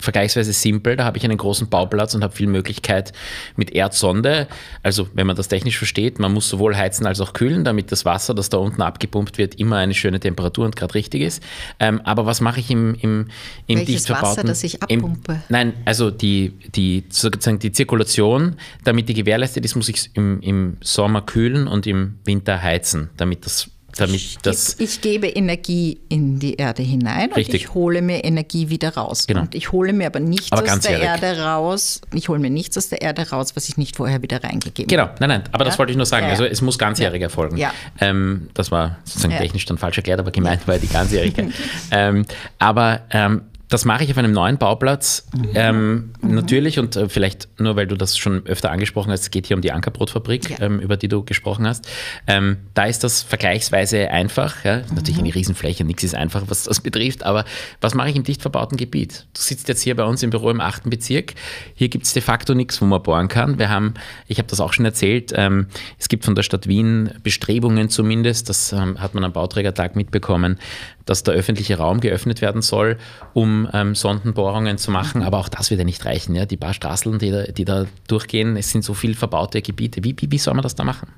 vergleichsweise 0.04 0.54
simpel. 0.54 0.96
Da 0.96 1.06
habe 1.06 1.18
ich 1.18 1.24
einen 1.24 1.38
großen 1.38 1.70
Bauplatz 1.70 2.13
und 2.13 2.24
habe 2.24 2.36
viel 2.36 2.48
Möglichkeit 2.48 3.13
mit 3.56 3.72
Erdsonde. 3.72 4.48
Also 4.84 5.08
wenn 5.14 5.26
man 5.26 5.36
das 5.36 5.47
technisch 5.47 5.78
versteht, 5.78 6.20
man 6.20 6.34
muss 6.34 6.49
sowohl 6.49 6.76
heizen 6.76 7.06
als 7.06 7.20
auch 7.22 7.34
kühlen, 7.34 7.64
damit 7.64 7.91
das 7.91 8.06
Wasser, 8.06 8.34
das 8.34 8.49
da 8.49 8.58
unten 8.58 8.82
abgepumpt 8.82 9.38
wird, 9.38 9.56
immer 9.56 9.78
eine 9.78 9.93
schöne 9.93 10.20
Temperatur 10.20 10.66
und 10.66 10.76
gerade 10.76 10.93
richtig 10.93 11.22
ist. 11.22 11.43
Ähm, 11.80 12.01
aber 12.04 12.26
was 12.26 12.41
mache 12.41 12.60
ich 12.60 12.70
im, 12.70 12.95
im, 12.95 13.28
im 13.68 13.80
Welches 13.80 13.86
dicht 13.86 14.06
verbauten... 14.08 14.38
Wasser, 14.38 14.43
das 14.47 14.64
ich 14.64 14.82
abpumpe? 14.84 15.34
Im, 15.34 15.39
nein, 15.49 15.74
also 15.86 16.12
die, 16.12 16.54
die, 16.76 17.06
sozusagen 17.10 17.60
die 17.60 17.72
Zirkulation, 17.72 18.58
damit 18.84 19.10
die 19.10 19.14
gewährleistet 19.14 19.66
ist, 19.66 19.76
muss 19.76 19.89
ich 19.89 20.10
im, 20.14 20.41
im 20.41 20.78
Sommer 20.82 21.22
kühlen 21.22 21.68
und 21.68 21.88
im 21.88 22.20
Winter 22.26 22.62
heizen, 22.62 23.10
damit 23.18 23.45
das 23.45 23.70
damit 23.96 24.16
ich, 24.16 24.38
das. 24.41 24.76
Ich 24.80 25.02
gebe 25.02 25.28
Energie 25.28 26.00
in 26.10 26.39
die 26.39 26.56
Erde 26.56 26.84
hinein 26.84 27.32
Richtig. 27.34 27.48
und 27.48 27.56
ich 27.56 27.74
hole 27.74 28.02
mir 28.02 28.24
Energie 28.24 28.70
wieder 28.70 28.96
raus. 28.96 29.28
Genau. 29.28 29.41
Und 29.41 29.56
ich 29.56 29.72
hole 29.72 29.94
mir 29.94 30.08
aber 30.08 30.20
nichts 30.20 30.52
Aber 30.52 30.62
aus 30.62 30.66
der 30.66 30.74
ganzjährig. 30.74 31.04
Erde 31.24 31.41
raus. 31.41 32.02
Ich 32.14 32.30
hole 32.30 32.39
mir 32.39 32.50
nichts 32.50 32.78
aus 32.78 32.89
der 32.89 33.02
Erde 33.02 33.30
raus, 33.30 33.56
was 33.56 33.70
ich 33.70 33.78
nicht 33.78 33.96
vorher 33.96 34.22
wieder 34.22 34.44
reingegeben 34.44 34.88
Genau, 34.88 35.10
nein, 35.20 35.30
nein, 35.30 35.44
aber 35.52 35.66
das 35.66 35.76
Ja? 35.76 35.80
wollte 35.80 35.91
ich 35.91 35.98
nur 35.98 36.06
sagen. 36.06 36.24
Ja, 36.24 36.30
ja. 36.30 36.34
Also 36.34 36.46
es 36.46 36.62
muss 36.62 36.78
ganzjährig 36.78 37.22
erfolgen. 37.22 37.58
Ja. 37.58 37.74
Ähm, 38.00 38.50
das 38.54 38.72
war 38.72 38.98
sozusagen 39.04 39.38
technisch 39.38 39.66
dann 39.66 39.78
falsch 39.78 39.98
erklärt, 39.98 40.20
aber 40.20 40.32
gemeint 40.32 40.68
war 40.68 40.78
die 40.78 40.88
ganzjährigkeit. 40.88 41.48
ähm, 41.91 42.26
aber 42.60 43.02
ähm, 43.12 43.41
das 43.74 43.86
mache 43.86 44.03
ich 44.03 44.11
auf 44.11 44.17
einem 44.19 44.32
neuen 44.34 44.57
Bauplatz. 44.57 45.28
Mhm. 45.36 45.49
Ähm, 45.55 46.09
Natürlich 46.21 46.78
und 46.80 46.95
äh, 46.95 47.09
vielleicht 47.09 47.47
nur, 47.59 47.76
weil 47.76 47.88
du 47.88 47.95
das 47.97 48.17
schon 48.17 48.45
öfter 48.45 48.69
angesprochen 48.71 49.11
hast, 49.11 49.21
es 49.21 49.32
geht 49.32 49.47
hier 49.47 49.55
um 49.57 49.61
die 49.61 49.71
Ankerbrotfabrik, 49.71 50.51
Ja. 50.51 50.61
ähm, 50.61 50.80
über 50.80 50.95
die 50.95 51.07
du 51.07 51.24
gesprochen 51.24 51.67
hast. 51.67 51.88
Ähm, 52.28 52.57
da 52.76 52.86
ist 52.86 53.03
das 53.03 53.24
vergleichsweise 53.24 54.09
einfach. 54.09 54.63
Ja? 54.63 54.82
Natürlich 54.93 55.17
Mhm. 55.17 55.24
eine 55.26 55.36
Riesenfläche, 55.36 55.84
nichts 55.84 56.03
ist 56.03 56.13
einfach, 56.15 56.43
was 56.47 56.63
das 56.65 56.82
betrifft. 56.82 57.24
Aber 57.24 57.45
was 57.82 57.95
mache 57.95 58.09
ich 58.09 58.15
im 58.15 58.24
dicht 58.24 58.41
verbauten 58.41 58.78
Gebiet? 58.78 59.26
Du 59.34 59.41
sitzt 59.41 59.67
jetzt 59.67 59.82
hier 59.82 59.95
bei 59.95 60.03
uns 60.03 60.21
im 60.21 60.30
Büro 60.30 60.51
im 60.51 60.61
8. 60.61 60.89
Bezirk. 60.89 61.34
Hier 61.74 61.89
gibt 61.89 62.05
es 62.05 62.13
de 62.13 62.21
facto 62.21 62.53
nichts, 62.53 62.80
wo 62.80 62.86
man 62.86 63.01
bohren 63.01 63.28
kann. 63.28 63.57
Wir 63.57 63.69
haben, 63.69 63.95
ich 64.28 64.38
habe 64.38 64.47
das 64.47 64.59
auch 64.59 64.74
schon 64.74 64.86
erzählt, 64.86 65.34
ähm, 65.36 65.65
es 65.97 66.09
gibt 66.09 66.26
von 66.26 66.36
der 66.36 66.43
Stadt 66.43 66.67
Wien 66.67 67.09
Bestrebungen 67.24 67.89
zumindest, 67.89 68.49
das 68.49 68.71
ähm, 68.71 69.01
hat 69.01 69.15
man 69.15 69.24
am 69.24 69.34
Bauträgertag 69.34 69.95
mitbekommen, 69.95 70.59
dass 71.06 71.24
der 71.24 71.34
öffentliche 71.34 71.78
Raum 71.78 71.99
geöffnet 71.99 72.41
werden 72.41 72.62
soll, 72.62 72.97
um 73.34 73.68
ähm, 73.74 73.95
Sondenbohrungen 73.95 74.78
zu 74.78 74.91
machen. 74.91 75.22
Aber 75.22 75.39
auch 75.39 75.49
das 75.49 75.70
wird 75.70 75.80
ja 75.80 75.86
nicht 75.86 76.06
reichen. 76.06 76.36
Ja? 76.36 76.45
Die 76.45 76.58
paar 76.58 76.74
Straßeln, 76.74 77.20
die 77.20 77.32
da, 77.32 77.43
die 77.43 77.66
da 77.66 77.86
durchgehen, 78.08 78.58
es 78.58 78.70
sind 78.72 78.84
so 78.84 78.93
viel 78.93 79.16
verbaute 79.16 79.62
Gebiete. 79.62 80.04
Wie, 80.04 80.16
wie, 80.20 80.32
wie 80.32 80.38
soll 80.38 80.54
man 80.54 80.64
das 80.64 80.76
da 80.76 80.84
machen? 80.84 81.10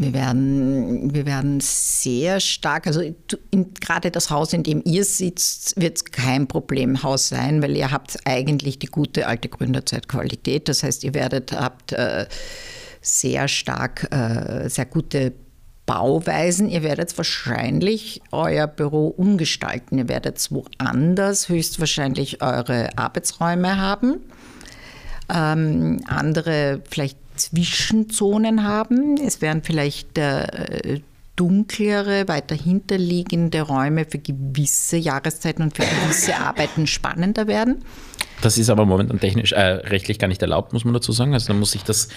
Wir 0.00 0.14
werden, 0.14 1.12
wir 1.12 1.26
werden 1.26 1.60
sehr 1.60 2.40
stark, 2.40 2.86
also 2.86 3.02
in, 3.02 3.74
gerade 3.74 4.10
das 4.10 4.30
Haus, 4.30 4.54
in 4.54 4.62
dem 4.62 4.80
ihr 4.86 5.04
sitzt, 5.04 5.78
wird 5.78 6.10
kein 6.10 6.46
Problemhaus 6.46 7.28
sein, 7.28 7.60
weil 7.60 7.76
ihr 7.76 7.90
habt 7.90 8.16
eigentlich 8.24 8.78
die 8.78 8.86
gute 8.86 9.26
alte 9.26 9.50
Gründerzeitqualität. 9.50 10.70
Das 10.70 10.82
heißt, 10.82 11.04
ihr 11.04 11.12
werdet, 11.12 11.52
habt 11.52 11.92
äh, 11.92 12.24
sehr 13.02 13.46
stark, 13.46 14.08
äh, 14.10 14.70
sehr 14.70 14.86
gute 14.86 15.34
Bauweisen. 15.90 16.68
Ihr 16.68 16.84
werdet 16.84 17.16
wahrscheinlich 17.18 18.22
euer 18.30 18.68
Büro 18.68 19.08
umgestalten. 19.08 19.98
Ihr 19.98 20.08
werdet 20.08 20.46
woanders 20.50 21.48
höchstwahrscheinlich 21.48 22.42
eure 22.42 22.96
Arbeitsräume 22.96 23.76
haben 23.76 24.20
ähm, 25.32 26.00
andere 26.06 26.82
vielleicht 26.88 27.18
Zwischenzonen 27.36 28.64
haben. 28.64 29.16
Es 29.16 29.40
werden 29.40 29.62
vielleicht 29.62 30.18
äh, 30.18 31.00
dunklere, 31.36 32.28
weiter 32.28 32.54
hinterliegende 32.54 33.62
Räume 33.62 34.04
für 34.04 34.18
gewisse 34.18 34.98
Jahreszeiten 34.98 35.62
und 35.62 35.76
für 35.76 35.84
gewisse 35.84 36.36
Arbeiten 36.36 36.86
spannender 36.86 37.46
werden. 37.46 37.82
Das 38.42 38.58
ist 38.58 38.70
aber 38.70 38.86
momentan 38.86 39.20
technisch, 39.20 39.52
äh, 39.52 39.60
rechtlich 39.60 40.18
gar 40.18 40.28
nicht 40.28 40.42
erlaubt, 40.42 40.72
muss 40.72 40.84
man 40.84 40.94
dazu 40.94 41.12
sagen. 41.12 41.34
Also 41.34 41.48
da 41.48 41.54
muss 41.54 41.72
sich 41.72 41.82
das 41.82 42.08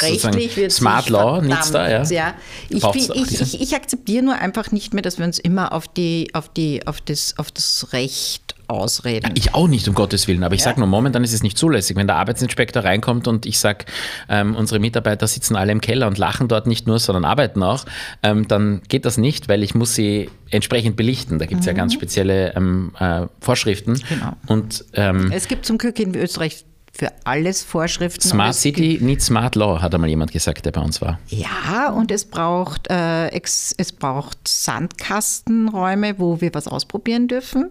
Rechtlich 0.00 0.56
wird 0.56 0.72
Smart 0.72 1.08
Law 1.08 1.42
nichts 1.42 1.70
da, 1.70 1.88
ja. 1.88 2.02
ja. 2.04 2.34
Ich, 2.68 2.82
bin, 2.82 3.02
ich, 3.14 3.40
ich, 3.40 3.60
ich 3.60 3.74
akzeptiere 3.74 4.24
nur 4.24 4.34
einfach 4.34 4.72
nicht 4.72 4.94
mehr, 4.94 5.02
dass 5.02 5.18
wir 5.18 5.26
uns 5.26 5.38
immer 5.38 5.72
auf, 5.72 5.88
die, 5.88 6.28
auf, 6.32 6.48
die, 6.48 6.86
auf, 6.86 7.00
das, 7.00 7.34
auf 7.38 7.50
das 7.50 7.88
Recht 7.92 8.45
ausreden. 8.68 9.32
Ich 9.34 9.54
auch 9.54 9.68
nicht, 9.68 9.88
um 9.88 9.94
Gottes 9.94 10.28
Willen, 10.28 10.42
aber 10.42 10.54
ich 10.54 10.62
sage 10.62 10.80
nur, 10.80 10.88
momentan 10.88 11.24
ist 11.24 11.32
es 11.32 11.42
nicht 11.42 11.58
zulässig. 11.58 11.96
Wenn 11.96 12.06
der 12.06 12.16
Arbeitsinspektor 12.16 12.84
reinkommt 12.84 13.28
und 13.28 13.46
ich 13.46 13.58
sage, 13.58 13.84
ähm, 14.28 14.56
unsere 14.56 14.80
Mitarbeiter 14.80 15.26
sitzen 15.26 15.56
alle 15.56 15.72
im 15.72 15.80
Keller 15.80 16.06
und 16.06 16.18
lachen 16.18 16.48
dort 16.48 16.66
nicht 16.66 16.86
nur, 16.86 16.98
sondern 16.98 17.24
arbeiten 17.24 17.62
auch, 17.62 17.84
ähm, 18.22 18.48
dann 18.48 18.82
geht 18.88 19.04
das 19.04 19.18
nicht, 19.18 19.48
weil 19.48 19.62
ich 19.62 19.74
muss 19.74 19.94
sie 19.94 20.30
entsprechend 20.50 20.96
belichten. 20.96 21.38
Da 21.38 21.46
gibt 21.46 21.60
es 21.60 21.66
ja 21.66 21.72
ganz 21.72 21.94
spezielle 21.94 22.54
ähm, 22.54 22.92
äh, 22.98 23.26
Vorschriften. 23.40 23.92
Mhm. 23.92 24.00
Genau. 24.08 24.32
Und 24.46 24.84
ähm, 24.94 25.30
es 25.32 25.48
gibt 25.48 25.66
zum 25.66 25.78
Glück 25.78 25.98
in 25.98 26.14
Österreich 26.14 26.64
für 26.96 27.12
alles 27.24 27.62
Vorschriften. 27.62 28.26
Smart 28.26 28.52
es 28.52 28.62
City, 28.62 28.98
nicht 29.02 29.20
Smart 29.20 29.54
Law, 29.54 29.82
hat 29.82 29.94
einmal 29.94 30.08
jemand 30.08 30.32
gesagt, 30.32 30.64
der 30.64 30.72
bei 30.72 30.80
uns 30.80 31.02
war. 31.02 31.18
Ja, 31.28 31.90
und 31.90 32.10
es 32.10 32.24
braucht, 32.24 32.88
äh, 32.90 33.28
ex, 33.28 33.74
es 33.76 33.92
braucht 33.92 34.38
Sandkastenräume, 34.48 36.18
wo 36.18 36.40
wir 36.40 36.54
was 36.54 36.66
ausprobieren 36.68 37.28
dürfen. 37.28 37.70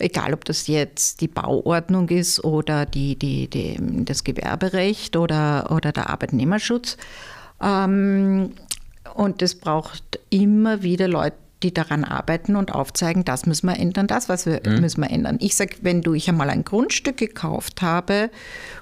Egal, 0.00 0.34
ob 0.34 0.44
das 0.44 0.66
jetzt 0.66 1.20
die 1.20 1.28
Bauordnung 1.28 2.08
ist 2.08 2.42
oder 2.42 2.86
die, 2.86 3.16
die, 3.16 3.48
die, 3.48 3.78
das 4.04 4.24
Gewerberecht 4.24 5.16
oder, 5.16 5.70
oder 5.70 5.92
der 5.92 6.10
Arbeitnehmerschutz. 6.10 6.96
Ähm, 7.62 8.52
und 9.14 9.42
es 9.42 9.54
braucht 9.54 10.20
immer 10.30 10.82
wieder 10.82 11.08
Leute, 11.08 11.36
die 11.62 11.74
daran 11.74 12.04
arbeiten 12.04 12.56
und 12.56 12.72
aufzeigen, 12.72 13.24
das 13.24 13.44
müssen 13.44 13.66
wir 13.66 13.78
ändern, 13.78 14.06
das 14.06 14.28
was 14.28 14.46
wir, 14.46 14.60
müssen 14.80 15.02
wir 15.02 15.10
ändern. 15.10 15.36
Ich 15.40 15.56
sage, 15.56 15.76
wenn 15.82 16.00
du 16.00 16.14
ich 16.14 16.28
einmal 16.28 16.48
ein 16.48 16.64
Grundstück 16.64 17.18
gekauft 17.18 17.82
habe 17.82 18.30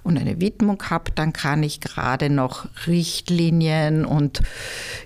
und 0.05 0.17
eine 0.17 0.41
Widmung 0.41 0.81
habe, 0.89 1.11
dann 1.15 1.33
kann 1.33 1.63
ich 1.63 1.81
gerade 1.81 2.31
noch 2.31 2.69
Richtlinien 2.87 4.05
und 4.05 4.43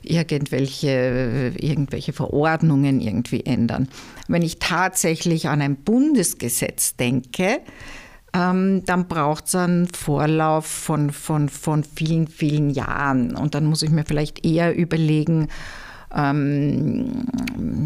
irgendwelche, 0.02 1.52
irgendwelche 1.56 2.12
Verordnungen 2.12 3.00
irgendwie 3.00 3.46
ändern. 3.46 3.88
Wenn 4.32 4.42
ich 4.42 4.58
tatsächlich 4.58 5.48
an 5.48 5.60
ein 5.60 5.76
Bundesgesetz 5.76 6.96
denke, 6.96 7.60
ähm, 8.32 8.82
dann 8.86 9.06
braucht 9.06 9.46
es 9.46 9.54
einen 9.54 9.88
Vorlauf 9.88 10.64
von, 10.64 11.10
von, 11.10 11.50
von 11.50 11.84
vielen, 11.84 12.28
vielen 12.28 12.70
Jahren. 12.70 13.36
Und 13.36 13.54
dann 13.54 13.66
muss 13.66 13.82
ich 13.82 13.90
mir 13.90 14.04
vielleicht 14.06 14.46
eher 14.46 14.74
überlegen, 14.74 15.48
ähm, 16.14 17.26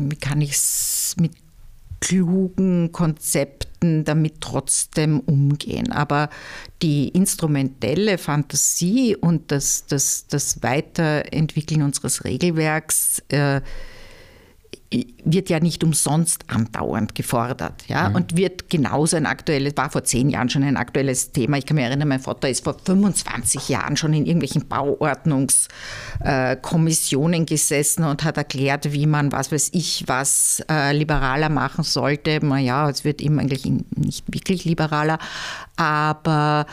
wie 0.09 0.17
kann 0.17 0.41
ich 0.41 0.53
es 0.53 1.17
mit 1.19 1.33
klugen 2.01 2.93
Konzepten 2.93 4.05
damit 4.05 4.41
trotzdem 4.41 5.19
umgehen. 5.19 5.91
Aber 5.91 6.31
die 6.81 7.09
instrumentelle 7.09 8.19
Fantasie 8.19 9.17
und 9.17 9.51
das, 9.51 9.87
das, 9.87 10.29
das 10.29 10.63
Weiterentwickeln 10.63 11.83
unseres 11.83 12.23
Regelwerks 12.23 13.21
äh, 13.31 13.63
wird 15.25 15.51
ja 15.51 15.59
nicht 15.59 15.83
umsonst 15.83 16.45
andauernd 16.49 17.17
gefordert. 17.17 17.89
Ja? 17.89 18.07
Und 18.09 18.37
wird 18.37 18.69
genauso 18.71 19.17
ein 19.17 19.27
aktuelles, 19.27 19.77
war 19.77 19.91
vor 19.91 20.05
zehn 20.05 20.31
Jahren 20.31 20.49
schon 20.49 20.63
ein 20.63 20.77
aktuelles 20.77 21.33
Thema. 21.33 21.59
Ich 21.59 21.67
kann 21.67 21.75
mich 21.75 21.85
erinnern, 21.85 22.07
mein 22.09 22.21
Vater 22.21 22.49
ist 22.49 22.63
vor 22.63 22.77
25 22.85 23.69
Jahren 23.69 23.97
schon 23.97 24.15
in 24.15 24.27
irgendwelchen 24.27 24.69
Bauordnungskommissionen 24.69 27.47
gesessen 27.47 28.05
und 28.05 28.23
hat 28.23 28.37
erklärt, 28.37 28.93
wie 28.93 29.07
man, 29.07 29.33
was 29.33 29.51
weiß 29.51 29.71
ich, 29.73 30.05
was 30.07 30.63
äh, 30.71 30.97
liberaler 30.97 31.49
machen 31.49 31.83
sollte. 31.83 32.39
Naja, 32.45 32.89
es 32.89 33.03
wird 33.05 33.21
ihm 33.21 33.41
eigentlich 33.41 33.65
nicht 33.65 34.33
wirklich 34.33 34.65
liberaler, 34.65 35.19
aber 35.75 36.67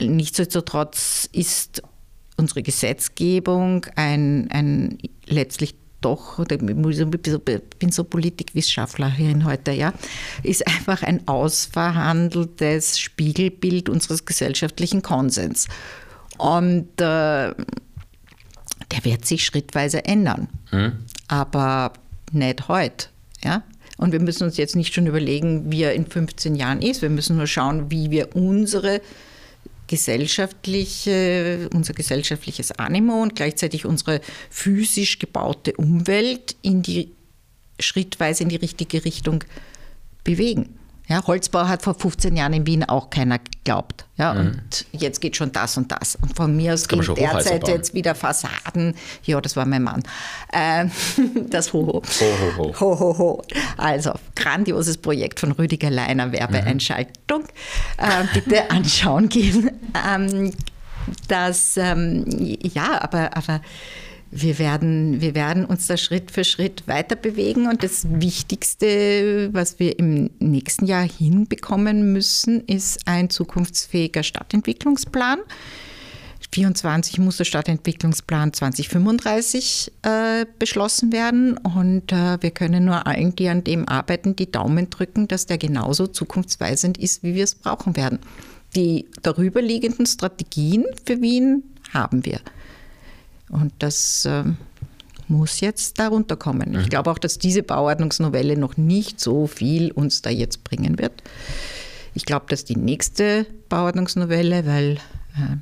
nichtsdestotrotz 0.00 1.28
ist 1.32 1.84
unsere 2.36 2.62
Gesetzgebung 2.62 3.86
ein, 3.94 4.48
ein 4.50 4.98
letztlich 5.26 5.76
doch, 6.00 6.38
oder 6.38 6.56
ich 6.56 6.62
bin 7.78 7.90
so 7.90 8.04
Politikwissenschaftlerin 8.04 9.44
heute, 9.44 9.72
ja, 9.72 9.92
ist 10.42 10.66
einfach 10.66 11.02
ein 11.02 11.26
ausverhandeltes 11.28 12.98
Spiegelbild 12.98 13.88
unseres 13.88 14.24
gesellschaftlichen 14.24 15.02
Konsens. 15.02 15.68
Und 16.38 16.88
äh, 17.00 17.54
der 18.90 19.04
wird 19.04 19.24
sich 19.24 19.44
schrittweise 19.44 20.04
ändern, 20.04 20.48
aber 21.28 21.92
nicht 22.32 22.68
heute. 22.68 23.08
Ja? 23.44 23.62
Und 23.96 24.12
wir 24.12 24.20
müssen 24.20 24.44
uns 24.44 24.56
jetzt 24.56 24.76
nicht 24.76 24.94
schon 24.94 25.06
überlegen, 25.06 25.70
wie 25.70 25.82
er 25.82 25.94
in 25.94 26.06
15 26.06 26.54
Jahren 26.54 26.80
ist. 26.80 27.02
Wir 27.02 27.10
müssen 27.10 27.36
nur 27.36 27.46
schauen, 27.46 27.90
wie 27.90 28.10
wir 28.10 28.34
unsere 28.34 29.00
gesellschaftliche, 29.90 31.68
unser 31.74 31.94
gesellschaftliches 31.94 32.70
Animo 32.70 33.20
und 33.20 33.34
gleichzeitig 33.34 33.84
unsere 33.84 34.20
physisch 34.48 35.18
gebaute 35.18 35.72
Umwelt 35.72 36.54
in 36.62 36.82
die 36.82 37.10
schrittweise 37.80 38.44
in 38.44 38.50
die 38.50 38.56
richtige 38.56 39.04
Richtung 39.04 39.42
bewegen. 40.22 40.78
Ja, 41.10 41.26
Holzbau 41.26 41.66
hat 41.66 41.82
vor 41.82 41.94
15 41.94 42.36
Jahren 42.36 42.52
in 42.52 42.66
Wien 42.66 42.84
auch 42.84 43.10
keiner 43.10 43.40
geglaubt. 43.40 44.04
Ja, 44.16 44.30
Und 44.30 44.86
jetzt 44.92 45.20
geht 45.20 45.34
schon 45.34 45.50
das 45.50 45.76
und 45.76 45.90
das. 45.90 46.14
Und 46.14 46.36
von 46.36 46.54
mir 46.54 46.74
aus 46.74 46.86
gehen 46.86 47.02
derzeit 47.16 47.66
jetzt 47.66 47.94
wieder 47.94 48.14
Fassaden. 48.14 48.94
Ja, 49.24 49.40
das 49.40 49.56
war 49.56 49.66
mein 49.66 49.82
Mann. 49.82 50.04
Ähm, 50.52 50.92
das 51.50 51.72
Hoho. 51.72 51.94
Ho, 51.94 52.02
ho, 52.20 52.56
ho. 52.58 52.74
Ho, 52.80 53.00
ho, 53.00 53.18
ho. 53.18 53.42
Also, 53.76 54.12
grandioses 54.36 54.98
Projekt 54.98 55.40
von 55.40 55.50
Rüdiger 55.50 55.90
Leiner, 55.90 56.30
Werbeeinschaltung. 56.30 57.42
Äh, 57.96 58.24
bitte 58.32 58.70
anschauen 58.70 59.28
gehen. 59.28 59.68
Ähm, 60.06 60.52
das, 61.26 61.76
ähm, 61.76 62.24
ja, 62.62 63.02
aber, 63.02 63.36
aber 63.36 63.60
wir 64.30 64.58
werden, 64.58 65.20
wir 65.20 65.34
werden 65.34 65.64
uns 65.64 65.86
da 65.88 65.96
Schritt 65.96 66.30
für 66.30 66.44
Schritt 66.44 66.86
weiter 66.86 67.16
bewegen 67.16 67.66
und 67.66 67.82
das 67.82 68.06
Wichtigste, 68.08 69.50
was 69.52 69.78
wir 69.78 69.98
im 69.98 70.30
nächsten 70.38 70.86
Jahr 70.86 71.02
hinbekommen 71.02 72.12
müssen, 72.12 72.64
ist 72.66 73.06
ein 73.06 73.28
zukunftsfähiger 73.28 74.22
Stadtentwicklungsplan. 74.22 75.40
24 76.52 77.18
muss 77.18 77.36
der 77.36 77.44
Stadtentwicklungsplan 77.44 78.52
2035 78.52 79.92
äh, 80.02 80.46
beschlossen 80.58 81.12
werden 81.12 81.56
und 81.58 82.12
äh, 82.12 82.42
wir 82.42 82.50
können 82.50 82.84
nur 82.84 83.06
allen, 83.06 83.36
die 83.36 83.48
an 83.48 83.62
dem 83.62 83.88
arbeiten, 83.88 84.34
die 84.34 84.50
Daumen 84.50 84.90
drücken, 84.90 85.28
dass 85.28 85.46
der 85.46 85.58
genauso 85.58 86.08
zukunftsweisend 86.08 86.98
ist, 86.98 87.22
wie 87.22 87.34
wir 87.34 87.44
es 87.44 87.54
brauchen 87.54 87.96
werden. 87.96 88.18
Die 88.74 89.06
darüberliegenden 89.22 90.06
Strategien 90.06 90.86
für 91.04 91.20
Wien 91.20 91.62
haben 91.92 92.24
wir. 92.24 92.40
Und 93.50 93.72
das 93.78 94.24
äh, 94.24 94.44
muss 95.28 95.60
jetzt 95.60 95.98
darunter 95.98 96.36
kommen. 96.36 96.72
Mhm. 96.72 96.80
Ich 96.80 96.90
glaube 96.90 97.10
auch, 97.10 97.18
dass 97.18 97.38
diese 97.38 97.62
Bauordnungsnovelle 97.62 98.56
noch 98.56 98.76
nicht 98.76 99.20
so 99.20 99.46
viel 99.46 99.92
uns 99.92 100.22
da 100.22 100.30
jetzt 100.30 100.64
bringen 100.64 100.98
wird. 100.98 101.22
Ich 102.14 102.24
glaube, 102.24 102.46
dass 102.48 102.64
die 102.64 102.76
nächste 102.76 103.46
Bauordnungsnovelle, 103.68 104.66
weil 104.66 104.98
äh, 105.36 105.56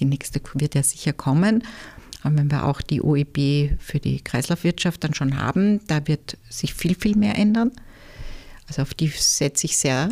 die 0.00 0.06
nächste 0.06 0.40
wird 0.54 0.74
ja 0.74 0.82
sicher 0.82 1.12
kommen, 1.12 1.62
aber 2.22 2.38
wenn 2.38 2.50
wir 2.50 2.66
auch 2.66 2.80
die 2.80 3.02
OEB 3.02 3.78
für 3.78 4.00
die 4.00 4.20
Kreislaufwirtschaft 4.20 5.04
dann 5.04 5.14
schon 5.14 5.38
haben, 5.38 5.80
da 5.86 6.06
wird 6.08 6.38
sich 6.48 6.74
viel, 6.74 6.94
viel 6.94 7.16
mehr 7.16 7.38
ändern. 7.38 7.70
Also 8.66 8.82
auf 8.82 8.94
die 8.94 9.08
setze 9.08 9.66
ich 9.66 9.76
sehr. 9.76 10.08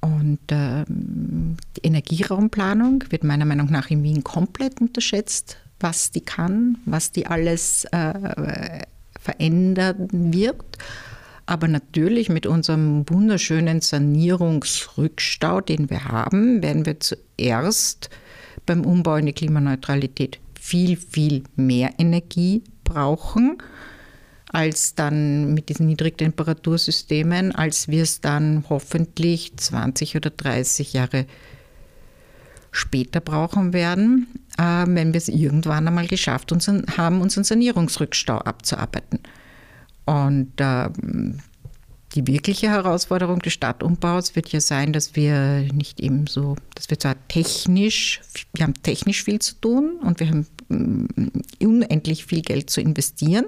Und 0.00 0.40
äh, 0.52 0.84
die 0.86 1.82
Energieraumplanung 1.82 3.04
wird 3.10 3.24
meiner 3.24 3.44
Meinung 3.44 3.70
nach 3.70 3.90
in 3.90 4.02
Wien 4.02 4.22
komplett 4.22 4.80
unterschätzt 4.80 5.58
was 5.80 6.10
die 6.10 6.20
kann, 6.20 6.78
was 6.84 7.12
die 7.12 7.26
alles 7.26 7.84
äh, 7.86 8.82
verändern 9.20 10.32
wird. 10.32 10.78
Aber 11.46 11.68
natürlich 11.68 12.30
mit 12.30 12.46
unserem 12.46 13.08
wunderschönen 13.08 13.80
Sanierungsrückstau, 13.80 15.60
den 15.60 15.90
wir 15.90 16.04
haben, 16.06 16.62
werden 16.62 16.86
wir 16.86 17.00
zuerst 17.00 18.08
beim 18.64 18.84
Umbau 18.84 19.16
in 19.16 19.26
die 19.26 19.32
Klimaneutralität 19.34 20.40
viel, 20.58 20.96
viel 20.96 21.44
mehr 21.56 21.92
Energie 21.98 22.62
brauchen 22.84 23.58
als 24.54 24.94
dann 24.94 25.52
mit 25.52 25.68
diesen 25.68 25.86
Niedrigtemperatursystemen, 25.86 27.52
als 27.52 27.88
wir 27.88 28.04
es 28.04 28.20
dann 28.20 28.64
hoffentlich 28.70 29.56
20 29.56 30.16
oder 30.16 30.30
30 30.30 30.92
Jahre 30.92 31.26
später 32.74 33.20
brauchen 33.20 33.72
werden, 33.72 34.26
äh, 34.58 34.84
wenn 34.86 35.12
wir 35.12 35.18
es 35.18 35.28
irgendwann 35.28 35.86
einmal 35.86 36.08
geschafft 36.08 36.50
unseren, 36.52 36.84
haben, 36.96 37.20
unseren 37.20 37.44
Sanierungsrückstau 37.44 38.38
abzuarbeiten. 38.38 39.20
Und 40.04 40.60
äh, 40.60 40.90
die 42.14 42.26
wirkliche 42.26 42.68
Herausforderung 42.68 43.40
des 43.40 43.52
Stadtumbaus 43.52 44.36
wird 44.36 44.50
ja 44.50 44.60
sein, 44.60 44.92
dass 44.92 45.16
wir 45.16 45.68
nicht 45.72 46.00
eben 46.00 46.26
so, 46.26 46.56
dass 46.74 46.90
wir 46.90 46.98
zwar 46.98 47.16
technisch, 47.28 48.20
wir 48.54 48.64
haben 48.64 48.74
technisch 48.82 49.22
viel 49.22 49.38
zu 49.38 49.54
tun 49.60 49.96
und 50.02 50.20
wir 50.20 50.28
haben 50.28 50.46
mm, 50.68 51.06
unendlich 51.60 52.26
viel 52.26 52.42
Geld 52.42 52.70
zu 52.70 52.80
investieren, 52.80 53.46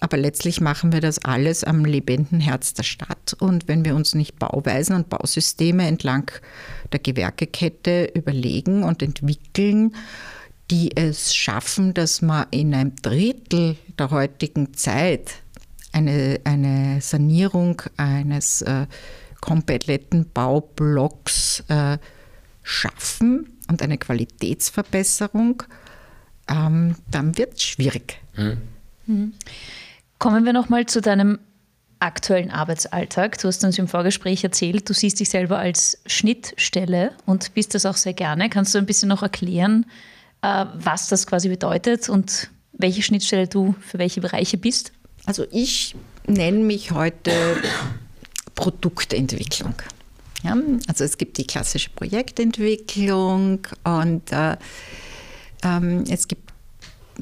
aber 0.00 0.16
letztlich 0.16 0.60
machen 0.60 0.92
wir 0.92 1.00
das 1.00 1.24
alles 1.24 1.64
am 1.64 1.84
lebenden 1.84 2.40
Herz 2.40 2.74
der 2.74 2.82
Stadt. 2.82 3.36
Und 3.38 3.68
wenn 3.68 3.84
wir 3.84 3.94
uns 3.94 4.14
nicht 4.14 4.38
Bauweisen 4.38 4.96
und 4.96 5.08
Bausysteme 5.08 5.86
entlang 5.86 6.30
der 6.92 7.00
Gewerkekette 7.00 8.10
überlegen 8.14 8.82
und 8.82 9.02
entwickeln, 9.02 9.94
die 10.70 10.96
es 10.96 11.34
schaffen, 11.34 11.94
dass 11.94 12.22
man 12.22 12.46
in 12.50 12.74
einem 12.74 12.96
Drittel 12.96 13.76
der 13.98 14.10
heutigen 14.10 14.74
Zeit 14.74 15.30
eine, 15.92 16.40
eine 16.44 17.00
Sanierung 17.00 17.82
eines 17.96 18.62
äh, 18.62 18.86
kompletten 19.40 20.30
Baublocks 20.30 21.62
äh, 21.68 21.98
schaffen 22.62 23.58
und 23.68 23.82
eine 23.82 23.98
Qualitätsverbesserung, 23.98 25.62
ähm, 26.48 26.96
dann 27.10 27.36
wird 27.36 27.54
es 27.54 27.62
schwierig. 27.62 28.20
Mhm. 28.36 28.56
Mhm. 29.06 29.34
Kommen 30.24 30.46
wir 30.46 30.54
nochmal 30.54 30.86
zu 30.86 31.02
deinem 31.02 31.38
aktuellen 31.98 32.50
Arbeitsalltag. 32.50 33.36
Du 33.36 33.46
hast 33.46 33.62
uns 33.62 33.78
im 33.78 33.88
Vorgespräch 33.88 34.42
erzählt, 34.42 34.88
du 34.88 34.94
siehst 34.94 35.20
dich 35.20 35.28
selber 35.28 35.58
als 35.58 35.98
Schnittstelle 36.06 37.12
und 37.26 37.52
bist 37.52 37.74
das 37.74 37.84
auch 37.84 37.96
sehr 37.96 38.14
gerne. 38.14 38.48
Kannst 38.48 38.74
du 38.74 38.78
ein 38.78 38.86
bisschen 38.86 39.10
noch 39.10 39.22
erklären, 39.22 39.84
äh, 40.40 40.64
was 40.76 41.08
das 41.08 41.26
quasi 41.26 41.50
bedeutet 41.50 42.08
und 42.08 42.48
welche 42.72 43.02
Schnittstelle 43.02 43.48
du 43.48 43.74
für 43.80 43.98
welche 43.98 44.22
Bereiche 44.22 44.56
bist? 44.56 44.92
Also 45.26 45.44
ich 45.50 45.94
nenne 46.26 46.60
mich 46.60 46.92
heute 46.92 47.30
Produktentwicklung. 48.54 49.74
Ja, 50.42 50.56
also 50.88 51.04
es 51.04 51.18
gibt 51.18 51.36
die 51.36 51.46
klassische 51.46 51.90
Projektentwicklung 51.90 53.66
und 53.84 54.32
äh, 54.32 54.56
ähm, 55.62 56.04
es 56.08 56.28
gibt 56.28 56.53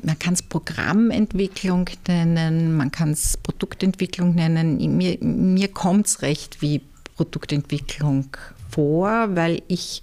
man 0.02 0.18
kann 0.18 0.34
es 0.34 0.42
Programmentwicklung 0.42 1.88
nennen, 2.08 2.76
man 2.76 2.90
kann 2.90 3.10
es 3.10 3.36
Produktentwicklung 3.36 4.34
nennen. 4.34 4.78
Mir, 4.96 5.18
mir 5.20 5.68
kommt 5.68 6.06
es 6.06 6.22
recht 6.22 6.62
wie 6.62 6.80
Produktentwicklung 7.16 8.28
vor, 8.70 9.36
weil 9.36 9.62
ich 9.68 10.02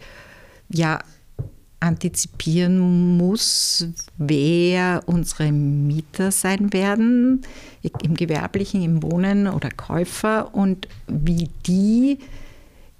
ja 0.70 1.00
antizipieren 1.80 3.18
muss, 3.18 3.88
wer 4.18 5.02
unsere 5.06 5.52
Mieter 5.52 6.32
sein 6.32 6.74
werden, 6.74 7.42
im 8.04 8.16
gewerblichen, 8.16 8.84
im 8.84 9.02
Wohnen 9.02 9.48
oder 9.48 9.70
Käufer 9.70 10.54
und 10.54 10.90
wie 11.08 11.50
die 11.66 12.20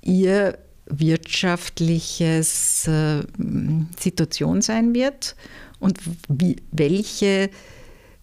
ihr 0.02 0.58
wirtschaftliches 0.86 2.88
äh, 2.88 3.24
Situation 4.00 4.62
sein 4.62 4.96
wird 4.96 5.36
und 5.80 6.00
wie, 6.28 6.58
welche 6.72 7.50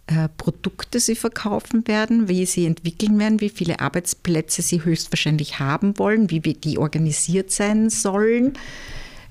äh, 0.07 0.29
Produkte 0.37 1.01
sie 1.01 1.17
verkaufen 1.17 1.89
werden, 1.89 2.29
wie 2.29 2.47
sie 2.47 2.67
entwickeln 2.67 3.19
werden, 3.19 3.41
wie 3.41 3.49
viele 3.49 3.81
Arbeitsplätze 3.81 4.63
sie 4.63 4.85
höchstwahrscheinlich 4.85 5.59
haben 5.59 5.99
wollen, 5.99 6.31
wie 6.31 6.41
die 6.41 6.79
organisiert 6.79 7.51
sein 7.51 7.91
sollen, 7.91 8.55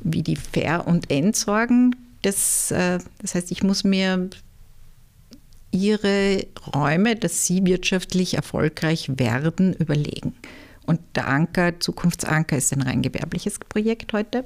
wie 0.01 0.21
die 0.21 0.35
Fair- 0.35 0.85
und 0.85 1.09
Entsorgen. 1.09 1.95
Das, 2.23 2.71
äh, 2.71 2.99
das 3.21 3.35
heißt, 3.35 3.51
ich 3.51 3.63
muss 3.63 3.83
mir 3.83 4.29
ihre 5.71 6.45
Räume, 6.73 7.15
dass 7.15 7.45
sie 7.45 7.65
wirtschaftlich 7.65 8.33
erfolgreich 8.33 9.09
werden, 9.17 9.73
überlegen. 9.73 10.33
Und 10.85 10.99
der 11.15 11.27
Anker, 11.27 11.79
Zukunftsanker, 11.79 12.57
ist 12.57 12.73
ein 12.73 12.81
rein 12.81 13.01
gewerbliches 13.01 13.59
Projekt 13.59 14.13
heute. 14.13 14.45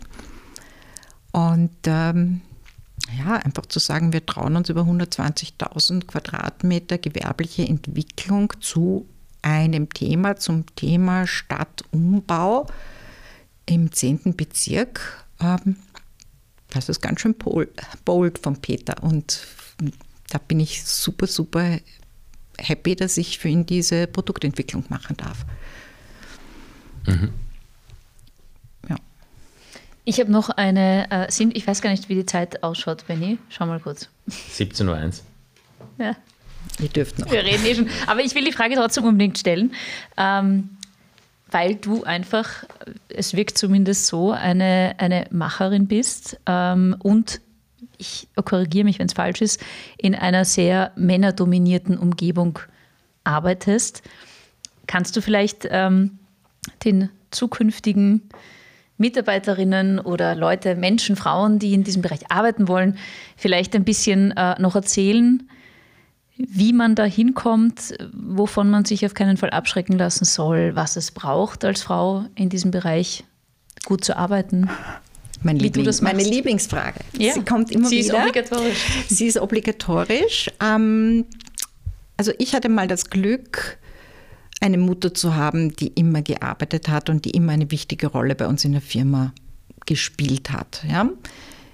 Und 1.32 1.72
ähm, 1.86 2.42
ja, 3.18 3.36
einfach 3.36 3.66
zu 3.66 3.80
sagen, 3.80 4.14
wir 4.14 4.26
trauen 4.26 4.56
uns 4.56 4.70
über 4.70 4.82
120.000 4.82 6.06
Quadratmeter 6.06 6.98
gewerbliche 6.98 7.64
Entwicklung 7.64 8.54
zu 8.60 9.08
einem 9.42 9.90
Thema, 9.90 10.36
zum 10.36 10.66
Thema 10.76 11.26
Stadtumbau 11.26 12.68
im 13.66 13.92
10. 13.92 14.36
Bezirk. 14.36 15.26
Ähm, 15.40 15.78
das 16.70 16.90
ist 16.90 17.02
ganz 17.02 17.22
schön 17.22 17.36
bold 18.06 18.40
von 18.40 18.58
Peter 18.62 19.02
und 19.04 19.48
da 20.30 20.38
bin 20.38 20.60
ich 20.60 20.86
super, 20.86 21.26
super 21.26 21.80
happy, 22.58 22.96
dass 22.96 23.18
ich 23.18 23.40
für 23.40 23.48
ihn 23.48 23.66
diese 23.66 24.06
Produktentwicklung 24.08 24.84
machen 24.90 25.18
darf. 25.18 25.46
Mhm. 27.08 27.34
Ich 30.10 30.20
habe 30.20 30.32
noch 30.32 30.50
eine, 30.50 31.06
äh, 31.12 31.32
sind, 31.32 31.56
ich 31.56 31.68
weiß 31.68 31.84
gar 31.84 31.92
nicht, 31.92 32.10
wie 32.10 32.16
die 32.16 32.26
Zeit 32.26 32.64
ausschaut, 32.64 33.06
Benny. 33.06 33.38
Schau 33.50 33.68
mal 33.68 33.80
kurz. 33.80 34.10
17.01 34.28 34.88
Uhr. 34.88 36.04
Ja. 36.04 36.16
Ihr 36.82 36.90
dürft 36.90 37.20
noch. 37.20 37.32
Wir 37.32 37.44
reden 37.44 37.64
eh 37.64 37.76
schon. 37.76 37.90
Aber 38.08 38.22
ich 38.22 38.34
will 38.34 38.44
die 38.44 38.52
Frage 38.52 38.74
trotzdem 38.74 39.04
unbedingt 39.04 39.38
stellen, 39.38 39.72
ähm, 40.18 40.72
weil 41.52 41.76
du 41.76 42.06
einfach, 42.06 42.50
es 43.10 43.36
wirkt 43.36 43.60
zumindest 43.60 44.08
so, 44.08 44.32
eine, 44.32 44.96
eine 44.98 45.28
Macherin 45.30 45.86
bist 45.86 46.40
ähm, 46.48 46.96
und 47.04 47.40
ich 48.00 48.30
korrigiere 48.34 48.86
mich, 48.86 48.98
wenn 48.98 49.06
es 49.06 49.14
falsch 49.14 49.44
ist, 49.44 49.62
in 50.00 50.16
einer 50.16 50.44
sehr 50.44 50.92
männerdominierten 50.96 52.00
Umgebung 52.00 52.58
arbeitest. 53.26 54.02
Kannst 54.88 55.16
du 55.16 55.22
vielleicht 55.22 55.68
ähm, 55.70 56.18
den 56.84 57.10
zukünftigen 57.30 58.28
Mitarbeiterinnen 59.00 60.00
oder 60.00 60.36
Leute, 60.36 60.76
Menschen, 60.76 61.16
Frauen, 61.16 61.58
die 61.58 61.74
in 61.74 61.84
diesem 61.84 62.02
Bereich 62.02 62.30
arbeiten 62.30 62.68
wollen, 62.68 62.98
vielleicht 63.38 63.76
ein 63.76 63.86
bisschen 63.86 64.32
äh, 64.32 64.62
noch 64.62 64.76
erzählen, 64.76 65.50
wie 66.38 66.74
man 66.74 66.96
da 66.96 67.04
hinkommt, 67.06 67.96
wovon 68.14 68.70
man 68.70 68.86
sich 68.86 69.06
auf 69.06 69.14
keinen 69.14 69.38
Fall 69.38 69.50
abschrecken 69.50 69.98
lassen 69.98 70.26
soll, 70.26 70.76
was 70.76 70.96
es 70.96 71.12
braucht 71.12 71.66
als 71.66 71.82
Frau 71.82 72.26
in 72.36 72.50
diesem 72.50 72.72
Bereich 72.72 73.24
gut 73.86 74.06
zu 74.06 74.16
arbeiten. 74.18 74.70
Mein 75.42 75.58
Liebling, 75.58 75.90
meine 76.02 76.24
Lieblingsfrage. 76.24 77.00
Ja. 77.18 77.34
Sie 77.34 77.44
kommt 77.44 77.72
immer 77.72 77.88
Sie 77.88 78.04
wieder. 78.04 78.04
Sie 78.04 78.10
ist 78.10 78.28
obligatorisch. 78.28 78.86
Sie 79.08 79.28
ist 79.28 79.40
obligatorisch. 79.40 80.52
Ähm, 80.62 81.26
also 82.18 82.34
ich 82.38 82.54
hatte 82.54 82.68
mal 82.68 82.88
das 82.88 83.10
Glück, 83.10 83.78
eine 84.60 84.78
Mutter 84.78 85.14
zu 85.14 85.36
haben, 85.36 85.76
die 85.76 85.88
immer 85.88 86.22
gearbeitet 86.22 86.90
hat 86.90 87.10
und 87.10 87.26
die 87.26 87.32
immer 87.32 87.54
eine 87.54 87.72
wichtige 87.72 88.08
Rolle 88.08 88.36
bei 88.36 88.48
uns 88.48 88.66
in 88.66 88.74
der 88.74 88.82
Firma 88.82 89.34
gespielt 89.86 90.52
hat. 90.52 90.84
Ja? 90.88 91.10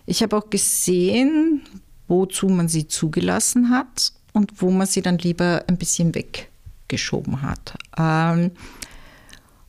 Ich 0.05 0.21
habe 0.21 0.37
auch 0.37 0.49
gesehen, 0.49 1.61
wozu 2.07 2.47
man 2.47 2.67
sie 2.67 2.87
zugelassen 2.87 3.69
hat 3.69 4.13
und 4.33 4.61
wo 4.61 4.69
man 4.69 4.87
sie 4.87 5.01
dann 5.01 5.17
lieber 5.17 5.63
ein 5.67 5.77
bisschen 5.77 6.13
weggeschoben 6.13 7.41
hat. 7.41 7.75
Ähm, 7.97 8.51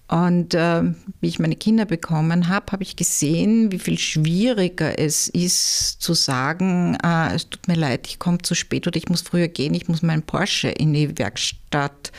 und 0.08 0.54
äh, 0.54 0.82
wie 1.20 1.26
ich 1.26 1.40
meine 1.40 1.56
Kinder 1.56 1.84
bekommen 1.84 2.48
habe, 2.48 2.70
habe 2.70 2.84
ich 2.84 2.94
gesehen, 2.94 3.72
wie 3.72 3.80
viel 3.80 3.98
schwieriger 3.98 4.98
es 5.00 5.28
ist 5.28 6.00
zu 6.00 6.14
sagen, 6.14 6.96
äh, 7.02 7.34
es 7.34 7.50
tut 7.50 7.66
mir 7.66 7.74
leid, 7.74 8.06
ich 8.06 8.20
komme 8.20 8.38
zu 8.38 8.54
spät 8.54 8.86
oder 8.86 8.96
ich 8.96 9.08
muss 9.08 9.22
früher 9.22 9.48
gehen, 9.48 9.74
ich 9.74 9.88
muss 9.88 10.02
meinen 10.02 10.22
Porsche 10.22 10.68
in 10.68 10.92
die 10.92 11.18
Werkstatt 11.18 12.12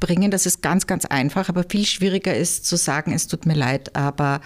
bringen. 0.00 0.30
Das 0.30 0.46
ist 0.46 0.62
ganz, 0.62 0.86
ganz 0.86 1.04
einfach, 1.04 1.50
aber 1.50 1.64
viel 1.68 1.84
schwieriger 1.84 2.34
ist 2.34 2.64
zu 2.64 2.76
sagen, 2.76 3.12
es 3.12 3.26
tut 3.26 3.44
mir 3.44 3.54
leid, 3.54 3.94
aber 3.94 4.40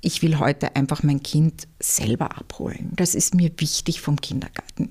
ich 0.00 0.22
will 0.22 0.38
heute 0.38 0.76
einfach 0.76 1.02
mein 1.02 1.22
Kind 1.22 1.68
selber 1.78 2.38
abholen. 2.38 2.92
Das 2.96 3.14
ist 3.14 3.34
mir 3.34 3.50
wichtig 3.58 4.00
vom 4.00 4.18
Kindergarten. 4.18 4.90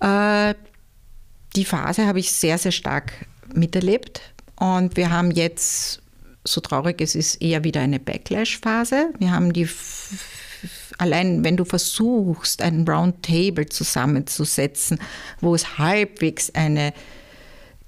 Ja? 0.00 0.50
Äh, 0.50 0.54
die 1.54 1.64
Phase 1.64 2.06
habe 2.06 2.18
ich 2.18 2.32
sehr, 2.32 2.58
sehr 2.58 2.72
stark 2.72 3.12
miterlebt 3.54 4.31
und 4.62 4.96
wir 4.96 5.10
haben 5.10 5.32
jetzt, 5.32 6.00
so 6.44 6.60
traurig 6.60 7.00
es 7.00 7.16
ist, 7.16 7.42
eher 7.42 7.64
wieder 7.64 7.80
eine 7.80 7.98
Backlash-Phase. 7.98 9.12
Wir 9.18 9.32
haben 9.32 9.52
die, 9.52 9.68
allein 10.98 11.42
wenn 11.42 11.56
du 11.56 11.64
versuchst, 11.64 12.62
ein 12.62 12.86
Roundtable 12.88 13.66
zusammenzusetzen, 13.66 15.00
wo 15.40 15.56
es 15.56 15.78
halbwegs 15.78 16.54
eine 16.54 16.94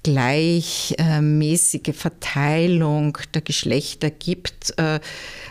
gleichmäßige 0.03 1.95
Verteilung 1.95 3.19
der 3.33 3.41
Geschlechter 3.41 4.09
gibt. 4.09 4.77
Äh, 4.77 4.99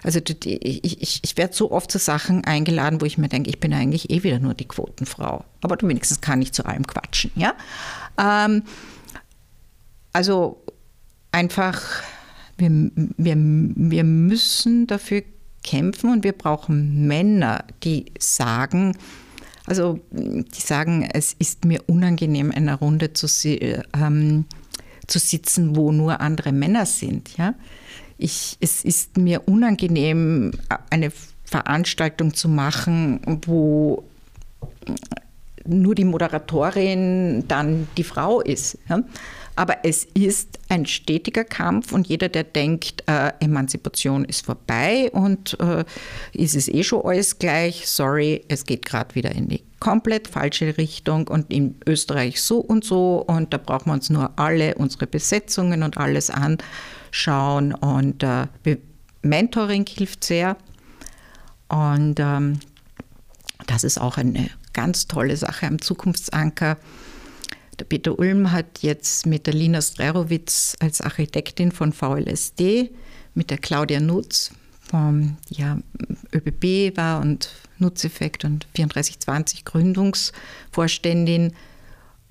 also 0.02 0.20
ich, 0.28 0.84
ich, 0.84 1.20
ich 1.22 1.36
werde 1.38 1.54
so 1.54 1.72
oft 1.72 1.90
zu 1.90 1.98
Sachen 1.98 2.44
eingeladen, 2.44 3.00
wo 3.00 3.06
ich 3.06 3.16
mir 3.16 3.28
denke, 3.28 3.48
ich 3.48 3.60
bin 3.60 3.72
eigentlich 3.72 4.10
eh 4.10 4.24
wieder 4.24 4.40
nur 4.40 4.52
die 4.52 4.68
Quotenfrau. 4.68 5.42
Aber 5.62 5.78
wenigstens 5.88 6.20
kann 6.20 6.42
ich 6.42 6.52
zu 6.52 6.66
allem 6.66 6.86
quatschen. 6.86 7.30
Ja? 7.34 7.54
Ähm, 8.18 8.64
also 10.12 10.62
einfach, 11.34 11.82
wir, 12.56 12.70
wir, 13.16 13.34
wir 13.36 14.04
müssen 14.04 14.86
dafür 14.86 15.22
kämpfen 15.62 16.10
und 16.10 16.24
wir 16.24 16.32
brauchen 16.32 17.06
Männer, 17.06 17.64
die 17.82 18.06
sagen, 18.18 18.96
also 19.66 19.98
die 20.12 20.60
sagen, 20.60 21.08
es 21.12 21.34
ist 21.38 21.64
mir 21.64 21.80
unangenehm, 21.86 22.50
in 22.50 22.68
einer 22.68 22.76
Runde 22.76 23.12
zu, 23.14 23.26
ähm, 23.48 24.44
zu 25.06 25.18
sitzen, 25.18 25.74
wo 25.74 25.90
nur 25.90 26.20
andere 26.20 26.52
Männer 26.52 26.86
sind. 26.86 27.36
Ja? 27.36 27.54
Ich, 28.16 28.56
es 28.60 28.84
ist 28.84 29.16
mir 29.16 29.48
unangenehm, 29.48 30.52
eine 30.90 31.10
Veranstaltung 31.44 32.34
zu 32.34 32.48
machen, 32.48 33.40
wo 33.46 34.04
nur 35.66 35.94
die 35.94 36.04
Moderatorin 36.04 37.48
dann 37.48 37.88
die 37.96 38.04
Frau 38.04 38.40
ist. 38.40 38.78
Ja? 38.88 39.02
Aber 39.56 39.78
es 39.84 40.04
ist 40.04 40.58
ein 40.68 40.84
stetiger 40.84 41.44
Kampf 41.44 41.92
und 41.92 42.08
jeder, 42.08 42.28
der 42.28 42.44
denkt, 42.44 43.04
äh, 43.06 43.32
Emanzipation 43.40 44.24
ist 44.24 44.44
vorbei 44.46 45.10
und 45.12 45.58
äh, 45.60 45.84
ist 46.32 46.56
es 46.56 46.68
eh 46.68 46.82
schon 46.82 47.04
alles 47.04 47.38
gleich, 47.38 47.88
sorry, 47.88 48.44
es 48.48 48.64
geht 48.64 48.84
gerade 48.84 49.14
wieder 49.14 49.32
in 49.32 49.48
die 49.48 49.62
komplett 49.78 50.28
falsche 50.28 50.76
Richtung 50.76 51.28
und 51.28 51.52
in 51.52 51.76
Österreich 51.86 52.42
so 52.42 52.58
und 52.58 52.84
so 52.84 53.24
und 53.26 53.52
da 53.52 53.58
brauchen 53.58 53.90
wir 53.90 53.92
uns 53.92 54.10
nur 54.10 54.32
alle 54.36 54.74
unsere 54.76 55.06
Besetzungen 55.06 55.82
und 55.82 55.98
alles 55.98 56.30
anschauen 56.30 57.74
und 57.74 58.22
äh, 58.22 58.46
Mentoring 59.22 59.86
hilft 59.86 60.24
sehr 60.24 60.56
und 61.68 62.18
ähm, 62.18 62.58
das 63.66 63.84
ist 63.84 64.00
auch 64.00 64.16
eine 64.16 64.50
ganz 64.72 65.06
tolle 65.06 65.36
Sache 65.36 65.66
am 65.66 65.80
Zukunftsanker. 65.80 66.76
Der 67.78 67.84
Peter 67.84 68.18
Ulm 68.18 68.52
hat 68.52 68.80
jetzt 68.82 69.26
mit 69.26 69.46
der 69.46 69.54
Lina 69.54 69.80
Strerowitz 69.82 70.76
als 70.80 71.00
Architektin 71.00 71.72
von 71.72 71.92
VLSD, 71.92 72.90
mit 73.34 73.50
der 73.50 73.58
Claudia 73.58 74.00
Nutz 74.00 74.52
vom 74.80 75.36
ja, 75.48 75.78
ÖBB 76.32 76.96
war 76.96 77.20
und 77.20 77.50
Nutzeffekt 77.78 78.44
und 78.44 78.66
3420 78.76 79.64
Gründungsvorständin. 79.64 81.54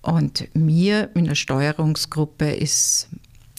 Und 0.02 0.48
mir 0.54 1.10
in 1.16 1.26
der 1.26 1.36
Steuerungsgruppe 1.36 2.52
ist 2.52 3.10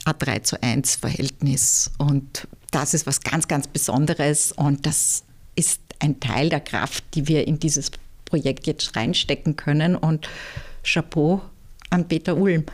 ein 0.05 0.14
3 0.18 0.39
zu 0.41 0.62
1 0.62 0.97
Verhältnis. 0.97 1.91
Und 1.99 2.47
das 2.70 2.95
ist 2.95 3.07
was 3.07 3.20
ganz, 3.20 3.49
ganz 3.49 3.66
Besonderes. 3.66 4.53
Und 4.53 4.87
das 4.87 5.24
ist 5.55 5.80
ein 5.99 6.20
Teil 6.20 6.49
der 6.49 6.61
Kraft, 6.61 7.05
die 7.14 7.28
wir 7.28 7.47
in 7.47 7.59
dieses 7.59 7.91
Projekt 8.24 8.66
jetzt 8.66 8.97
reinstecken 8.97 9.57
können. 9.57 9.97
Und 9.97 10.28
Chapeau 10.82 11.43
an 11.95 12.09
Peter 12.09 12.36
Ulm. 12.36 12.64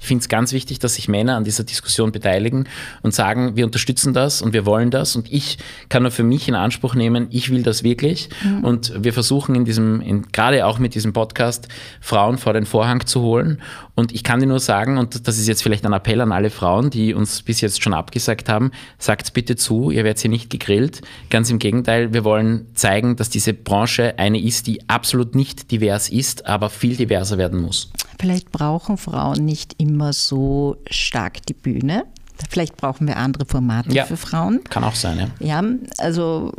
Ich 0.00 0.08
finde 0.08 0.22
es 0.22 0.28
ganz 0.28 0.52
wichtig, 0.52 0.78
dass 0.78 0.94
sich 0.94 1.08
Männer 1.08 1.36
an 1.36 1.44
dieser 1.44 1.64
Diskussion 1.64 2.12
beteiligen 2.12 2.68
und 3.02 3.14
sagen, 3.14 3.56
wir 3.56 3.64
unterstützen 3.64 4.12
das 4.12 4.42
und 4.42 4.52
wir 4.52 4.66
wollen 4.66 4.90
das. 4.90 5.16
Und 5.16 5.32
ich 5.32 5.58
kann 5.88 6.02
nur 6.02 6.12
für 6.12 6.22
mich 6.22 6.48
in 6.48 6.54
Anspruch 6.54 6.94
nehmen, 6.94 7.26
ich 7.30 7.50
will 7.50 7.62
das 7.62 7.82
wirklich. 7.82 8.28
Mhm. 8.44 8.64
Und 8.64 8.92
wir 9.02 9.12
versuchen 9.12 9.54
in 9.54 9.64
diesem, 9.64 10.00
in, 10.00 10.28
gerade 10.30 10.66
auch 10.66 10.78
mit 10.78 10.94
diesem 10.94 11.12
Podcast, 11.12 11.68
Frauen 12.00 12.38
vor 12.38 12.52
den 12.52 12.66
Vorhang 12.66 13.04
zu 13.06 13.22
holen. 13.22 13.60
Und 13.94 14.14
ich 14.14 14.22
kann 14.22 14.40
dir 14.40 14.46
nur 14.46 14.60
sagen, 14.60 14.98
und 14.98 15.26
das 15.26 15.38
ist 15.38 15.48
jetzt 15.48 15.62
vielleicht 15.62 15.86
ein 15.86 15.92
Appell 15.92 16.20
an 16.20 16.30
alle 16.30 16.50
Frauen, 16.50 16.90
die 16.90 17.14
uns 17.14 17.42
bis 17.42 17.60
jetzt 17.60 17.82
schon 17.82 17.94
abgesagt 17.94 18.48
haben, 18.48 18.70
sagt 18.98 19.32
bitte 19.32 19.56
zu, 19.56 19.90
ihr 19.90 20.04
werdet 20.04 20.20
hier 20.20 20.30
nicht 20.30 20.50
gegrillt. 20.50 21.00
Ganz 21.30 21.50
im 21.50 21.58
Gegenteil, 21.58 22.12
wir 22.12 22.22
wollen 22.22 22.66
zeigen, 22.74 23.16
dass 23.16 23.30
diese 23.30 23.54
Branche 23.54 24.18
eine 24.18 24.40
ist, 24.40 24.66
die 24.66 24.88
absolut 24.88 25.34
nicht 25.34 25.70
divers 25.70 26.10
ist, 26.10 26.46
aber 26.46 26.68
viel 26.68 26.96
diverser 26.96 27.38
werden 27.38 27.60
muss. 27.60 27.90
Vielleicht 28.18 28.50
brauchen 28.50 28.96
Frauen 28.96 29.44
nicht 29.44 29.74
immer 29.78 30.12
so 30.12 30.76
stark 30.90 31.44
die 31.46 31.54
Bühne. 31.54 32.04
Vielleicht 32.50 32.76
brauchen 32.76 33.06
wir 33.06 33.16
andere 33.16 33.46
Formate 33.46 33.92
ja, 33.92 34.04
für 34.04 34.16
Frauen. 34.16 34.62
Kann 34.64 34.84
auch 34.84 34.94
sein, 34.94 35.30
ja. 35.40 35.62
Ja, 35.62 35.64
also 35.98 36.52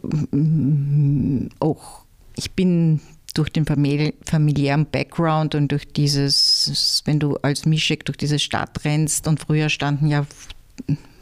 auch 1.60 2.04
ich 2.36 2.52
bin 2.52 3.02
durch 3.34 3.50
den 3.50 3.66
familiären 3.66 4.86
Background 4.88 5.54
und 5.54 5.72
durch 5.72 5.88
dieses, 5.88 7.04
wenn 7.06 7.20
du 7.20 7.38
als 7.38 7.66
Mischek 7.66 8.06
durch 8.06 8.18
diese 8.18 8.40
Stadt 8.40 8.84
rennst 8.84 9.28
und 9.28 9.40
früher 9.40 9.70
standen 9.70 10.08
ja 10.08 10.26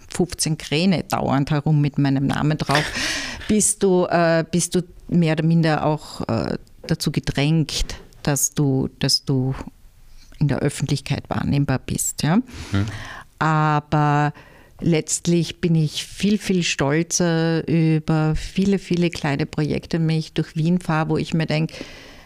15 0.09 0.57
Kräne 0.57 1.03
dauernd 1.03 1.51
herum 1.51 1.81
mit 1.81 1.97
meinem 1.97 2.27
Namen 2.27 2.57
drauf, 2.57 2.83
bist 3.49 3.83
du, 3.83 4.05
äh, 4.05 4.45
bist 4.49 4.75
du 4.75 4.83
mehr 5.09 5.33
oder 5.33 5.43
minder 5.43 5.85
auch 5.85 6.21
äh, 6.29 6.57
dazu 6.87 7.11
gedrängt, 7.11 7.95
dass 8.23 8.53
du, 8.53 8.89
dass 8.99 9.25
du 9.25 9.53
in 10.39 10.47
der 10.47 10.59
Öffentlichkeit 10.59 11.29
wahrnehmbar 11.29 11.79
bist. 11.79 12.23
Ja? 12.23 12.37
Mhm. 12.37 12.85
Aber 13.39 14.33
letztlich 14.79 15.61
bin 15.61 15.75
ich 15.75 16.05
viel, 16.05 16.37
viel 16.37 16.63
stolzer 16.63 17.67
über 17.67 18.35
viele, 18.35 18.79
viele 18.79 19.09
kleine 19.09 19.45
Projekte, 19.45 19.99
wenn 19.99 20.17
ich 20.17 20.33
durch 20.33 20.55
Wien 20.55 20.79
fahre, 20.79 21.09
wo 21.09 21.17
ich 21.17 21.33
mir 21.33 21.45
denke, 21.45 21.73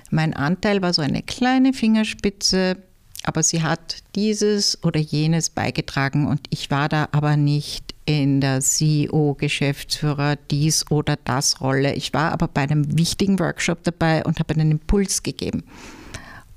mein 0.10 0.34
Anteil 0.34 0.82
war 0.82 0.94
so 0.94 1.02
eine 1.02 1.22
kleine 1.22 1.74
Fingerspitze, 1.74 2.78
aber 3.24 3.44
sie 3.44 3.62
hat 3.62 3.98
dieses 4.16 4.84
oder 4.84 5.00
jenes 5.00 5.50
beigetragen 5.50 6.28
und 6.28 6.42
ich 6.50 6.72
war 6.72 6.90
da 6.90 7.10
aber 7.12 7.38
nicht 7.38 7.94
in 8.06 8.42
der 8.42 8.62
CEO, 8.62 9.36
Geschäftsführer, 9.36 10.36
dies 10.50 10.90
oder 10.90 11.16
das 11.26 11.62
Rolle. 11.62 11.94
Ich 11.94 12.12
war 12.14 12.32
aber 12.32 12.48
bei 12.48 12.62
einem 12.62 12.98
wichtigen 12.98 13.38
Workshop 13.38 13.84
dabei 13.84 14.24
und 14.26 14.40
habe 14.40 14.56
einen 14.56 14.72
Impuls 14.72 15.22
gegeben. 15.22 15.64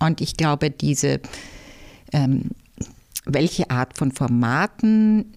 Und 0.05 0.21
ich 0.21 0.37
glaube, 0.37 0.71
diese, 0.71 1.21
ähm, 2.13 2.51
welche 3.25 3.71
Art 3.71 3.97
von 3.97 4.13
Formaten 4.13 5.35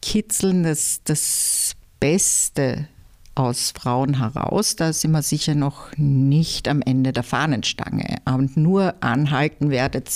kitzeln 0.00 0.62
das, 0.62 1.02
das 1.04 1.74
Beste 2.00 2.88
aus 3.34 3.72
Frauen 3.78 4.18
heraus, 4.18 4.76
da 4.76 4.92
sind 4.92 5.12
wir 5.12 5.22
sicher 5.22 5.54
noch 5.54 5.96
nicht 5.96 6.66
am 6.68 6.82
Ende 6.82 7.12
der 7.12 7.22
Fahnenstange. 7.22 8.16
Und 8.24 8.56
nur 8.56 8.94
anhalten 9.00 9.70
werdet 9.70 10.10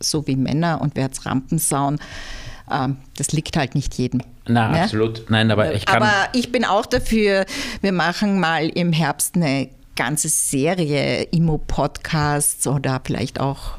so 0.00 0.26
wie 0.26 0.36
Männer 0.36 0.80
und 0.80 0.96
werdet 0.96 1.24
Rampensauen. 1.24 1.98
Ähm, 2.70 2.98
das 3.16 3.32
liegt 3.32 3.56
halt 3.56 3.74
nicht 3.74 3.94
jedem. 3.94 4.20
Na, 4.46 4.68
ne? 4.68 4.82
absolut. 4.82 5.30
Nein, 5.30 5.50
aber 5.50 5.74
ich 5.74 5.86
kann. 5.86 6.02
Aber 6.02 6.28
ich 6.32 6.52
bin 6.52 6.64
auch 6.64 6.86
dafür, 6.86 7.46
wir 7.80 7.92
machen 7.92 8.40
mal 8.40 8.68
im 8.68 8.92
Herbst 8.92 9.36
eine 9.36 9.68
ganze 9.98 10.28
Serie 10.28 11.24
Immo-Podcasts 11.24 12.68
oder 12.68 13.00
vielleicht 13.04 13.40
auch 13.40 13.78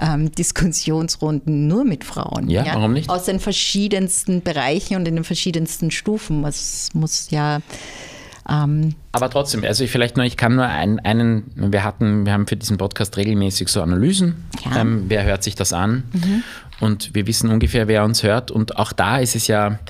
ähm, 0.00 0.30
Diskussionsrunden 0.32 1.66
nur 1.66 1.84
mit 1.84 2.04
Frauen. 2.04 2.48
Ja, 2.48 2.64
ja, 2.64 2.74
warum 2.76 2.92
nicht? 2.92 3.10
Aus 3.10 3.24
den 3.24 3.40
verschiedensten 3.40 4.40
Bereichen 4.40 4.96
und 4.96 5.08
in 5.08 5.16
den 5.16 5.24
verschiedensten 5.24 5.90
Stufen. 5.90 6.44
Es 6.44 6.90
muss 6.94 7.30
ja. 7.30 7.60
Ähm 8.48 8.94
Aber 9.10 9.28
trotzdem, 9.28 9.64
also 9.64 9.82
ich 9.82 9.90
vielleicht 9.90 10.16
nur, 10.16 10.24
ich 10.24 10.36
kann 10.36 10.54
nur 10.54 10.66
einen, 10.66 11.00
einen, 11.00 11.50
wir 11.56 11.82
hatten, 11.82 12.24
wir 12.24 12.32
haben 12.32 12.46
für 12.46 12.56
diesen 12.56 12.78
Podcast 12.78 13.16
regelmäßig 13.16 13.68
so 13.68 13.82
Analysen. 13.82 14.44
Ja. 14.64 14.80
Ähm, 14.80 15.06
wer 15.08 15.24
hört 15.24 15.42
sich 15.42 15.56
das 15.56 15.72
an? 15.72 16.04
Mhm. 16.12 16.44
Und 16.78 17.14
wir 17.16 17.26
wissen 17.26 17.50
ungefähr, 17.50 17.88
wer 17.88 18.04
uns 18.04 18.22
hört. 18.22 18.52
Und 18.52 18.76
auch 18.76 18.92
da 18.92 19.18
ist 19.18 19.34
es 19.34 19.48
ja, 19.48 19.80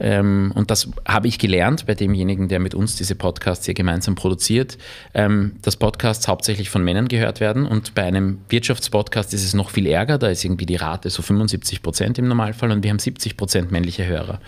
ähm, 0.00 0.52
und 0.54 0.70
das 0.70 0.88
habe 1.06 1.28
ich 1.28 1.38
gelernt 1.38 1.86
bei 1.86 1.94
demjenigen, 1.94 2.48
der 2.48 2.58
mit 2.58 2.74
uns 2.74 2.96
diese 2.96 3.14
Podcasts 3.14 3.66
hier 3.66 3.74
gemeinsam 3.74 4.14
produziert, 4.14 4.78
ähm, 5.14 5.56
dass 5.62 5.76
Podcasts 5.76 6.26
hauptsächlich 6.26 6.70
von 6.70 6.82
Männern 6.82 7.08
gehört 7.08 7.40
werden 7.40 7.66
und 7.66 7.94
bei 7.94 8.04
einem 8.04 8.38
Wirtschaftspodcast 8.48 9.34
ist 9.34 9.44
es 9.44 9.54
noch 9.54 9.70
viel 9.70 9.86
ärger, 9.86 10.18
da 10.18 10.28
ist 10.28 10.44
irgendwie 10.44 10.66
die 10.66 10.76
Rate 10.76 11.10
so 11.10 11.22
75 11.22 11.82
Prozent 11.82 12.18
im 12.18 12.28
Normalfall 12.28 12.70
und 12.70 12.82
wir 12.82 12.90
haben 12.90 12.98
70 12.98 13.36
Prozent 13.36 13.70
männliche 13.70 14.06
Hörer. 14.06 14.40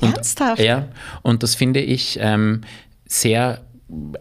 Und, 0.00 0.16
Ernsthaft? 0.16 0.62
Ja, 0.62 0.88
und 1.22 1.42
das 1.42 1.54
finde 1.54 1.80
ich 1.80 2.18
ähm, 2.20 2.60
sehr 3.06 3.62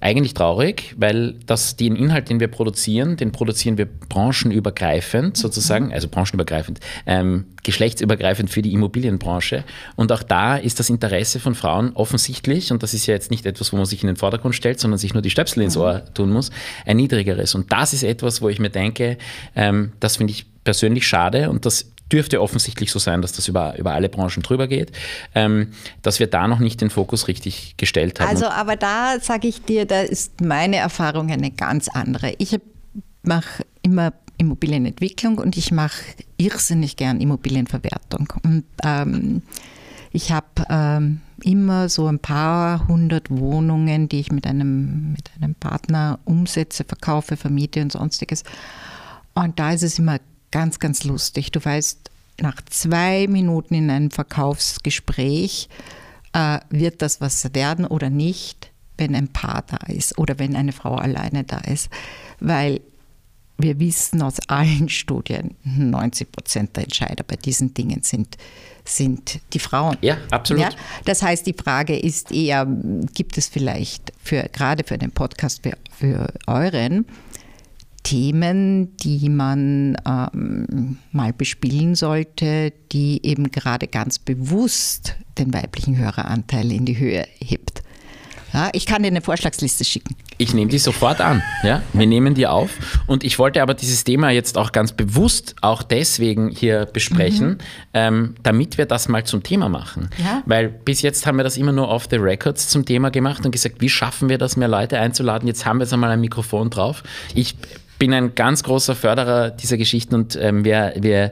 eigentlich 0.01 0.33
traurig, 0.33 0.95
weil 0.97 1.35
das 1.45 1.75
den 1.75 1.95
Inhalt, 1.95 2.29
den 2.29 2.39
wir 2.39 2.47
produzieren, 2.47 3.17
den 3.17 3.31
produzieren 3.31 3.77
wir 3.77 3.85
branchenübergreifend 3.85 5.37
sozusagen, 5.37 5.93
also 5.93 6.07
branchenübergreifend, 6.07 6.79
ähm, 7.05 7.45
geschlechtsübergreifend 7.63 8.49
für 8.49 8.61
die 8.61 8.73
Immobilienbranche. 8.73 9.63
Und 9.95 10.11
auch 10.11 10.23
da 10.23 10.57
ist 10.57 10.79
das 10.79 10.89
Interesse 10.89 11.39
von 11.39 11.55
Frauen 11.55 11.91
offensichtlich, 11.93 12.71
und 12.71 12.81
das 12.81 12.93
ist 12.93 13.05
ja 13.05 13.13
jetzt 13.13 13.31
nicht 13.31 13.45
etwas, 13.45 13.71
wo 13.71 13.77
man 13.77 13.85
sich 13.85 14.01
in 14.01 14.07
den 14.07 14.15
Vordergrund 14.15 14.55
stellt, 14.55 14.79
sondern 14.79 14.97
sich 14.97 15.13
nur 15.13 15.21
die 15.21 15.29
Stöpsel 15.29 15.63
ins 15.63 15.77
Ohr 15.77 16.03
tun 16.13 16.31
muss, 16.31 16.49
ein 16.85 16.97
niedrigeres. 16.97 17.53
Und 17.53 17.71
das 17.71 17.93
ist 17.93 18.03
etwas, 18.03 18.41
wo 18.41 18.49
ich 18.49 18.59
mir 18.59 18.71
denke, 18.71 19.17
ähm, 19.55 19.91
das 19.99 20.17
finde 20.17 20.31
ich 20.31 20.45
persönlich 20.63 21.07
schade 21.07 21.49
und 21.49 21.65
das 21.65 21.91
dürfte 22.11 22.41
offensichtlich 22.41 22.91
so 22.91 22.99
sein, 22.99 23.21
dass 23.21 23.31
das 23.31 23.47
über, 23.47 23.77
über 23.77 23.93
alle 23.93 24.09
Branchen 24.09 24.43
drüber 24.43 24.67
geht, 24.67 24.91
ähm, 25.35 25.71
dass 26.01 26.19
wir 26.19 26.27
da 26.27 26.47
noch 26.47 26.59
nicht 26.59 26.81
den 26.81 26.89
Fokus 26.89 27.27
richtig 27.27 27.75
gestellt 27.77 28.19
haben. 28.19 28.29
Also, 28.29 28.47
aber 28.47 28.75
da 28.75 29.19
sage 29.21 29.47
ich 29.47 29.63
dir, 29.63 29.85
da 29.85 30.01
ist 30.01 30.41
meine 30.41 30.77
Erfahrung 30.77 31.31
eine 31.31 31.51
ganz 31.51 31.87
andere. 31.87 32.33
Ich 32.37 32.57
mache 33.23 33.65
immer 33.81 34.13
Immobilienentwicklung 34.37 35.37
und 35.37 35.57
ich 35.57 35.71
mache 35.71 36.01
irrsinnig 36.37 36.95
gern 36.95 37.19
Immobilienverwertung. 37.19 38.33
Und 38.43 38.63
ähm, 38.83 39.41
ich 40.11 40.31
habe 40.31 40.47
ähm, 40.69 41.21
immer 41.43 41.89
so 41.89 42.07
ein 42.07 42.19
paar 42.19 42.87
hundert 42.87 43.29
Wohnungen, 43.29 44.09
die 44.09 44.21
ich 44.21 44.31
mit 44.31 44.47
einem, 44.47 45.11
mit 45.11 45.29
einem 45.35 45.55
Partner 45.55 46.19
umsetze, 46.25 46.83
verkaufe, 46.83 47.37
vermiete 47.37 47.81
und 47.81 47.91
sonstiges. 47.91 48.43
Und 49.35 49.59
da 49.59 49.73
ist 49.73 49.83
es 49.83 49.99
immer 49.99 50.19
ganz, 50.51 50.79
ganz 50.79 51.03
lustig. 51.03 51.51
Du 51.51 51.63
weißt, 51.63 52.09
nach 52.41 52.61
zwei 52.69 53.27
Minuten 53.27 53.73
in 53.73 53.89
einem 53.89 54.11
Verkaufsgespräch 54.11 55.69
äh, 56.33 56.59
wird 56.69 57.01
das 57.01 57.21
was 57.21 57.53
werden 57.53 57.85
oder 57.85 58.09
nicht, 58.09 58.71
wenn 58.97 59.15
ein 59.15 59.29
Paar 59.29 59.63
da 59.67 59.77
ist 59.87 60.17
oder 60.17 60.39
wenn 60.39 60.55
eine 60.55 60.71
Frau 60.71 60.95
alleine 60.95 61.43
da 61.43 61.59
ist. 61.59 61.89
Weil 62.39 62.81
wir 63.57 63.77
wissen 63.79 64.21
aus 64.21 64.39
allen 64.47 64.87
Studien, 64.89 65.55
90 65.63 66.31
Prozent 66.31 66.75
der 66.77 66.83
Entscheider 66.83 67.23
bei 67.23 67.35
diesen 67.35 67.73
Dingen 67.73 68.01
sind, 68.03 68.37
sind 68.85 69.39
die 69.53 69.59
Frauen. 69.59 69.97
Ja, 70.01 70.17
absolut. 70.31 70.63
Ja? 70.63 70.69
Das 71.05 71.21
heißt, 71.21 71.45
die 71.45 71.53
Frage 71.53 71.97
ist 71.99 72.31
eher, 72.31 72.65
gibt 73.13 73.37
es 73.37 73.47
vielleicht 73.47 74.13
für, 74.23 74.43
gerade 74.43 74.83
für 74.85 74.97
den 74.97 75.11
Podcast, 75.11 75.61
für, 75.63 75.77
für 75.91 76.33
euren, 76.47 77.05
Themen, 78.03 78.95
die 78.97 79.29
man 79.29 79.97
ähm, 80.05 80.97
mal 81.11 81.33
bespielen 81.33 81.95
sollte, 81.95 82.73
die 82.91 83.25
eben 83.25 83.51
gerade 83.51 83.87
ganz 83.87 84.19
bewusst 84.19 85.15
den 85.37 85.53
weiblichen 85.53 85.97
Höreranteil 85.97 86.71
in 86.71 86.85
die 86.85 86.97
Höhe 86.97 87.25
hebt. 87.39 87.83
Ja, 88.53 88.69
ich 88.73 88.85
kann 88.85 89.03
dir 89.03 89.07
eine 89.07 89.21
Vorschlagsliste 89.21 89.85
schicken. 89.85 90.15
Ich 90.37 90.53
nehme 90.53 90.71
die 90.71 90.79
sofort 90.79 91.21
an. 91.21 91.43
Ja? 91.63 91.83
Wir 91.93 92.07
nehmen 92.07 92.33
die 92.33 92.47
auf. 92.47 92.71
Und 93.05 93.23
ich 93.23 93.37
wollte 93.37 93.61
aber 93.61 93.73
dieses 93.73 94.03
Thema 94.03 94.31
jetzt 94.31 94.57
auch 94.57 94.71
ganz 94.71 94.91
bewusst 94.91 95.55
auch 95.61 95.83
deswegen 95.83 96.49
hier 96.49 96.87
besprechen, 96.87 97.49
mhm. 97.49 97.57
ähm, 97.93 98.35
damit 98.41 98.77
wir 98.77 98.85
das 98.85 99.07
mal 99.07 99.23
zum 99.23 99.43
Thema 99.43 99.69
machen. 99.69 100.09
Ja. 100.17 100.41
Weil 100.45 100.69
bis 100.69 101.01
jetzt 101.01 101.27
haben 101.27 101.37
wir 101.37 101.43
das 101.43 101.57
immer 101.57 101.71
nur 101.71 101.89
off 101.89 102.07
the 102.09 102.15
records 102.15 102.69
zum 102.69 102.85
Thema 102.85 103.11
gemacht 103.11 103.45
und 103.45 103.51
gesagt, 103.51 103.81
wie 103.81 103.89
schaffen 103.89 104.29
wir 104.29 104.37
das, 104.37 104.57
mehr 104.57 104.67
Leute 104.67 104.99
einzuladen? 104.99 105.47
Jetzt 105.47 105.65
haben 105.65 105.77
wir 105.77 105.83
jetzt 105.83 105.93
einmal 105.93 106.09
ein 106.09 106.21
Mikrofon 106.21 106.69
drauf. 106.69 107.03
Ich 107.35 107.55
bin 107.99 108.13
ein 108.13 108.33
ganz 108.33 108.63
großer 108.63 108.95
Förderer 108.95 109.51
dieser 109.51 109.77
Geschichten 109.77 110.15
und 110.15 110.35
ähm, 110.37 110.63
wir, 110.63 110.93
wir 110.97 111.31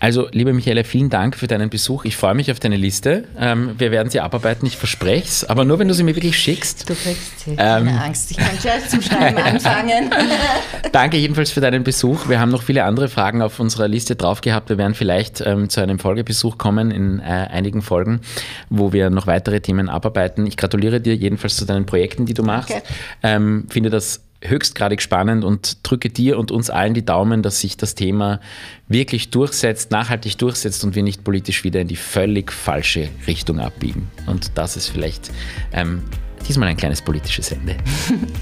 Also, 0.00 0.28
liebe 0.32 0.54
Michaela, 0.54 0.82
vielen 0.82 1.10
Dank 1.10 1.36
für 1.36 1.46
deinen 1.46 1.68
Besuch. 1.68 2.06
Ich 2.06 2.16
freue 2.16 2.34
mich 2.34 2.50
auf 2.50 2.58
deine 2.58 2.78
Liste. 2.78 3.24
Ähm, 3.38 3.74
wir 3.76 3.90
werden 3.90 4.08
sie 4.08 4.20
abarbeiten, 4.20 4.66
ich 4.66 4.78
verspreche 4.78 5.26
es, 5.26 5.44
aber 5.44 5.66
nur 5.66 5.78
wenn 5.78 5.88
du 5.88 5.94
sie 5.94 6.02
mir 6.02 6.16
wirklich 6.16 6.38
schickst. 6.38 6.88
Du 6.88 6.94
kriegst 6.94 7.40
sie. 7.40 7.54
Keine 7.54 7.90
ähm, 7.90 7.98
Angst, 7.98 8.30
ich 8.30 8.38
kann 8.38 8.56
gleich 8.58 8.88
zum 8.88 9.02
Schreiben 9.02 9.36
anfangen. 9.44 10.10
Danke 10.92 11.18
jedenfalls 11.18 11.50
für 11.50 11.60
deinen 11.60 11.84
Besuch. 11.84 12.30
Wir 12.30 12.40
haben 12.40 12.50
noch 12.50 12.62
viele 12.62 12.84
andere 12.84 13.08
Fragen 13.08 13.42
auf 13.42 13.60
unserer 13.60 13.88
Liste 13.88 14.16
drauf 14.16 14.40
gehabt. 14.40 14.70
Wir 14.70 14.78
werden 14.78 14.94
vielleicht 14.94 15.42
ähm, 15.42 15.68
zu 15.68 15.82
einem 15.82 15.98
Folgebesuch 15.98 16.56
kommen 16.56 16.90
in 16.90 17.20
äh, 17.20 17.48
einigen 17.50 17.82
Folgen, 17.82 18.22
wo 18.70 18.94
wir 18.94 19.10
noch 19.10 19.26
weitere 19.26 19.60
Themen 19.60 19.90
abarbeiten. 19.90 20.46
Ich 20.46 20.56
gratuliere 20.56 21.02
dir 21.02 21.14
jedenfalls 21.14 21.56
zu 21.56 21.66
deinen 21.66 21.84
Projekten, 21.84 22.24
die 22.24 22.32
du 22.32 22.42
machst. 22.42 22.70
Okay. 22.70 22.82
Ähm, 23.22 23.66
finde 23.68 23.90
das 23.90 24.22
höchstgradig 24.42 25.02
spannend 25.02 25.44
und 25.44 25.78
drücke 25.82 26.08
dir 26.08 26.38
und 26.38 26.50
uns 26.50 26.70
allen 26.70 26.94
die 26.94 27.04
Daumen, 27.04 27.42
dass 27.42 27.60
sich 27.60 27.76
das 27.76 27.94
Thema 27.94 28.40
wirklich 28.88 29.30
durchsetzt, 29.30 29.90
nachhaltig 29.90 30.38
durchsetzt 30.38 30.82
und 30.84 30.94
wir 30.94 31.02
nicht 31.02 31.24
politisch 31.24 31.62
wieder 31.64 31.80
in 31.80 31.88
die 31.88 31.96
völlig 31.96 32.52
falsche 32.52 33.08
Richtung 33.26 33.60
abbiegen. 33.60 34.10
Und 34.26 34.52
das 34.54 34.76
ist 34.76 34.88
vielleicht 34.88 35.30
ähm, 35.72 36.02
diesmal 36.48 36.68
ein 36.68 36.76
kleines 36.76 37.02
politisches 37.02 37.52
Ende. 37.52 37.76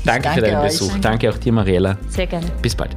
Danke, 0.04 0.22
Danke, 0.22 0.28
für 0.34 0.40
deinen 0.40 0.56
euch. 0.64 0.70
Besuch. 0.70 0.98
Danke 1.00 1.30
auch 1.30 1.38
dir, 1.38 1.52
Mariella. 1.52 1.98
Sehr 2.08 2.26
gerne. 2.26 2.46
Bis 2.62 2.74
bald. 2.74 2.94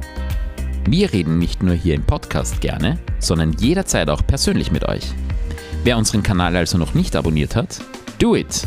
Wir 0.88 1.12
reden 1.12 1.38
nicht 1.38 1.62
nur 1.62 1.74
hier 1.74 1.94
im 1.94 2.02
Podcast 2.02 2.60
gerne, 2.60 2.98
sondern 3.18 3.52
jederzeit 3.52 4.10
auch 4.10 4.26
persönlich 4.26 4.72
mit 4.72 4.84
euch. 4.88 5.04
Wer 5.84 5.96
unseren 5.96 6.22
Kanal 6.22 6.56
also 6.56 6.78
noch 6.78 6.94
nicht 6.94 7.16
abonniert 7.16 7.56
hat, 7.56 7.80
do 8.18 8.36
it! 8.36 8.66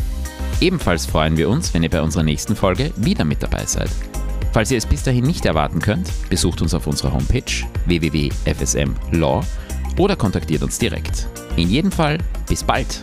Ebenfalls 0.60 1.04
freuen 1.04 1.36
wir 1.36 1.50
uns, 1.50 1.74
wenn 1.74 1.82
ihr 1.82 1.90
bei 1.90 2.00
unserer 2.00 2.22
nächsten 2.22 2.56
Folge 2.56 2.90
wieder 2.96 3.24
mit 3.24 3.42
dabei 3.42 3.66
seid. 3.66 3.90
Falls 4.56 4.70
ihr 4.70 4.78
es 4.78 4.86
bis 4.86 5.02
dahin 5.02 5.26
nicht 5.26 5.44
erwarten 5.44 5.80
könnt, 5.80 6.10
besucht 6.30 6.62
uns 6.62 6.72
auf 6.72 6.86
unserer 6.86 7.12
Homepage 7.12 7.42
www.fsmlaw 7.84 9.44
oder 9.98 10.16
kontaktiert 10.16 10.62
uns 10.62 10.78
direkt. 10.78 11.28
In 11.56 11.68
jedem 11.68 11.92
Fall, 11.92 12.16
bis 12.48 12.64
bald! 12.64 13.02